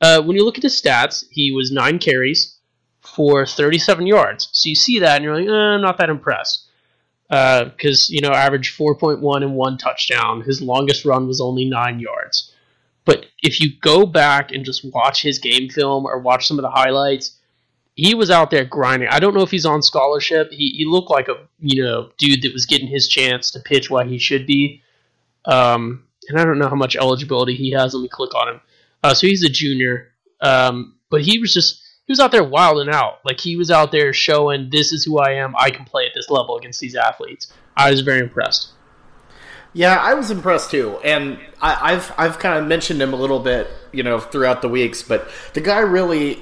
Uh, 0.00 0.22
when 0.22 0.36
you 0.36 0.44
look 0.44 0.58
at 0.58 0.62
his 0.62 0.80
stats, 0.80 1.24
he 1.30 1.52
was 1.52 1.70
nine 1.70 1.98
carries 1.98 2.58
for 3.00 3.46
37 3.46 4.06
yards. 4.06 4.48
So 4.52 4.68
you 4.68 4.74
see 4.74 4.98
that 5.00 5.16
and 5.16 5.24
you're 5.24 5.36
like, 5.36 5.48
eh, 5.48 5.52
I'm 5.52 5.80
not 5.80 5.98
that 5.98 6.10
impressed. 6.10 6.66
Because, 7.28 8.10
you 8.10 8.20
know, 8.20 8.32
average 8.32 8.76
4.1 8.76 9.42
and 9.42 9.54
one 9.54 9.78
touchdown. 9.78 10.42
His 10.42 10.60
longest 10.60 11.04
run 11.04 11.26
was 11.26 11.40
only 11.40 11.64
nine 11.64 11.98
yards. 11.98 12.52
But 13.04 13.26
if 13.42 13.60
you 13.60 13.72
go 13.80 14.06
back 14.06 14.52
and 14.52 14.64
just 14.64 14.84
watch 14.84 15.22
his 15.22 15.38
game 15.38 15.68
film 15.68 16.06
or 16.06 16.18
watch 16.18 16.46
some 16.46 16.58
of 16.58 16.62
the 16.62 16.70
highlights, 16.70 17.38
he 17.96 18.14
was 18.14 18.30
out 18.30 18.50
there 18.50 18.64
grinding. 18.64 19.08
I 19.08 19.20
don't 19.20 19.34
know 19.34 19.42
if 19.42 19.50
he's 19.50 19.66
on 19.66 19.82
scholarship. 19.82 20.50
He, 20.50 20.70
he 20.70 20.84
looked 20.84 21.10
like 21.10 21.28
a 21.28 21.36
you 21.60 21.82
know 21.82 22.10
dude 22.18 22.42
that 22.42 22.52
was 22.52 22.66
getting 22.66 22.88
his 22.88 23.06
chance 23.06 23.50
to 23.52 23.60
pitch 23.60 23.90
why 23.90 24.04
he 24.04 24.18
should 24.18 24.46
be. 24.46 24.82
Um, 25.44 26.04
and 26.28 26.38
I 26.38 26.44
don't 26.44 26.58
know 26.58 26.68
how 26.68 26.76
much 26.76 26.96
eligibility 26.96 27.54
he 27.54 27.72
has. 27.72 27.94
Let 27.94 28.02
me 28.02 28.08
click 28.08 28.34
on 28.34 28.48
him. 28.48 28.60
Uh, 29.02 29.14
so 29.14 29.26
he's 29.26 29.44
a 29.44 29.50
junior, 29.50 30.12
um, 30.40 30.94
but 31.10 31.22
he 31.22 31.38
was 31.38 31.52
just 31.52 31.82
he 32.06 32.12
was 32.12 32.20
out 32.20 32.32
there 32.32 32.44
wilding 32.44 32.88
out. 32.92 33.20
Like 33.24 33.40
he 33.40 33.56
was 33.56 33.70
out 33.70 33.92
there 33.92 34.12
showing 34.12 34.70
this 34.70 34.92
is 34.92 35.04
who 35.04 35.18
I 35.18 35.32
am. 35.32 35.54
I 35.56 35.70
can 35.70 35.84
play 35.84 36.06
at 36.06 36.12
this 36.14 36.30
level 36.30 36.56
against 36.56 36.80
these 36.80 36.94
athletes. 36.94 37.52
I 37.76 37.90
was 37.90 38.02
very 38.02 38.20
impressed. 38.20 38.70
Yeah, 39.72 39.96
I 39.96 40.14
was 40.14 40.30
impressed 40.30 40.70
too, 40.70 40.98
and 41.04 41.38
I, 41.60 41.92
I've 41.92 42.12
I've 42.16 42.38
kind 42.38 42.58
of 42.58 42.66
mentioned 42.66 43.02
him 43.02 43.12
a 43.12 43.16
little 43.16 43.40
bit, 43.40 43.68
you 43.92 44.04
know, 44.04 44.20
throughout 44.20 44.62
the 44.62 44.68
weeks. 44.68 45.02
But 45.02 45.28
the 45.54 45.60
guy 45.60 45.80
really, 45.80 46.38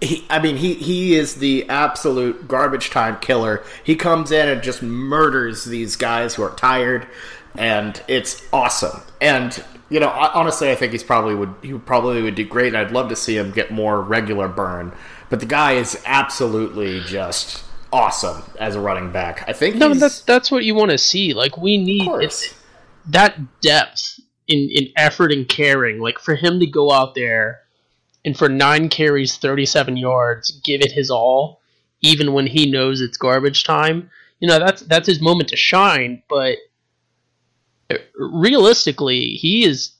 he, 0.00 0.24
I 0.30 0.38
mean, 0.40 0.56
he 0.56 0.74
he 0.74 1.16
is 1.16 1.34
the 1.34 1.68
absolute 1.68 2.46
garbage 2.46 2.90
time 2.90 3.18
killer. 3.18 3.64
He 3.82 3.96
comes 3.96 4.30
in 4.30 4.48
and 4.48 4.62
just 4.62 4.82
murders 4.82 5.64
these 5.64 5.96
guys 5.96 6.36
who 6.36 6.44
are 6.44 6.54
tired, 6.54 7.08
and 7.58 8.02
it's 8.08 8.42
awesome. 8.52 9.02
And 9.20 9.62
you 9.88 10.00
know, 10.00 10.08
honestly, 10.08 10.70
I 10.70 10.74
think 10.74 10.92
he's 10.92 11.04
probably 11.04 11.34
would 11.34 11.54
he 11.62 11.72
probably 11.74 12.22
would 12.22 12.34
do 12.34 12.44
great. 12.44 12.68
And 12.68 12.76
I'd 12.76 12.90
love 12.90 13.08
to 13.10 13.16
see 13.16 13.36
him 13.36 13.52
get 13.52 13.70
more 13.70 14.00
regular 14.00 14.48
burn. 14.48 14.92
But 15.30 15.40
the 15.40 15.46
guy 15.46 15.72
is 15.72 16.00
absolutely 16.04 17.00
just 17.00 17.64
awesome 17.92 18.42
as 18.58 18.74
a 18.74 18.80
running 18.80 19.12
back. 19.12 19.44
I 19.48 19.52
think 19.52 19.76
No, 19.76 19.94
that's 19.94 20.20
that's 20.22 20.50
what 20.50 20.64
you 20.64 20.74
want 20.74 20.90
to 20.90 20.98
see. 20.98 21.34
Like 21.34 21.56
we 21.56 21.78
need 21.78 22.08
it's 22.22 22.54
that 23.08 23.60
depth 23.60 24.18
in 24.48 24.68
in 24.72 24.88
effort 24.96 25.32
and 25.32 25.48
caring. 25.48 26.00
Like 26.00 26.18
for 26.18 26.34
him 26.34 26.60
to 26.60 26.66
go 26.66 26.90
out 26.90 27.14
there 27.14 27.60
and 28.24 28.36
for 28.36 28.48
nine 28.48 28.88
carries, 28.88 29.36
thirty 29.36 29.66
seven 29.66 29.96
yards, 29.96 30.50
give 30.64 30.80
it 30.80 30.92
his 30.92 31.10
all, 31.10 31.60
even 32.00 32.32
when 32.32 32.46
he 32.46 32.70
knows 32.70 33.00
it's 33.00 33.16
garbage 33.16 33.64
time. 33.64 34.10
You 34.40 34.48
know 34.48 34.58
that's 34.58 34.82
that's 34.82 35.06
his 35.06 35.20
moment 35.20 35.48
to 35.50 35.56
shine. 35.56 36.22
But 36.28 36.58
realistically, 38.18 39.30
he 39.30 39.64
is 39.64 39.92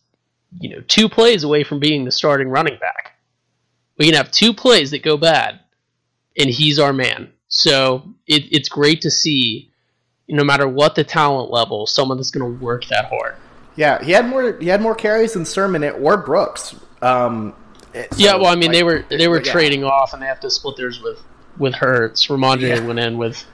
you 0.60 0.70
know 0.70 0.82
two 0.88 1.08
plays 1.08 1.44
away 1.44 1.64
from 1.64 1.78
being 1.80 2.04
the 2.04 2.12
starting 2.12 2.48
running 2.48 2.78
back. 2.78 3.18
We 3.98 4.06
can 4.06 4.14
have 4.14 4.30
two 4.30 4.52
plays 4.52 4.90
that 4.90 5.02
go 5.02 5.16
bad, 5.16 5.60
and 6.38 6.50
he's 6.50 6.78
our 6.78 6.92
man. 6.92 7.32
So 7.48 8.02
it, 8.26 8.44
it's 8.50 8.68
great 8.68 9.00
to 9.02 9.10
see 9.10 9.70
no 10.28 10.44
matter 10.44 10.68
what 10.68 10.94
the 10.94 11.04
talent 11.04 11.50
level, 11.50 11.86
someone 11.86 12.18
that's 12.18 12.30
going 12.30 12.58
to 12.58 12.64
work 12.64 12.84
that 12.86 13.06
hard. 13.06 13.36
Yeah, 13.76 14.02
he 14.02 14.12
had 14.12 14.26
more. 14.26 14.56
He 14.58 14.68
had 14.68 14.80
more 14.80 14.94
carries 14.94 15.34
than 15.34 15.44
Sermon 15.44 15.84
or 15.84 16.16
Brooks. 16.16 16.74
Um, 17.02 17.54
so, 17.92 18.06
yeah, 18.16 18.34
well, 18.34 18.46
I 18.46 18.56
mean, 18.56 18.72
they 18.72 18.82
were 18.82 19.04
they 19.10 19.28
were 19.28 19.42
yeah. 19.42 19.52
trading 19.52 19.84
off, 19.84 20.12
and 20.12 20.22
they 20.22 20.26
have 20.26 20.40
to 20.40 20.50
split 20.50 20.76
theirs 20.76 21.00
with 21.00 21.18
with 21.58 21.74
Hurts. 21.74 22.26
Rhamondre 22.26 22.76
Yeah. 22.76 22.86
went 22.86 22.98
in 22.98 23.16
with 23.18 23.44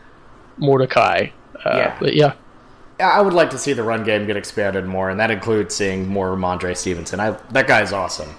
Mordecai. 0.58 1.28
Uh, 1.64 1.76
Yeah. 1.76 1.96
but 2.00 2.14
Yeah, 2.14 2.32
I 3.00 3.20
would 3.20 3.32
like 3.32 3.50
to 3.50 3.58
see 3.58 3.72
the 3.72 3.82
run 3.82 4.04
game 4.04 4.26
get 4.26 4.36
expanded 4.36 4.84
more, 4.86 5.10
and 5.10 5.18
that 5.18 5.30
includes 5.30 5.74
seeing 5.74 6.06
more 6.06 6.28
Rhamondre 6.36 6.76
Stevenson. 6.76 7.18
I 7.20 7.30
that 7.50 7.66
guy's 7.66 7.92
awesome. 7.92 8.34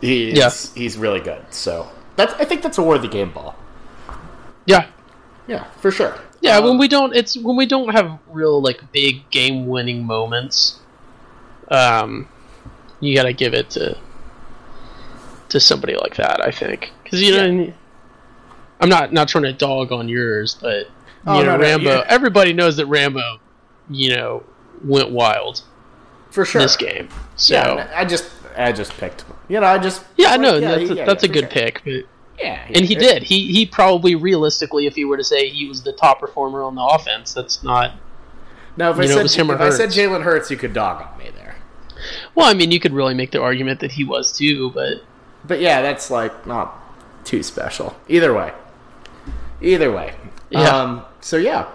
He 0.00 0.30
is, 0.30 0.38
Yeah. 0.38 0.80
he's 0.82 0.96
really 0.96 1.20
good. 1.20 1.42
So 1.50 1.88
that's 2.16 2.34
I 2.34 2.44
think 2.44 2.62
that's 2.62 2.78
a 2.78 2.82
worthy 2.82 3.08
game 3.08 3.30
ball. 3.30 3.56
Yeah, 4.66 4.86
Yeah, 5.46 5.64
for 5.80 5.90
sure. 5.90 6.18
yeah. 6.40 6.56
Um, 6.58 6.64
when 6.64 6.78
we 6.78 6.88
don't, 6.88 7.14
it's 7.14 7.36
when 7.36 7.56
we 7.56 7.66
don't 7.66 7.92
have 7.94 8.18
real 8.28 8.60
like 8.62 8.80
big 8.92 9.28
game-winning 9.30 10.04
moments. 10.04 10.78
Um, 11.68 12.28
you 13.00 13.14
gotta 13.16 13.32
give 13.32 13.52
it 13.54 13.70
to 13.70 13.96
to 15.50 15.60
somebody 15.60 15.96
like 15.96 16.16
that. 16.16 16.40
I 16.44 16.50
think 16.50 16.92
because 17.02 17.20
you 17.22 17.32
know, 17.36 17.72
I'm 18.80 18.88
not 18.88 19.12
not 19.12 19.28
trying 19.28 19.44
to 19.44 19.52
dog 19.52 19.92
on 19.92 20.08
yours, 20.08 20.56
but 20.60 20.88
Oh, 21.26 21.40
know, 21.40 21.44
no, 21.44 21.56
no, 21.56 21.62
Rambo. 21.62 21.90
yeah. 21.90 22.04
Everybody 22.08 22.52
knows 22.52 22.76
that 22.76 22.86
Rambo, 22.86 23.38
you 23.90 24.14
know, 24.14 24.42
went 24.84 25.10
wild 25.10 25.62
for 26.30 26.44
sure. 26.44 26.60
this 26.60 26.76
game. 26.76 27.08
So 27.36 27.54
Yeah, 27.54 27.92
I 27.94 28.04
just 28.04 28.30
I 28.56 28.72
just 28.72 28.92
picked. 28.98 29.24
You 29.48 29.60
know, 29.60 29.66
I 29.66 29.78
just 29.78 30.04
yeah, 30.16 30.30
I 30.30 30.36
know 30.36 30.58
like, 30.58 30.62
yeah, 30.62 30.76
that's 30.76 30.90
a, 30.90 30.94
that's 30.94 31.22
a 31.24 31.28
good 31.28 31.44
sure. 31.44 31.50
pick. 31.50 31.82
But 31.84 32.04
Yeah, 32.38 32.66
and 32.68 32.84
he 32.84 32.94
did. 32.94 33.22
He 33.22 33.52
he 33.52 33.66
probably 33.66 34.14
realistically, 34.14 34.86
if 34.86 34.94
he 34.94 35.04
were 35.04 35.16
to 35.16 35.24
say 35.24 35.48
he 35.48 35.66
was 35.66 35.82
the 35.82 35.92
top 35.92 36.20
performer 36.20 36.62
on 36.62 36.74
the 36.74 36.82
offense, 36.82 37.32
that's 37.32 37.62
not. 37.62 37.92
Now, 38.76 38.90
if 38.90 38.96
I 38.96 39.02
know, 39.02 39.14
said 39.14 39.22
was 39.22 39.34
him 39.34 39.50
or 39.50 39.54
if 39.54 39.60
I 39.60 39.70
said 39.70 39.90
Jalen 39.90 40.24
Hurts, 40.24 40.50
you 40.50 40.56
could 40.56 40.72
dog 40.72 41.06
on 41.06 41.16
me 41.18 41.30
there. 41.30 41.56
Well, 42.34 42.46
I 42.46 42.54
mean, 42.54 42.70
you 42.72 42.80
could 42.80 42.92
really 42.92 43.14
make 43.14 43.30
the 43.30 43.40
argument 43.40 43.80
that 43.80 43.92
he 43.92 44.04
was 44.04 44.36
too, 44.36 44.70
but 44.70 44.98
But 45.44 45.60
yeah, 45.60 45.80
that's 45.80 46.10
like 46.10 46.46
not 46.46 46.76
too 47.24 47.42
special. 47.42 47.96
Either 48.08 48.34
way. 48.34 48.52
Either 49.62 49.92
way. 49.92 50.14
Yeah. 50.54 50.68
Um, 50.68 51.04
so 51.20 51.36
yeah, 51.36 51.68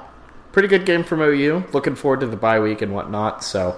pretty 0.53 0.69
good 0.69 0.85
game 0.85 1.03
from 1.03 1.19
OU. 1.21 1.65
Looking 1.73 1.95
forward 1.95 2.21
to 2.21 2.27
the 2.27 2.37
bye 2.37 2.61
week 2.61 2.81
and 2.81 2.93
whatnot. 2.93 3.43
So 3.43 3.77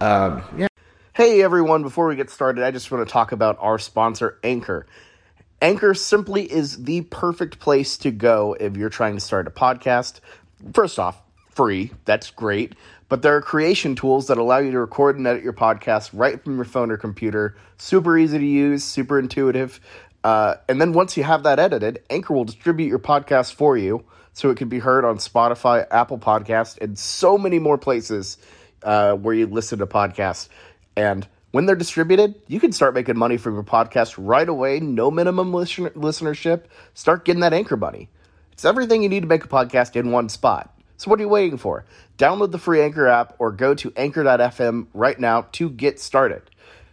um, 0.00 0.42
yeah. 0.56 0.68
Hey 1.12 1.42
everyone, 1.42 1.82
before 1.82 2.06
we 2.08 2.16
get 2.16 2.30
started, 2.30 2.64
I 2.64 2.70
just 2.70 2.90
want 2.90 3.06
to 3.06 3.12
talk 3.12 3.32
about 3.32 3.58
our 3.60 3.78
sponsor, 3.78 4.38
Anchor. 4.42 4.86
Anchor 5.60 5.92
simply 5.92 6.50
is 6.50 6.84
the 6.84 7.02
perfect 7.02 7.60
place 7.60 7.98
to 7.98 8.10
go 8.10 8.56
if 8.58 8.74
you're 8.74 8.88
trying 8.88 9.14
to 9.14 9.20
start 9.20 9.46
a 9.46 9.50
podcast. 9.50 10.20
First 10.72 10.98
off, 10.98 11.20
free. 11.50 11.92
That's 12.06 12.30
great. 12.30 12.74
But 13.10 13.20
there 13.20 13.36
are 13.36 13.42
creation 13.42 13.94
tools 13.94 14.28
that 14.28 14.38
allow 14.38 14.58
you 14.58 14.70
to 14.70 14.80
record 14.80 15.18
and 15.18 15.26
edit 15.26 15.42
your 15.42 15.52
podcast 15.52 16.08
right 16.14 16.42
from 16.42 16.56
your 16.56 16.64
phone 16.64 16.90
or 16.90 16.96
computer. 16.96 17.54
Super 17.76 18.16
easy 18.16 18.38
to 18.38 18.46
use, 18.46 18.82
super 18.82 19.18
intuitive. 19.18 19.78
Uh, 20.24 20.54
and 20.70 20.80
then 20.80 20.94
once 20.94 21.18
you 21.18 21.22
have 21.22 21.42
that 21.42 21.58
edited, 21.58 22.02
Anchor 22.08 22.32
will 22.32 22.44
distribute 22.44 22.88
your 22.88 22.98
podcast 22.98 23.52
for 23.52 23.76
you 23.76 24.06
so 24.32 24.50
it 24.50 24.56
can 24.56 24.68
be 24.68 24.78
heard 24.78 25.04
on 25.04 25.18
Spotify, 25.18 25.86
Apple 25.90 26.18
Podcast, 26.18 26.80
and 26.80 26.98
so 26.98 27.36
many 27.36 27.58
more 27.58 27.78
places 27.78 28.38
uh, 28.82 29.14
where 29.14 29.34
you 29.34 29.46
listen 29.46 29.78
to 29.78 29.86
podcasts. 29.86 30.48
And 30.96 31.26
when 31.52 31.66
they're 31.66 31.76
distributed, 31.76 32.34
you 32.48 32.58
can 32.60 32.72
start 32.72 32.94
making 32.94 33.18
money 33.18 33.36
from 33.36 33.54
your 33.54 33.62
podcast 33.62 34.14
right 34.18 34.48
away. 34.48 34.80
No 34.80 35.10
minimum 35.10 35.52
listen- 35.52 35.90
listenership. 35.90 36.64
Start 36.94 37.24
getting 37.24 37.40
that 37.40 37.52
Anchor 37.52 37.76
money. 37.76 38.08
It's 38.52 38.64
everything 38.64 39.02
you 39.02 39.08
need 39.08 39.20
to 39.20 39.26
make 39.26 39.44
a 39.44 39.48
podcast 39.48 39.96
in 39.96 40.10
one 40.10 40.28
spot. 40.28 40.74
So 40.96 41.10
what 41.10 41.18
are 41.18 41.22
you 41.22 41.28
waiting 41.28 41.58
for? 41.58 41.84
Download 42.16 42.52
the 42.52 42.58
free 42.58 42.80
Anchor 42.80 43.08
app 43.08 43.34
or 43.38 43.50
go 43.50 43.74
to 43.74 43.92
anchor.fm 43.96 44.86
right 44.94 45.18
now 45.18 45.46
to 45.52 45.68
get 45.68 45.98
started. 45.98 46.42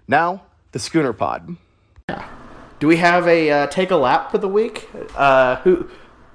Now, 0.07 0.43
the 0.71 0.79
Schooner 0.79 1.13
Pod. 1.13 1.55
Do 2.79 2.87
we 2.87 2.97
have 2.97 3.27
a 3.27 3.51
uh, 3.51 3.67
take 3.67 3.91
a 3.91 3.95
lap 3.95 4.31
for 4.31 4.39
the 4.39 4.47
week? 4.47 4.89
Uh, 5.15 5.57
who 5.57 5.89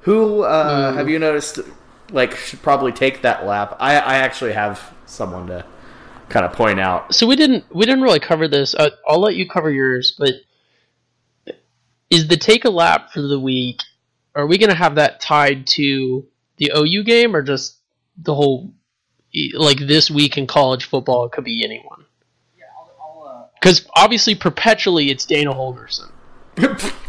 who 0.05 0.43
uh, 0.43 0.93
have 0.93 1.09
you 1.09 1.19
noticed 1.19 1.61
like 2.11 2.37
should 2.37 2.61
probably 2.61 2.93
take 2.93 3.23
that 3.23 3.47
lap? 3.47 3.77
I, 3.81 3.97
I 3.97 4.15
actually 4.17 4.53
have 4.53 4.93
someone 5.07 5.47
to 5.47 5.65
kind 6.29 6.45
of 6.45 6.53
point 6.53 6.79
out. 6.79 7.15
so 7.15 7.27
we 7.27 7.37
didn't 7.37 7.65
we 7.75 7.87
didn't 7.87 8.03
really 8.03 8.21
cover 8.21 8.47
this. 8.47 8.75
Uh, 8.75 8.91
I'll 9.09 9.21
let 9.21 9.35
you 9.35 9.49
cover 9.49 9.71
yours, 9.71 10.15
but 10.19 10.35
is 12.11 12.29
the 12.29 12.37
take 12.37 12.67
a 12.67 12.71
lap 12.71 13.13
for 13.13 13.23
the 13.23 13.41
week? 13.41 13.81
Are 14.35 14.47
we 14.47 14.59
going 14.59 14.71
to 14.71 14.77
have 14.77 14.97
that 14.97 15.21
tied 15.21 15.67
to 15.69 16.27
the 16.59 16.71
OU 16.77 17.05
game, 17.05 17.35
or 17.35 17.43
just 17.43 17.79
the 18.19 18.35
whole 18.35 18.75
like 19.55 19.79
this 19.79 20.11
week 20.11 20.37
in 20.37 20.47
college 20.47 20.85
football? 20.85 21.25
It 21.25 21.33
could 21.33 21.45
be 21.45 21.65
anyone. 21.65 22.05
Yeah, 22.59 22.65
I'll. 23.01 23.51
Because 23.55 23.89
obviously, 23.97 24.35
perpetually, 24.35 25.11
it's 25.11 25.25
Dana 25.25 25.55
Holgorsen. 25.55 26.11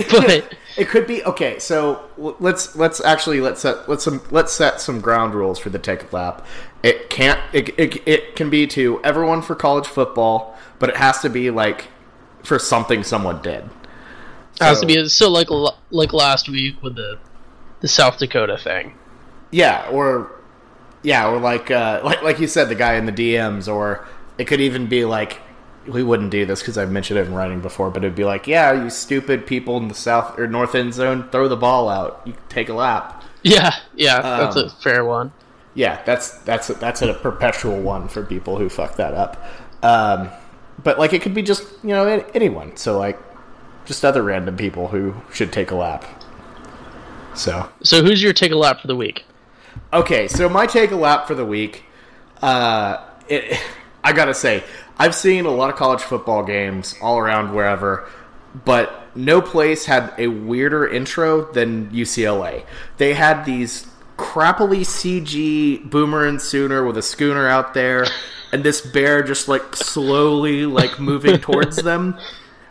but 0.10 0.54
It 0.76 0.88
could 0.88 1.06
be 1.06 1.24
okay. 1.24 1.58
So 1.58 2.04
let's 2.16 2.76
let's 2.76 3.00
actually 3.00 3.40
let's 3.40 3.60
set 3.60 3.88
let's 3.88 4.04
some 4.04 4.22
let's 4.30 4.52
set 4.52 4.80
some 4.80 5.00
ground 5.00 5.34
rules 5.34 5.58
for 5.58 5.70
the 5.70 5.78
take 5.78 6.12
lap. 6.12 6.46
It 6.82 7.10
can't 7.10 7.40
it, 7.52 7.70
it, 7.78 8.06
it 8.06 8.36
can 8.36 8.50
be 8.50 8.66
to 8.68 9.00
everyone 9.02 9.42
for 9.42 9.54
college 9.54 9.86
football, 9.86 10.56
but 10.78 10.88
it 10.88 10.96
has 10.96 11.20
to 11.20 11.28
be 11.28 11.50
like 11.50 11.88
for 12.42 12.58
something 12.58 13.02
someone 13.02 13.42
did. 13.42 13.64
it 13.64 14.60
has 14.60 14.80
to 14.80 14.86
be 14.86 15.08
so 15.08 15.30
like 15.30 15.48
like 15.90 16.12
last 16.12 16.48
week 16.48 16.82
with 16.82 16.96
the 16.96 17.18
the 17.80 17.88
South 17.88 18.18
Dakota 18.18 18.56
thing. 18.56 18.94
Yeah, 19.50 19.88
or 19.90 20.30
yeah, 21.02 21.28
or 21.28 21.38
like 21.38 21.70
uh, 21.70 22.00
like 22.04 22.22
like 22.22 22.38
you 22.38 22.46
said, 22.46 22.68
the 22.68 22.74
guy 22.74 22.94
in 22.94 23.06
the 23.06 23.12
DMs, 23.12 23.72
or 23.72 24.06
it 24.38 24.46
could 24.46 24.60
even 24.60 24.86
be 24.86 25.04
like 25.04 25.40
we 25.86 26.02
wouldn't 26.02 26.30
do 26.30 26.44
this 26.46 26.60
because 26.60 26.76
I've 26.78 26.90
mentioned 26.90 27.18
it 27.18 27.26
in 27.26 27.34
writing 27.34 27.60
before, 27.60 27.90
but 27.90 28.04
it'd 28.04 28.14
be 28.16 28.24
like, 28.24 28.46
yeah, 28.46 28.72
you 28.72 28.90
stupid 28.90 29.46
people 29.46 29.76
in 29.78 29.88
the 29.88 29.94
south 29.94 30.38
or 30.38 30.46
north 30.46 30.74
end 30.74 30.94
zone, 30.94 31.28
throw 31.30 31.48
the 31.48 31.56
ball 31.56 31.88
out. 31.88 32.22
You 32.24 32.34
take 32.48 32.68
a 32.68 32.74
lap. 32.74 33.24
Yeah, 33.42 33.74
yeah, 33.94 34.20
that's 34.36 34.56
Um, 34.56 34.66
a 34.66 34.68
fair 34.70 35.04
one. 35.04 35.32
Yeah, 35.74 36.02
that's 36.04 36.38
that's 36.40 36.68
a, 36.70 36.74
that's 36.74 37.00
a 37.02 37.14
perpetual 37.14 37.80
one 37.80 38.08
for 38.08 38.24
people 38.24 38.58
who 38.58 38.68
fuck 38.68 38.96
that 38.96 39.14
up. 39.14 39.42
Um, 39.82 40.28
but 40.82 40.98
like 40.98 41.12
it 41.12 41.22
could 41.22 41.34
be 41.34 41.42
just 41.42 41.64
you 41.82 41.90
know 41.90 42.06
anyone. 42.34 42.76
So 42.76 42.98
like 42.98 43.18
just 43.86 44.04
other 44.04 44.22
random 44.22 44.56
people 44.56 44.88
who 44.88 45.14
should 45.32 45.52
take 45.52 45.70
a 45.70 45.76
lap. 45.76 46.04
So 47.34 47.70
So 47.82 48.02
who's 48.02 48.22
your 48.22 48.32
take 48.32 48.52
a 48.52 48.56
lap 48.56 48.80
for 48.80 48.86
the 48.88 48.96
week? 48.96 49.24
Okay, 49.92 50.28
so 50.28 50.48
my 50.48 50.66
take 50.66 50.90
a 50.90 50.96
lap 50.96 51.26
for 51.26 51.34
the 51.34 51.44
week. 51.44 51.84
Uh, 52.42 53.04
it, 53.28 53.60
I 54.04 54.12
gotta 54.12 54.34
say, 54.34 54.64
I've 55.00 55.14
seen 55.14 55.46
a 55.46 55.50
lot 55.50 55.70
of 55.70 55.76
college 55.76 56.02
football 56.02 56.44
games 56.44 56.94
all 57.00 57.16
around 57.16 57.54
wherever, 57.54 58.06
but 58.66 59.16
no 59.16 59.40
place 59.40 59.86
had 59.86 60.12
a 60.18 60.26
weirder 60.26 60.86
intro 60.86 61.50
than 61.52 61.90
UCLA. 61.90 62.66
They 62.98 63.14
had 63.14 63.46
these 63.46 63.86
crappily 64.18 64.80
CG 64.80 65.88
Boomer 65.88 66.26
and 66.26 66.38
Sooner 66.38 66.84
with 66.84 66.98
a 66.98 67.02
schooner 67.02 67.48
out 67.48 67.72
there, 67.72 68.04
and 68.52 68.62
this 68.62 68.82
bear 68.82 69.22
just 69.22 69.48
like 69.48 69.74
slowly 69.74 70.66
like 70.66 71.00
moving 71.00 71.38
towards 71.40 71.76
them, 71.76 72.18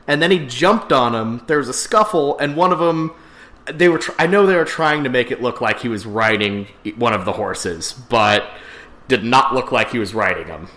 and 0.05 0.21
then 0.21 0.29
he 0.29 0.45
jumped 0.45 0.91
on 0.91 1.15
him. 1.15 1.43
There 1.47 1.57
was 1.57 1.67
a 1.67 1.73
scuffle, 1.73 2.37
and 2.37 2.55
one 2.55 2.71
of 2.71 2.77
them 2.77 3.11
they 3.65 3.89
were 3.89 3.97
tr- 3.97 4.11
I 4.19 4.27
know 4.27 4.45
they 4.45 4.55
were 4.55 4.65
trying 4.65 5.03
to 5.03 5.09
make 5.09 5.31
it 5.31 5.41
look 5.41 5.61
like 5.61 5.79
he 5.79 5.87
was 5.87 6.05
riding 6.05 6.67
one 6.95 7.13
of 7.13 7.25
the 7.25 7.33
horses, 7.33 7.91
but 7.91 8.47
did 9.07 9.23
not 9.23 9.55
look 9.55 9.71
like 9.71 9.89
he 9.89 9.97
was 9.97 10.13
riding 10.13 10.47
them 10.47 10.69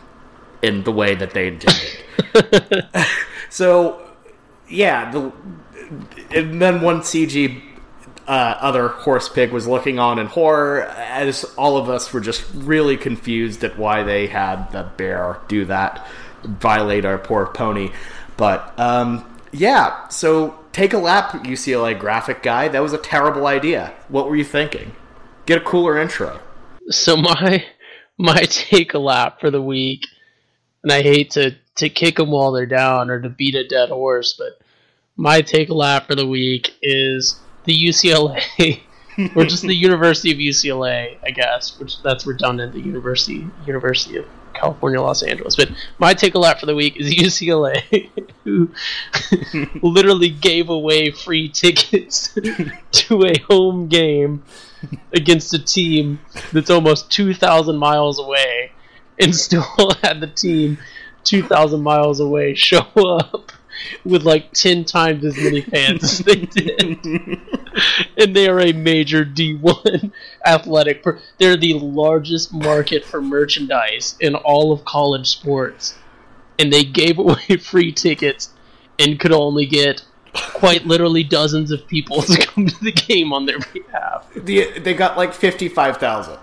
in 0.62 0.84
the 0.84 0.92
way 0.92 1.14
that 1.14 1.32
they 1.32 1.48
intended. 1.48 3.06
so, 3.50 4.00
yeah, 4.68 5.10
the 5.10 5.32
and 6.30 6.62
then 6.62 6.80
one 6.80 7.00
CG 7.00 7.60
uh, 8.26 8.56
other 8.60 8.88
horse 8.88 9.28
pig 9.28 9.52
was 9.52 9.66
looking 9.66 9.98
on 9.98 10.18
in 10.18 10.26
horror 10.26 10.82
as 10.84 11.44
all 11.56 11.76
of 11.76 11.88
us 11.90 12.12
were 12.12 12.20
just 12.20 12.44
really 12.54 12.96
confused 12.96 13.64
at 13.64 13.78
why 13.78 14.02
they 14.02 14.26
had 14.26 14.70
the 14.72 14.90
bear 14.96 15.38
do 15.48 15.64
that, 15.64 16.06
violate 16.44 17.04
our 17.04 17.18
poor 17.18 17.46
pony. 17.46 17.90
But 18.36 18.78
um, 18.78 19.40
yeah, 19.52 20.08
so 20.08 20.58
take 20.72 20.92
a 20.92 20.98
lap, 20.98 21.32
UCLA 21.44 21.98
graphic 21.98 22.42
guy. 22.42 22.68
That 22.68 22.80
was 22.80 22.92
a 22.92 22.98
terrible 22.98 23.46
idea. 23.46 23.92
What 24.08 24.28
were 24.28 24.36
you 24.36 24.44
thinking? 24.44 24.92
Get 25.46 25.58
a 25.58 25.64
cooler 25.64 25.98
intro. 25.98 26.40
So 26.88 27.16
my 27.16 27.64
my 28.18 28.42
take 28.48 28.94
a 28.94 28.98
lap 28.98 29.40
for 29.40 29.50
the 29.50 29.62
week, 29.62 30.06
and 30.82 30.92
I 30.92 31.02
hate 31.02 31.30
to 31.32 31.54
to 31.76 31.88
kick 31.88 32.16
them 32.16 32.30
while 32.30 32.52
they're 32.52 32.66
down 32.66 33.10
or 33.10 33.20
to 33.20 33.28
beat 33.28 33.54
a 33.54 33.66
dead 33.66 33.88
horse, 33.88 34.34
but 34.34 34.60
my 35.16 35.40
take 35.40 35.68
a 35.68 35.74
lap 35.74 36.06
for 36.06 36.14
the 36.14 36.26
week 36.26 36.74
is 36.82 37.40
the 37.64 37.72
UCLA 37.72 38.80
or 39.36 39.44
just 39.44 39.62
the 39.62 39.74
University 39.74 40.32
of 40.32 40.38
UCLA, 40.38 41.16
I 41.22 41.30
guess, 41.30 41.78
which 41.78 42.02
that's 42.02 42.26
redundant. 42.26 42.72
The 42.72 42.80
University 42.80 43.46
University 43.66 44.16
of 44.16 44.26
California, 44.54 45.00
Los 45.00 45.22
Angeles. 45.22 45.56
But 45.56 45.70
my 45.98 46.14
take 46.14 46.34
a 46.34 46.38
lap 46.38 46.60
for 46.60 46.66
the 46.66 46.74
week 46.74 46.96
is 46.96 47.14
UCLA, 47.14 48.10
who 48.44 48.70
literally 49.82 50.30
gave 50.30 50.68
away 50.68 51.10
free 51.10 51.48
tickets 51.48 52.36
to 52.92 53.24
a 53.24 53.38
home 53.48 53.88
game 53.88 54.42
against 55.12 55.54
a 55.54 55.58
team 55.58 56.20
that's 56.52 56.70
almost 56.70 57.10
2,000 57.12 57.76
miles 57.76 58.18
away 58.18 58.71
and 59.18 59.34
still 59.34 59.62
had 60.02 60.20
the 60.20 60.26
team 60.26 60.78
2,000 61.24 61.82
miles 61.82 62.20
away 62.20 62.54
show 62.54 62.86
up 62.96 63.52
with 64.04 64.22
like 64.24 64.52
10 64.52 64.84
times 64.84 65.24
as 65.24 65.36
many 65.36 65.62
fans 65.62 66.02
as 66.04 66.18
they 66.20 66.36
did. 66.36 66.98
and 68.16 68.36
they 68.36 68.48
are 68.48 68.60
a 68.60 68.72
major 68.72 69.24
D1 69.24 70.12
athletic. 70.44 71.02
Per- 71.02 71.20
they're 71.38 71.56
the 71.56 71.74
largest 71.74 72.52
market 72.52 73.04
for 73.04 73.20
merchandise 73.20 74.16
in 74.20 74.34
all 74.34 74.72
of 74.72 74.84
college 74.84 75.28
sports. 75.28 75.94
And 76.58 76.72
they 76.72 76.84
gave 76.84 77.18
away 77.18 77.56
free 77.60 77.92
tickets 77.92 78.50
and 78.98 79.18
could 79.18 79.32
only 79.32 79.66
get 79.66 80.04
quite 80.32 80.86
literally 80.86 81.24
dozens 81.24 81.70
of 81.70 81.86
people 81.86 82.22
to 82.22 82.46
come 82.46 82.66
to 82.66 82.84
the 82.84 82.92
game 82.92 83.32
on 83.32 83.46
their 83.46 83.58
behalf. 83.72 84.26
The, 84.34 84.78
they 84.78 84.94
got 84.94 85.16
like 85.16 85.34
fifty 85.34 85.68
five 85.68 85.98
thousand. 85.98 86.38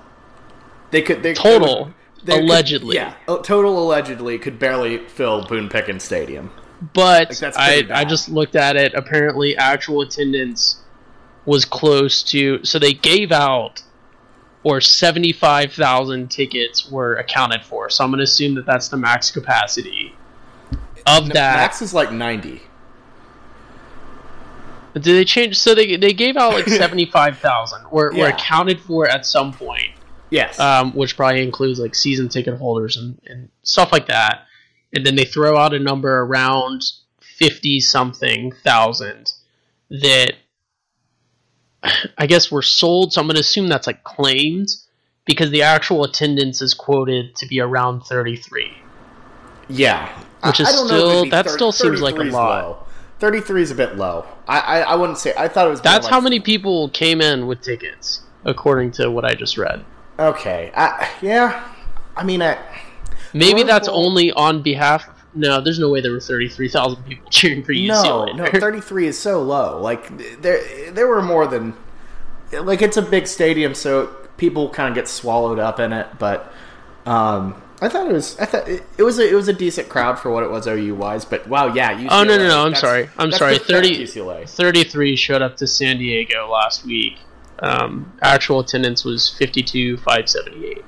They 0.91 1.01
could 1.01 1.23
they 1.23 1.33
Total, 1.33 1.93
could- 2.25 2.43
allegedly. 2.43 2.95
yeah, 2.95 3.13
uh, 3.27 3.37
total 3.39 3.81
allegedly 3.83 4.37
could 4.39 4.59
barely 4.59 4.97
fill 5.07 5.45
Boone 5.45 5.69
Pickens 5.69 6.03
Stadium. 6.03 6.51
But 6.93 7.37
that's 7.37 7.57
I, 7.57 7.85
I 7.91 8.05
just 8.05 8.29
looked 8.29 8.55
at 8.55 8.77
it. 8.77 8.93
Apparently, 8.93 9.57
actual 9.57 10.01
attendance 10.01 10.81
was 11.45 11.65
close 11.65 12.23
to. 12.23 12.63
So 12.63 12.79
they 12.79 12.93
gave 12.93 13.31
out, 13.33 13.81
or 14.63 14.79
75,000 14.79 16.29
tickets 16.31 16.89
were 16.89 17.15
accounted 17.15 17.63
for. 17.65 17.89
So 17.89 18.03
I'm 18.03 18.11
going 18.11 18.19
to 18.19 18.23
assume 18.23 18.55
that 18.55 18.65
that's 18.65 18.87
the 18.87 18.95
max 18.97 19.29
capacity. 19.29 20.15
Of 21.05 21.29
that, 21.29 21.55
Max 21.57 21.81
is 21.81 21.93
like 21.93 22.11
ninety. 22.11 22.61
did 24.93 25.03
they 25.03 25.25
change? 25.25 25.57
So 25.57 25.73
they, 25.73 25.95
they 25.95 26.13
gave 26.13 26.37
out 26.37 26.53
like 26.53 26.67
75,000 26.67 27.89
were, 27.91 28.11
were 28.15 28.27
accounted 28.27 28.79
for 28.79 29.07
at 29.07 29.25
some 29.25 29.53
point. 29.53 29.91
Yes. 30.29 30.59
um, 30.59 30.93
which 30.93 31.15
probably 31.17 31.41
includes 31.43 31.79
like 31.79 31.95
season 31.95 32.29
ticket 32.29 32.57
holders 32.57 32.97
and, 32.97 33.19
and 33.25 33.49
stuff 33.63 33.91
like 33.91 34.07
that. 34.07 34.45
And 34.93 35.05
then 35.05 35.15
they 35.15 35.25
throw 35.25 35.57
out 35.57 35.73
a 35.73 35.79
number 35.79 36.19
around 36.21 36.83
50 37.21 37.79
something 37.79 38.51
thousand 38.63 39.33
that 39.89 40.33
I 42.17 42.27
guess 42.27 42.51
were 42.51 42.61
sold. 42.61 43.13
So 43.13 43.21
I'm 43.21 43.27
going 43.27 43.35
to 43.35 43.41
assume 43.41 43.67
that's 43.69 43.87
like 43.87 44.03
claimed 44.03 44.69
because 45.25 45.51
the 45.51 45.61
actual 45.61 46.03
attendance 46.03 46.61
is 46.61 46.73
quoted 46.73 47.35
to 47.37 47.47
be 47.47 47.59
around 47.59 48.01
33. 48.01 48.73
yeah. 49.69 50.09
Which 50.43 50.61
is 50.61 50.69
I 50.69 50.71
don't 50.71 50.87
know 50.87 50.95
if 50.95 51.01
still- 51.01 51.29
that 51.31 51.45
thir- 51.47 51.51
still 51.51 51.71
seems 51.73 52.01
like 52.01 52.15
a 52.15 52.23
lot. 52.23 52.63
Low. 52.63 52.83
Thirty-three 53.19 53.61
is 53.61 53.71
a 53.71 53.75
bit 53.75 53.97
low. 53.97 54.25
I, 54.47 54.59
I 54.59 54.79
I 54.79 54.95
wouldn't 54.95 55.17
say. 55.17 55.33
I 55.37 55.49
thought 55.49 55.67
it 55.67 55.69
was. 55.69 55.81
That's 55.81 56.05
like- 56.05 56.13
how 56.13 56.21
many 56.21 56.39
people 56.39 56.87
came 56.91 57.19
in 57.19 57.45
with 57.45 57.59
tickets, 57.59 58.21
according 58.45 58.91
to 58.91 59.11
what 59.11 59.25
I 59.25 59.33
just 59.35 59.57
read. 59.57 59.83
Okay. 60.19 60.71
I, 60.75 61.09
yeah. 61.21 61.73
I 62.15 62.23
mean, 62.23 62.41
I, 62.41 62.57
Maybe 63.33 63.63
that's 63.63 63.87
Bowl- 63.87 64.05
only 64.05 64.31
on 64.33 64.61
behalf. 64.61 65.07
No, 65.33 65.61
there's 65.61 65.79
no 65.79 65.89
way 65.89 66.01
there 66.01 66.11
were 66.11 66.19
33,000 66.19 67.03
people 67.03 67.27
cheering 67.31 67.63
for 67.63 67.71
no, 67.71 67.77
UCLA. 68.03 68.35
no. 68.35 68.59
Thirty-three 68.59 69.07
is 69.07 69.17
so 69.17 69.41
low. 69.41 69.79
Like 69.81 70.41
there, 70.41 70.91
there 70.91 71.07
were 71.07 71.21
more 71.21 71.47
than. 71.47 71.75
Like 72.51 72.81
it's 72.81 72.97
a 72.97 73.01
big 73.03 73.27
stadium, 73.27 73.75
so 73.75 74.07
people 74.37 74.69
kind 74.69 74.89
of 74.89 74.95
get 74.95 75.07
swallowed 75.07 75.59
up 75.59 75.79
in 75.79 75.93
it. 75.93 76.07
But 76.17 76.51
um, 77.05 77.61
I 77.79 77.89
thought 77.89 78.07
it 78.09 78.13
was. 78.13 78.37
I 78.39 78.45
thought 78.45 78.67
it, 78.67 78.83
it 78.97 79.03
was. 79.03 79.19
A, 79.19 79.29
it 79.29 79.35
was 79.35 79.47
a 79.47 79.53
decent 79.53 79.87
crowd 79.87 80.17
for 80.17 80.31
what 80.31 80.41
it 80.43 80.49
was 80.49 80.65
OU 80.65 80.95
wise. 80.95 81.25
But 81.25 81.47
wow, 81.47 81.67
yeah. 81.75 81.93
UCLA, 81.93 82.07
Oh 82.09 82.23
no 82.23 82.37
no 82.37 82.47
no! 82.47 82.65
I'm 82.65 82.73
sorry. 82.73 83.07
I'm 83.19 83.31
sorry. 83.31 83.59
30, 83.59 84.03
UCLA. 84.03 84.49
33 84.49 85.15
showed 85.15 85.43
up 85.43 85.57
to 85.57 85.67
San 85.67 85.99
Diego 85.99 86.49
last 86.49 86.83
week. 86.85 87.19
Um, 87.61 88.13
actual 88.21 88.59
attendance 88.59 89.03
was 89.03 89.29
fifty 89.29 89.61
two 89.63 89.97
five 89.97 90.29
seventy 90.29 90.67
eight. 90.67 90.85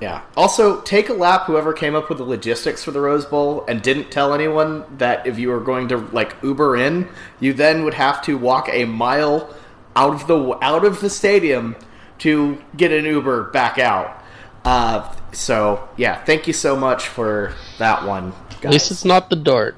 Yeah. 0.00 0.22
Also, 0.36 0.80
take 0.82 1.08
a 1.08 1.12
lap. 1.12 1.44
Whoever 1.44 1.72
came 1.72 1.94
up 1.94 2.08
with 2.08 2.18
the 2.18 2.24
logistics 2.24 2.82
for 2.82 2.90
the 2.90 3.00
Rose 3.00 3.24
Bowl 3.24 3.64
and 3.68 3.80
didn't 3.80 4.10
tell 4.10 4.34
anyone 4.34 4.84
that 4.98 5.26
if 5.26 5.38
you 5.38 5.48
were 5.48 5.60
going 5.60 5.88
to 5.88 5.98
like 5.98 6.36
Uber 6.42 6.76
in, 6.76 7.08
you 7.40 7.52
then 7.52 7.84
would 7.84 7.94
have 7.94 8.20
to 8.22 8.36
walk 8.36 8.68
a 8.70 8.84
mile 8.84 9.54
out 9.96 10.14
of 10.14 10.26
the 10.26 10.58
out 10.60 10.84
of 10.84 11.00
the 11.00 11.08
stadium 11.08 11.76
to 12.18 12.62
get 12.76 12.92
an 12.92 13.04
Uber 13.04 13.44
back 13.44 13.78
out. 13.78 14.22
Uh, 14.64 15.14
so 15.32 15.88
yeah, 15.96 16.22
thank 16.24 16.46
you 16.46 16.52
so 16.52 16.76
much 16.76 17.06
for 17.06 17.54
that 17.78 18.04
one. 18.04 18.32
Guys. 18.60 18.64
At 18.64 18.70
least 18.72 18.90
it's 18.90 19.04
not 19.04 19.30
the 19.30 19.36
dart. 19.36 19.76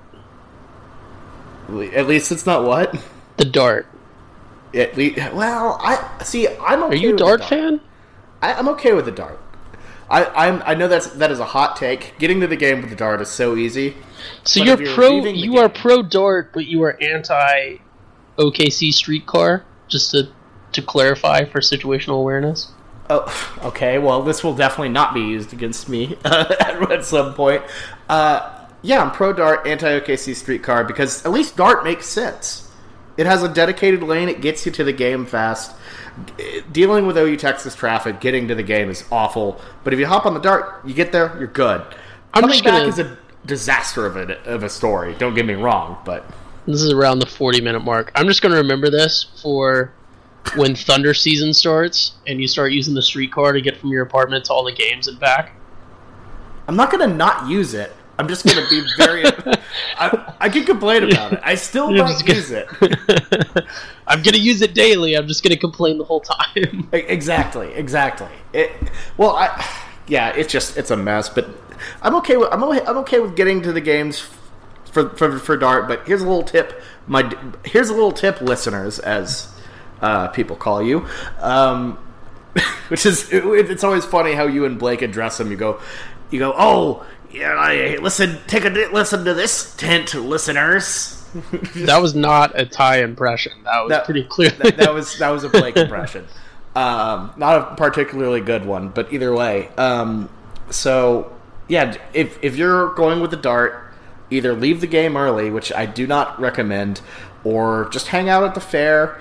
At 1.68 2.06
least 2.06 2.30
it's 2.30 2.46
not 2.46 2.64
what. 2.64 2.96
The 3.36 3.44
dart. 3.44 3.86
At 4.76 4.96
least, 4.96 5.18
well, 5.32 5.78
I 5.80 6.22
see. 6.22 6.48
I'm 6.48 6.82
okay 6.84 6.94
Are 6.94 6.96
you 6.96 7.08
a 7.08 7.12
with 7.12 7.18
the 7.18 7.24
dart 7.24 7.44
fan? 7.44 7.80
I, 8.42 8.52
I'm 8.54 8.68
okay 8.68 8.92
with 8.92 9.06
the 9.06 9.10
dart. 9.10 9.40
I 10.08 10.24
I'm, 10.26 10.62
I 10.64 10.74
know 10.74 10.86
that's 10.86 11.08
that 11.08 11.30
is 11.30 11.40
a 11.40 11.44
hot 11.44 11.76
take. 11.76 12.18
Getting 12.18 12.40
to 12.40 12.46
the 12.46 12.56
game 12.56 12.80
with 12.80 12.90
the 12.90 12.96
dart 12.96 13.20
is 13.20 13.28
so 13.28 13.56
easy. 13.56 13.96
So 14.44 14.62
you're 14.62 14.80
you're 14.80 14.94
pro. 14.94 15.24
You 15.24 15.58
are 15.58 15.68
pro 15.68 16.02
dart, 16.02 16.52
but 16.52 16.66
you 16.66 16.82
are 16.82 16.96
anti 17.02 17.78
OKC 18.38 18.92
streetcar. 18.92 19.64
Just 19.88 20.10
to 20.12 20.28
to 20.72 20.82
clarify 20.82 21.44
for 21.44 21.60
situational 21.60 22.18
awareness. 22.18 22.72
Oh, 23.08 23.58
okay. 23.64 23.98
Well, 23.98 24.22
this 24.22 24.42
will 24.42 24.54
definitely 24.54 24.88
not 24.88 25.14
be 25.14 25.20
used 25.20 25.52
against 25.52 25.88
me 25.88 26.16
at 26.24 27.04
some 27.04 27.34
point. 27.34 27.62
Uh, 28.08 28.66
yeah, 28.82 29.02
I'm 29.02 29.10
pro 29.10 29.32
Dart, 29.32 29.66
anti 29.66 30.00
OKC 30.00 30.34
streetcar 30.34 30.84
because 30.84 31.24
at 31.24 31.32
least 31.32 31.56
Dart 31.56 31.84
makes 31.84 32.06
sense. 32.06 32.65
It 33.16 33.26
has 33.26 33.42
a 33.42 33.48
dedicated 33.48 34.02
lane. 34.02 34.28
It 34.28 34.40
gets 34.40 34.66
you 34.66 34.72
to 34.72 34.84
the 34.84 34.92
game 34.92 35.24
fast. 35.26 35.74
Dealing 36.72 37.06
with 37.06 37.16
OU 37.16 37.36
Texas 37.36 37.74
traffic, 37.74 38.20
getting 38.20 38.48
to 38.48 38.54
the 38.54 38.62
game 38.62 38.90
is 38.90 39.04
awful. 39.10 39.60
But 39.84 39.92
if 39.92 39.98
you 40.00 40.06
hop 40.06 40.26
on 40.26 40.34
the 40.34 40.40
Dart, 40.40 40.80
you 40.84 40.94
get 40.94 41.12
there, 41.12 41.34
you're 41.38 41.46
good. 41.48 41.82
I'm 42.34 42.42
Coming 42.42 42.62
gonna- 42.62 42.84
is 42.88 42.98
a 42.98 43.16
disaster 43.44 44.04
of 44.06 44.16
a 44.16 44.38
of 44.44 44.62
a 44.62 44.68
story. 44.68 45.14
Don't 45.18 45.34
get 45.34 45.46
me 45.46 45.54
wrong, 45.54 45.98
but 46.04 46.24
This 46.66 46.82
is 46.82 46.92
around 46.92 47.20
the 47.20 47.26
40 47.26 47.60
minute 47.60 47.84
mark. 47.84 48.10
I'm 48.14 48.26
just 48.26 48.42
going 48.42 48.52
to 48.52 48.58
remember 48.58 48.90
this 48.90 49.26
for 49.40 49.92
when 50.56 50.74
Thunder 50.74 51.14
season 51.14 51.54
starts 51.54 52.14
and 52.26 52.40
you 52.40 52.48
start 52.48 52.72
using 52.72 52.92
the 52.94 53.02
streetcar 53.02 53.52
to 53.52 53.60
get 53.60 53.76
from 53.76 53.90
your 53.90 54.02
apartment 54.02 54.44
to 54.46 54.52
all 54.52 54.64
the 54.64 54.72
games 54.72 55.06
and 55.08 55.18
back. 55.20 55.52
I'm 56.68 56.74
not 56.76 56.90
gonna 56.90 57.06
not 57.06 57.48
use 57.48 57.72
it. 57.74 57.92
I'm 58.18 58.28
just 58.28 58.46
gonna 58.46 58.66
be 58.70 58.82
very. 58.96 59.24
I, 59.98 60.34
I 60.40 60.48
can 60.48 60.64
complain 60.64 61.04
about 61.04 61.34
it. 61.34 61.40
I 61.42 61.54
still 61.54 61.90
You're 61.90 62.04
might 62.04 62.20
gonna- 62.20 62.34
use 62.34 62.50
it. 62.50 62.66
I'm 64.06 64.22
going 64.22 64.34
to 64.34 64.40
use 64.40 64.62
it 64.62 64.72
daily. 64.72 65.14
I'm 65.14 65.26
just 65.26 65.42
going 65.42 65.50
to 65.54 65.58
complain 65.58 65.98
the 65.98 66.04
whole 66.04 66.20
time. 66.20 66.88
Exactly, 66.92 67.72
exactly. 67.74 68.28
It, 68.52 68.70
well, 69.16 69.34
I, 69.34 69.66
yeah, 70.06 70.28
it's 70.30 70.52
just 70.52 70.76
it's 70.76 70.90
a 70.92 70.96
mess. 70.96 71.28
But 71.28 71.48
I'm 72.02 72.14
okay 72.16 72.36
with 72.36 72.48
I'm 72.52 72.62
okay, 72.64 72.84
I'm 72.86 72.96
okay 72.98 73.18
with 73.18 73.34
getting 73.36 73.62
to 73.62 73.72
the 73.72 73.80
games 73.80 74.24
for, 74.92 75.10
for 75.10 75.38
for 75.38 75.56
Dart. 75.56 75.88
But 75.88 76.06
here's 76.06 76.22
a 76.22 76.26
little 76.26 76.44
tip, 76.44 76.80
my 77.08 77.30
here's 77.64 77.88
a 77.88 77.94
little 77.94 78.12
tip, 78.12 78.40
listeners, 78.40 78.98
as 79.00 79.52
uh, 80.00 80.28
people 80.28 80.54
call 80.56 80.82
you. 80.82 81.06
Um, 81.40 81.98
which 82.88 83.04
is 83.04 83.32
it, 83.32 83.44
it's 83.44 83.82
always 83.84 84.04
funny 84.04 84.34
how 84.34 84.46
you 84.46 84.64
and 84.64 84.78
Blake 84.78 85.02
address 85.02 85.38
them. 85.38 85.50
You 85.50 85.56
go, 85.56 85.80
you 86.30 86.38
go, 86.38 86.54
oh, 86.56 87.04
yeah, 87.32 87.54
I, 87.58 87.96
listen, 88.00 88.38
take 88.46 88.64
a 88.64 88.68
listen 88.70 89.24
to 89.24 89.34
this 89.34 89.74
tent, 89.76 90.14
listeners. 90.14 91.24
that 91.74 92.00
was 92.00 92.14
not 92.14 92.58
a 92.58 92.64
Ty 92.64 93.02
impression. 93.02 93.52
That 93.64 93.80
was 93.82 93.90
That- 93.90 94.04
pretty 94.04 94.24
clear. 94.24 94.50
that, 94.50 94.76
that 94.78 94.94
was 94.94 95.18
that 95.18 95.30
was 95.30 95.44
a 95.44 95.48
Blake 95.48 95.76
impression. 95.76 96.26
Um, 96.76 97.32
not 97.38 97.72
a 97.72 97.74
particularly 97.76 98.42
good 98.42 98.66
one, 98.66 98.90
but 98.90 99.10
either 99.10 99.32
way. 99.34 99.68
Um, 99.78 100.28
so 100.68 101.32
yeah, 101.68 101.96
if 102.12 102.38
if 102.44 102.54
you're 102.56 102.92
going 102.92 103.20
with 103.20 103.30
the 103.30 103.38
dart, 103.38 103.94
either 104.28 104.52
leave 104.54 104.82
the 104.82 104.86
game 104.86 105.16
early, 105.16 105.48
which 105.50 105.72
I 105.72 105.86
do 105.86 106.06
not 106.06 106.38
recommend, 106.38 107.00
or 107.44 107.88
just 107.90 108.08
hang 108.08 108.28
out 108.28 108.44
at 108.44 108.52
the 108.54 108.60
fair 108.60 109.18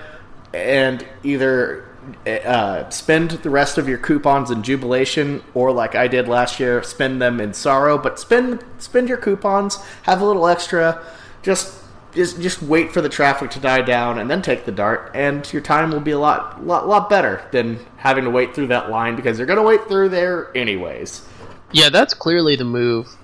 and 0.52 1.02
either 1.24 1.85
uh, 2.26 2.88
spend 2.90 3.30
the 3.32 3.50
rest 3.50 3.78
of 3.78 3.88
your 3.88 3.98
coupons 3.98 4.50
in 4.50 4.62
jubilation, 4.62 5.42
or 5.54 5.72
like 5.72 5.94
I 5.94 6.08
did 6.08 6.28
last 6.28 6.60
year, 6.60 6.82
spend 6.82 7.20
them 7.22 7.40
in 7.40 7.54
sorrow. 7.54 7.98
But 7.98 8.18
spend 8.18 8.64
spend 8.78 9.08
your 9.08 9.18
coupons, 9.18 9.76
have 10.02 10.20
a 10.20 10.24
little 10.24 10.46
extra, 10.46 11.04
just 11.42 11.82
just 12.14 12.40
just 12.40 12.62
wait 12.62 12.92
for 12.92 13.00
the 13.00 13.08
traffic 13.08 13.50
to 13.52 13.60
die 13.60 13.82
down, 13.82 14.18
and 14.18 14.30
then 14.30 14.42
take 14.42 14.64
the 14.64 14.72
dart, 14.72 15.10
and 15.14 15.50
your 15.52 15.62
time 15.62 15.90
will 15.90 16.00
be 16.00 16.12
a 16.12 16.18
lot 16.18 16.64
lot 16.64 16.86
lot 16.88 17.10
better 17.10 17.46
than 17.52 17.78
having 17.96 18.24
to 18.24 18.30
wait 18.30 18.54
through 18.54 18.68
that 18.68 18.90
line 18.90 19.16
because 19.16 19.38
you're 19.38 19.46
gonna 19.46 19.62
wait 19.62 19.86
through 19.88 20.08
there 20.08 20.50
anyways. 20.56 21.26
yeah, 21.72 21.88
that's 21.90 22.14
clearly 22.14 22.56
the 22.56 22.64
move 22.64 23.16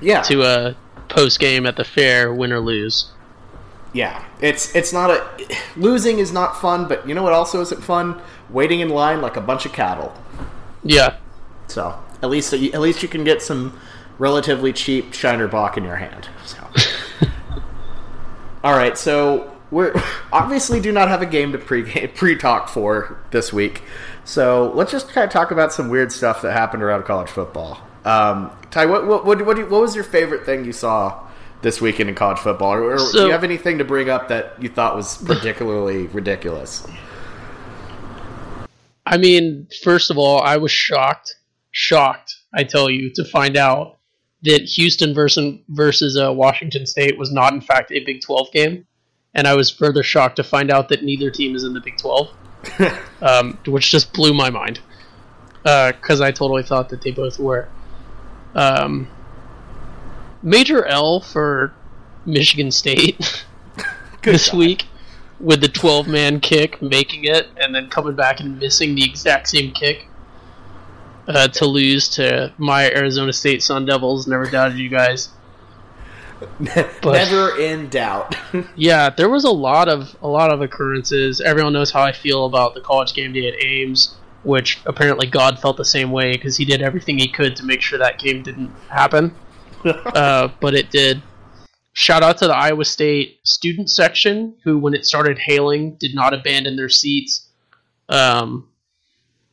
Yeah, 0.00 0.22
to 0.22 0.42
a 0.42 0.76
post 1.08 1.38
game 1.40 1.66
at 1.66 1.76
the 1.76 1.84
fair, 1.84 2.32
win 2.32 2.52
or 2.52 2.60
lose. 2.60 3.12
Yeah, 3.92 4.22
it's 4.40 4.74
it's 4.76 4.92
not 4.92 5.10
a 5.10 5.26
losing 5.76 6.18
is 6.18 6.30
not 6.32 6.60
fun, 6.60 6.86
but 6.88 7.08
you 7.08 7.14
know 7.14 7.22
what 7.22 7.32
also 7.32 7.60
isn't 7.62 7.82
fun? 7.82 8.20
Waiting 8.50 8.80
in 8.80 8.90
line 8.90 9.22
like 9.22 9.36
a 9.36 9.40
bunch 9.40 9.64
of 9.66 9.72
cattle. 9.72 10.12
Yeah. 10.84 11.16
So 11.68 11.98
at 12.22 12.28
least 12.30 12.52
at 12.52 12.80
least 12.80 13.02
you 13.02 13.08
can 13.08 13.24
get 13.24 13.40
some 13.42 13.78
relatively 14.18 14.72
cheap 14.72 15.14
Shiner 15.14 15.48
Bock 15.48 15.76
in 15.76 15.84
your 15.84 15.96
hand. 15.96 16.28
So. 16.44 16.58
All 18.64 18.72
right, 18.72 18.98
so 18.98 19.54
we're 19.70 19.94
obviously 20.32 20.80
do 20.80 20.90
not 20.92 21.08
have 21.08 21.22
a 21.22 21.26
game 21.26 21.52
to 21.52 21.58
pre 21.58 21.82
pre 22.08 22.36
talk 22.36 22.68
for 22.68 23.18
this 23.30 23.52
week. 23.52 23.82
So 24.24 24.72
let's 24.74 24.90
just 24.92 25.08
kind 25.10 25.24
of 25.24 25.30
talk 25.30 25.50
about 25.50 25.72
some 25.72 25.88
weird 25.88 26.12
stuff 26.12 26.42
that 26.42 26.52
happened 26.52 26.82
around 26.82 27.04
college 27.04 27.30
football. 27.30 27.80
Um, 28.04 28.50
Ty, 28.70 28.86
what 28.86 29.06
what 29.06 29.24
what, 29.24 29.44
what, 29.46 29.54
do 29.56 29.62
you- 29.62 29.68
what 29.68 29.80
was 29.80 29.94
your 29.94 30.04
favorite 30.04 30.44
thing 30.44 30.64
you 30.64 30.72
saw 30.72 31.26
this 31.62 31.80
weekend 31.80 32.08
in 32.08 32.14
college 32.14 32.38
football, 32.38 32.72
or, 32.72 32.94
or 32.94 33.12
do 33.12 33.26
you 33.26 33.30
have 33.30 33.44
anything 33.44 33.78
to 33.78 33.84
bring 33.84 34.08
up 34.08 34.28
that 34.28 34.60
you 34.62 34.68
thought 34.68 34.94
was 34.94 35.18
particularly 35.18 36.06
ridiculous? 36.12 36.86
I 39.04 39.16
mean, 39.16 39.66
first 39.82 40.10
of 40.10 40.18
all, 40.18 40.40
I 40.40 40.58
was 40.58 40.70
shocked, 40.70 41.34
shocked, 41.70 42.34
I 42.54 42.64
tell 42.64 42.90
you, 42.90 43.10
to 43.14 43.24
find 43.24 43.56
out 43.56 43.98
that 44.42 44.62
Houston 44.62 45.14
versus 45.14 45.58
versus 45.70 46.16
uh, 46.16 46.32
Washington 46.32 46.86
State 46.86 47.18
was 47.18 47.32
not 47.32 47.52
in 47.52 47.60
fact 47.60 47.90
a 47.90 48.00
Big 48.04 48.20
12 48.20 48.52
game. 48.52 48.86
and 49.34 49.46
I 49.46 49.54
was 49.54 49.70
further 49.70 50.02
shocked 50.02 50.36
to 50.36 50.44
find 50.44 50.70
out 50.70 50.88
that 50.90 51.02
neither 51.02 51.30
team 51.30 51.54
is 51.56 51.64
in 51.64 51.74
the 51.74 51.80
Big 51.80 51.98
12, 51.98 52.30
um, 53.22 53.58
which 53.66 53.90
just 53.90 54.12
blew 54.12 54.32
my 54.32 54.50
mind 54.50 54.80
because 55.62 56.20
uh, 56.20 56.24
I 56.24 56.30
totally 56.30 56.62
thought 56.62 56.88
that 56.90 57.02
they 57.02 57.10
both 57.10 57.38
were. 57.38 57.68
Um, 58.54 59.08
major 60.48 60.84
L 60.86 61.20
for 61.20 61.72
Michigan 62.26 62.70
State 62.70 63.44
this 64.22 64.50
God. 64.50 64.58
week 64.58 64.86
with 65.40 65.60
the 65.60 65.68
12 65.68 66.08
man 66.08 66.40
kick, 66.40 66.80
making 66.82 67.24
it, 67.24 67.48
and 67.56 67.74
then 67.74 67.88
coming 67.88 68.14
back 68.14 68.40
and 68.40 68.58
missing 68.58 68.94
the 68.94 69.04
exact 69.04 69.48
same 69.48 69.72
kick 69.72 70.08
uh, 71.28 71.48
to 71.48 71.66
lose 71.66 72.08
to 72.08 72.52
my 72.58 72.90
Arizona 72.90 73.32
State 73.32 73.62
Sun 73.62 73.86
Devils. 73.86 74.26
Never 74.26 74.46
doubted 74.46 74.78
you 74.78 74.88
guys. 74.88 75.30
But, 77.02 77.14
Never 77.14 77.58
in 77.58 77.88
doubt. 77.88 78.36
yeah, 78.76 79.10
there 79.10 79.28
was 79.28 79.42
a 79.42 79.50
lot 79.50 79.88
of 79.88 80.16
a 80.22 80.28
lot 80.28 80.52
of 80.52 80.60
occurrences. 80.60 81.40
Everyone 81.40 81.72
knows 81.72 81.90
how 81.90 82.02
I 82.02 82.12
feel 82.12 82.46
about 82.46 82.74
the 82.74 82.80
college 82.80 83.12
game 83.12 83.32
day 83.32 83.48
at 83.48 83.54
Ames, 83.60 84.14
which 84.44 84.78
apparently 84.86 85.26
God 85.26 85.58
felt 85.58 85.76
the 85.76 85.84
same 85.84 86.12
way 86.12 86.34
because 86.34 86.56
he 86.56 86.64
did 86.64 86.80
everything 86.80 87.18
he 87.18 87.26
could 87.26 87.56
to 87.56 87.64
make 87.64 87.82
sure 87.82 87.98
that 87.98 88.20
game 88.20 88.44
didn't 88.44 88.70
happen. 88.88 89.34
Uh, 89.84 90.48
but 90.60 90.74
it 90.74 90.90
did. 90.90 91.22
Shout 91.92 92.22
out 92.22 92.38
to 92.38 92.46
the 92.46 92.54
Iowa 92.54 92.84
State 92.84 93.40
student 93.42 93.90
section, 93.90 94.54
who, 94.62 94.78
when 94.78 94.94
it 94.94 95.04
started 95.04 95.38
hailing, 95.38 95.96
did 95.96 96.14
not 96.14 96.32
abandon 96.32 96.76
their 96.76 96.88
seats. 96.88 97.48
Um, 98.08 98.68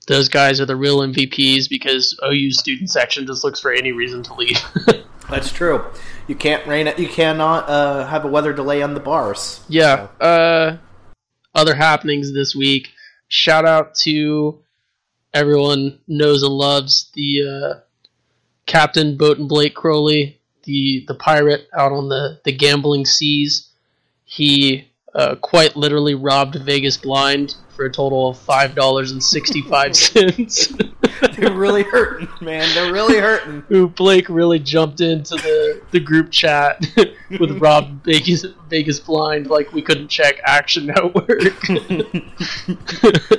those 0.07 0.29
guys 0.29 0.61
are 0.61 0.65
the 0.65 0.75
real 0.75 0.99
MVPs 0.99 1.67
because 1.67 2.17
OU 2.23 2.51
student 2.51 2.91
section 2.91 3.25
just 3.25 3.43
looks 3.43 3.59
for 3.59 3.71
any 3.71 3.91
reason 3.91 4.21
to 4.23 4.33
leave. 4.35 4.59
That's 5.29 5.51
true. 5.51 5.83
You 6.27 6.35
can't 6.35 6.65
rain. 6.67 6.91
You 6.97 7.07
cannot 7.07 7.67
uh, 7.67 8.05
have 8.05 8.25
a 8.25 8.27
weather 8.27 8.53
delay 8.53 8.83
on 8.83 8.93
the 8.93 8.99
bars. 8.99 9.61
Yeah. 9.67 10.07
So. 10.19 10.25
Uh, 10.25 10.77
other 11.55 11.73
happenings 11.73 12.33
this 12.33 12.55
week. 12.55 12.89
Shout 13.27 13.65
out 13.65 13.95
to 14.03 14.59
everyone 15.33 15.99
knows 16.07 16.43
and 16.43 16.53
loves 16.53 17.09
the 17.15 17.41
uh, 17.47 17.79
Captain 18.65 19.17
Boat 19.17 19.37
and 19.37 19.47
Blake 19.47 19.75
Crowley, 19.75 20.39
the 20.63 21.05
the 21.07 21.15
pirate 21.15 21.67
out 21.73 21.91
on 21.91 22.09
the 22.09 22.39
the 22.43 22.51
gambling 22.51 23.05
seas. 23.05 23.69
He 24.25 24.89
uh, 25.13 25.35
quite 25.35 25.75
literally 25.75 26.15
robbed 26.15 26.55
Vegas 26.55 26.97
blind 26.97 27.55
for 27.75 27.85
a 27.85 27.91
total 27.91 28.29
of 28.29 28.37
five 28.39 28.75
dollars 28.75 29.11
and 29.11 29.23
sixty 29.23 29.61
five 29.61 29.95
cents. 29.95 30.73
They're 31.37 31.53
really 31.53 31.83
hurting, 31.83 32.27
man. 32.41 32.67
They're 32.73 32.91
really 32.91 33.19
hurting. 33.19 33.61
Who 33.69 33.87
Blake 33.87 34.27
really 34.29 34.59
jumped 34.59 34.99
into 34.99 35.35
the, 35.35 35.81
the 35.91 35.99
group 35.99 36.31
chat 36.31 36.85
with 37.39 37.59
Rob 37.59 38.03
Vegas 38.03 38.45
Vegas 38.69 38.99
blind 38.99 39.47
like 39.47 39.71
we 39.73 39.81
couldn't 39.81 40.07
check 40.07 40.39
Action 40.43 40.87
Network. 40.87 41.41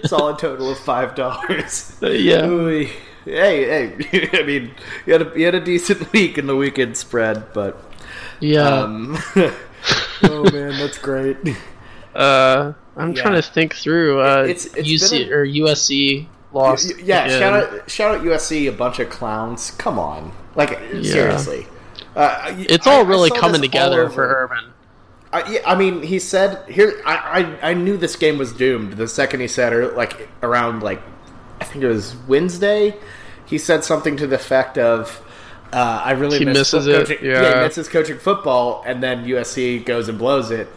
Solid 0.07 0.39
total 0.39 0.71
of 0.71 0.79
five 0.79 1.15
dollars. 1.15 1.97
Yeah. 2.01 2.47
Ooh, 2.47 2.89
hey, 3.27 3.97
hey. 3.99 4.29
I 4.33 4.43
mean, 4.43 4.75
you 5.05 5.13
had 5.13 5.23
a 5.23 5.39
you 5.39 5.45
had 5.45 5.55
a 5.55 5.61
decent 5.61 6.13
week 6.13 6.39
in 6.39 6.47
the 6.47 6.57
weekend 6.57 6.97
spread, 6.97 7.53
but 7.53 7.79
yeah. 8.41 8.69
Um, 8.69 9.19
oh 10.23 10.51
man, 10.53 10.79
that's 10.79 10.99
great. 10.99 11.37
Uh, 12.15 12.73
I'm 12.97 13.13
yeah. 13.13 13.23
trying 13.23 13.35
to 13.35 13.43
think 13.43 13.75
through. 13.75 14.21
Uh, 14.21 14.45
it's, 14.49 14.67
it's 14.67 14.89
UC 14.89 15.29
a, 15.29 15.33
or 15.33 15.47
USC 15.47 16.27
lost. 16.53 16.99
yeah, 17.03 17.25
again. 17.25 17.41
shout 17.41 17.53
out 17.53 17.91
shout 17.91 18.15
out 18.17 18.25
USC, 18.25 18.69
a 18.69 18.73
bunch 18.73 18.99
of 18.99 19.11
clowns. 19.11 19.73
Come 19.73 19.99
on, 19.99 20.33
like 20.55 20.71
yeah. 20.93 21.03
seriously. 21.03 21.67
Uh, 22.15 22.55
it's 22.59 22.87
all 22.87 23.05
really 23.05 23.31
coming 23.31 23.61
together 23.61 24.09
for 24.09 24.25
Urban. 24.25 24.73
I, 25.33 25.53
yeah, 25.53 25.61
I 25.67 25.75
mean, 25.75 26.03
he 26.03 26.19
said 26.19 26.67
here. 26.71 27.03
I, 27.05 27.59
I 27.63 27.71
I 27.71 27.75
knew 27.75 27.99
this 27.99 28.17
game 28.17 28.39
was 28.39 28.53
doomed 28.53 28.95
the 28.95 29.09
second 29.09 29.41
he 29.41 29.49
said, 29.49 29.73
or 29.73 29.89
like 29.89 30.29
around 30.43 30.83
like 30.83 31.03
I 31.61 31.65
think 31.65 31.85
it 31.85 31.89
was 31.89 32.17
Wednesday. 32.29 32.97
He 33.47 33.59
said 33.59 33.85
something 33.85 34.17
to 34.19 34.27
the 34.27 34.37
effect 34.37 34.77
of, 34.77 35.23
uh, 35.73 36.03
"I 36.05 36.13
really 36.13 36.39
he 36.39 36.45
miss 36.45 36.73
misses 36.73 36.87
coaching, 36.87 37.19
it. 37.19 37.23
Yeah. 37.25 37.43
yeah, 37.43 37.55
he 37.55 37.65
misses 37.67 37.89
coaching 37.89 38.19
football," 38.19 38.83
and 38.87 39.03
then 39.03 39.25
USC 39.25 39.85
goes 39.85 40.09
and 40.09 40.19
blows 40.19 40.51
it. 40.51 40.69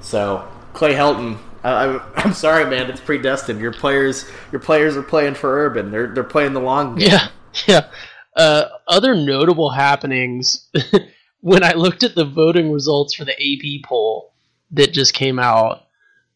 So 0.00 0.46
Clay 0.72 0.94
Helton. 0.94 1.38
I, 1.64 2.00
I'm 2.14 2.34
sorry, 2.34 2.64
man. 2.70 2.88
It's 2.88 3.00
predestined. 3.00 3.60
Your 3.60 3.72
players, 3.72 4.30
your 4.52 4.60
players 4.60 4.96
are 4.96 5.02
playing 5.02 5.34
for 5.34 5.66
Urban. 5.66 5.90
They're 5.90 6.06
they're 6.06 6.22
playing 6.24 6.52
the 6.52 6.60
long 6.60 6.94
game. 6.94 7.10
Yeah, 7.10 7.28
yeah. 7.66 7.88
Uh, 8.36 8.68
other 8.86 9.16
notable 9.16 9.70
happenings 9.70 10.68
when 11.40 11.64
I 11.64 11.72
looked 11.72 12.04
at 12.04 12.14
the 12.14 12.24
voting 12.24 12.70
results 12.70 13.14
for 13.14 13.24
the 13.24 13.32
AP 13.32 13.82
poll 13.84 14.32
that 14.70 14.92
just 14.92 15.14
came 15.14 15.38
out. 15.38 15.84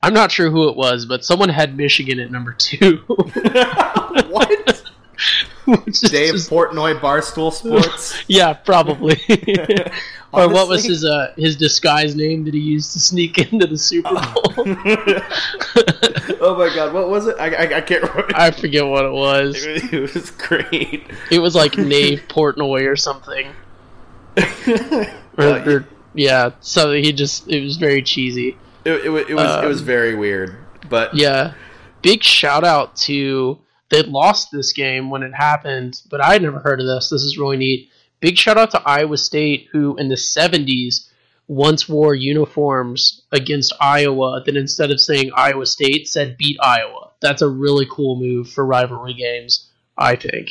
I'm 0.02 0.14
not 0.14 0.32
sure 0.32 0.50
who 0.50 0.68
it 0.68 0.76
was, 0.76 1.06
but 1.06 1.24
someone 1.24 1.48
had 1.48 1.76
Michigan 1.76 2.18
at 2.18 2.32
number 2.32 2.52
two. 2.52 2.96
what? 3.06 4.82
Dave 5.66 6.32
just... 6.32 6.50
Portnoy 6.50 6.98
Barstool 6.98 7.52
Sports. 7.52 8.22
yeah, 8.28 8.52
probably. 8.52 9.20
or 10.32 10.48
what 10.48 10.68
was 10.68 10.84
his 10.84 11.04
uh, 11.04 11.32
his 11.36 11.56
disguise 11.56 12.16
name 12.16 12.44
that 12.44 12.54
he 12.54 12.60
used 12.60 12.92
to 12.92 13.00
sneak 13.00 13.38
into 13.38 13.66
the 13.66 13.78
Super 13.78 14.10
Bowl? 14.10 14.42
oh 16.40 16.56
my 16.58 16.74
god, 16.74 16.92
what 16.92 17.08
was 17.08 17.26
it? 17.26 17.36
I, 17.38 17.54
I, 17.54 17.76
I, 17.76 17.80
can't 17.80 18.02
remember. 18.02 18.32
I 18.34 18.50
forget 18.50 18.86
what 18.86 19.04
it 19.04 19.12
was. 19.12 19.56
It 19.64 20.14
was 20.14 20.30
great. 20.30 21.06
It 21.30 21.38
was 21.38 21.54
like 21.54 21.78
Nave 21.78 22.22
Portnoy 22.28 22.86
or 22.86 22.96
something. 22.96 23.52
or, 25.38 25.46
or, 25.46 25.86
yeah, 26.14 26.50
so 26.60 26.92
he 26.92 27.12
just 27.12 27.48
it 27.48 27.62
was 27.62 27.76
very 27.76 28.02
cheesy. 28.02 28.56
It, 28.84 28.92
it, 28.92 29.30
it 29.30 29.34
was 29.34 29.50
um, 29.50 29.64
it 29.64 29.68
was 29.68 29.80
very 29.80 30.14
weird, 30.14 30.56
but 30.88 31.14
yeah. 31.14 31.54
Big 32.02 32.24
shout 32.24 32.64
out 32.64 32.96
to 32.96 33.61
they 33.92 34.02
lost 34.02 34.50
this 34.50 34.72
game 34.72 35.10
when 35.10 35.22
it 35.22 35.34
happened, 35.34 36.00
but 36.10 36.24
I 36.24 36.32
had 36.32 36.42
never 36.42 36.58
heard 36.58 36.80
of 36.80 36.86
this. 36.86 37.10
This 37.10 37.22
is 37.22 37.38
really 37.38 37.58
neat. 37.58 37.90
Big 38.20 38.38
shout 38.38 38.56
out 38.56 38.70
to 38.70 38.82
Iowa 38.82 39.18
State, 39.18 39.68
who 39.70 39.96
in 39.96 40.08
the 40.08 40.14
70s 40.14 41.10
once 41.46 41.88
wore 41.88 42.14
uniforms 42.14 43.22
against 43.32 43.74
Iowa 43.80 44.42
that 44.46 44.56
instead 44.56 44.90
of 44.90 44.98
saying 44.98 45.30
Iowa 45.36 45.66
State 45.66 46.08
said 46.08 46.38
beat 46.38 46.56
Iowa. 46.62 47.10
That's 47.20 47.42
a 47.42 47.48
really 47.48 47.86
cool 47.90 48.16
move 48.16 48.50
for 48.50 48.64
rivalry 48.64 49.12
games, 49.12 49.68
I 49.98 50.16
think. 50.16 50.48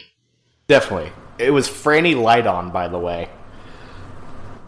Definitely. 0.68 1.12
It 1.40 1.50
was 1.50 1.68
Franny 1.68 2.14
Lighton, 2.14 2.72
by 2.72 2.88
the 2.88 3.00
way. 3.00 3.30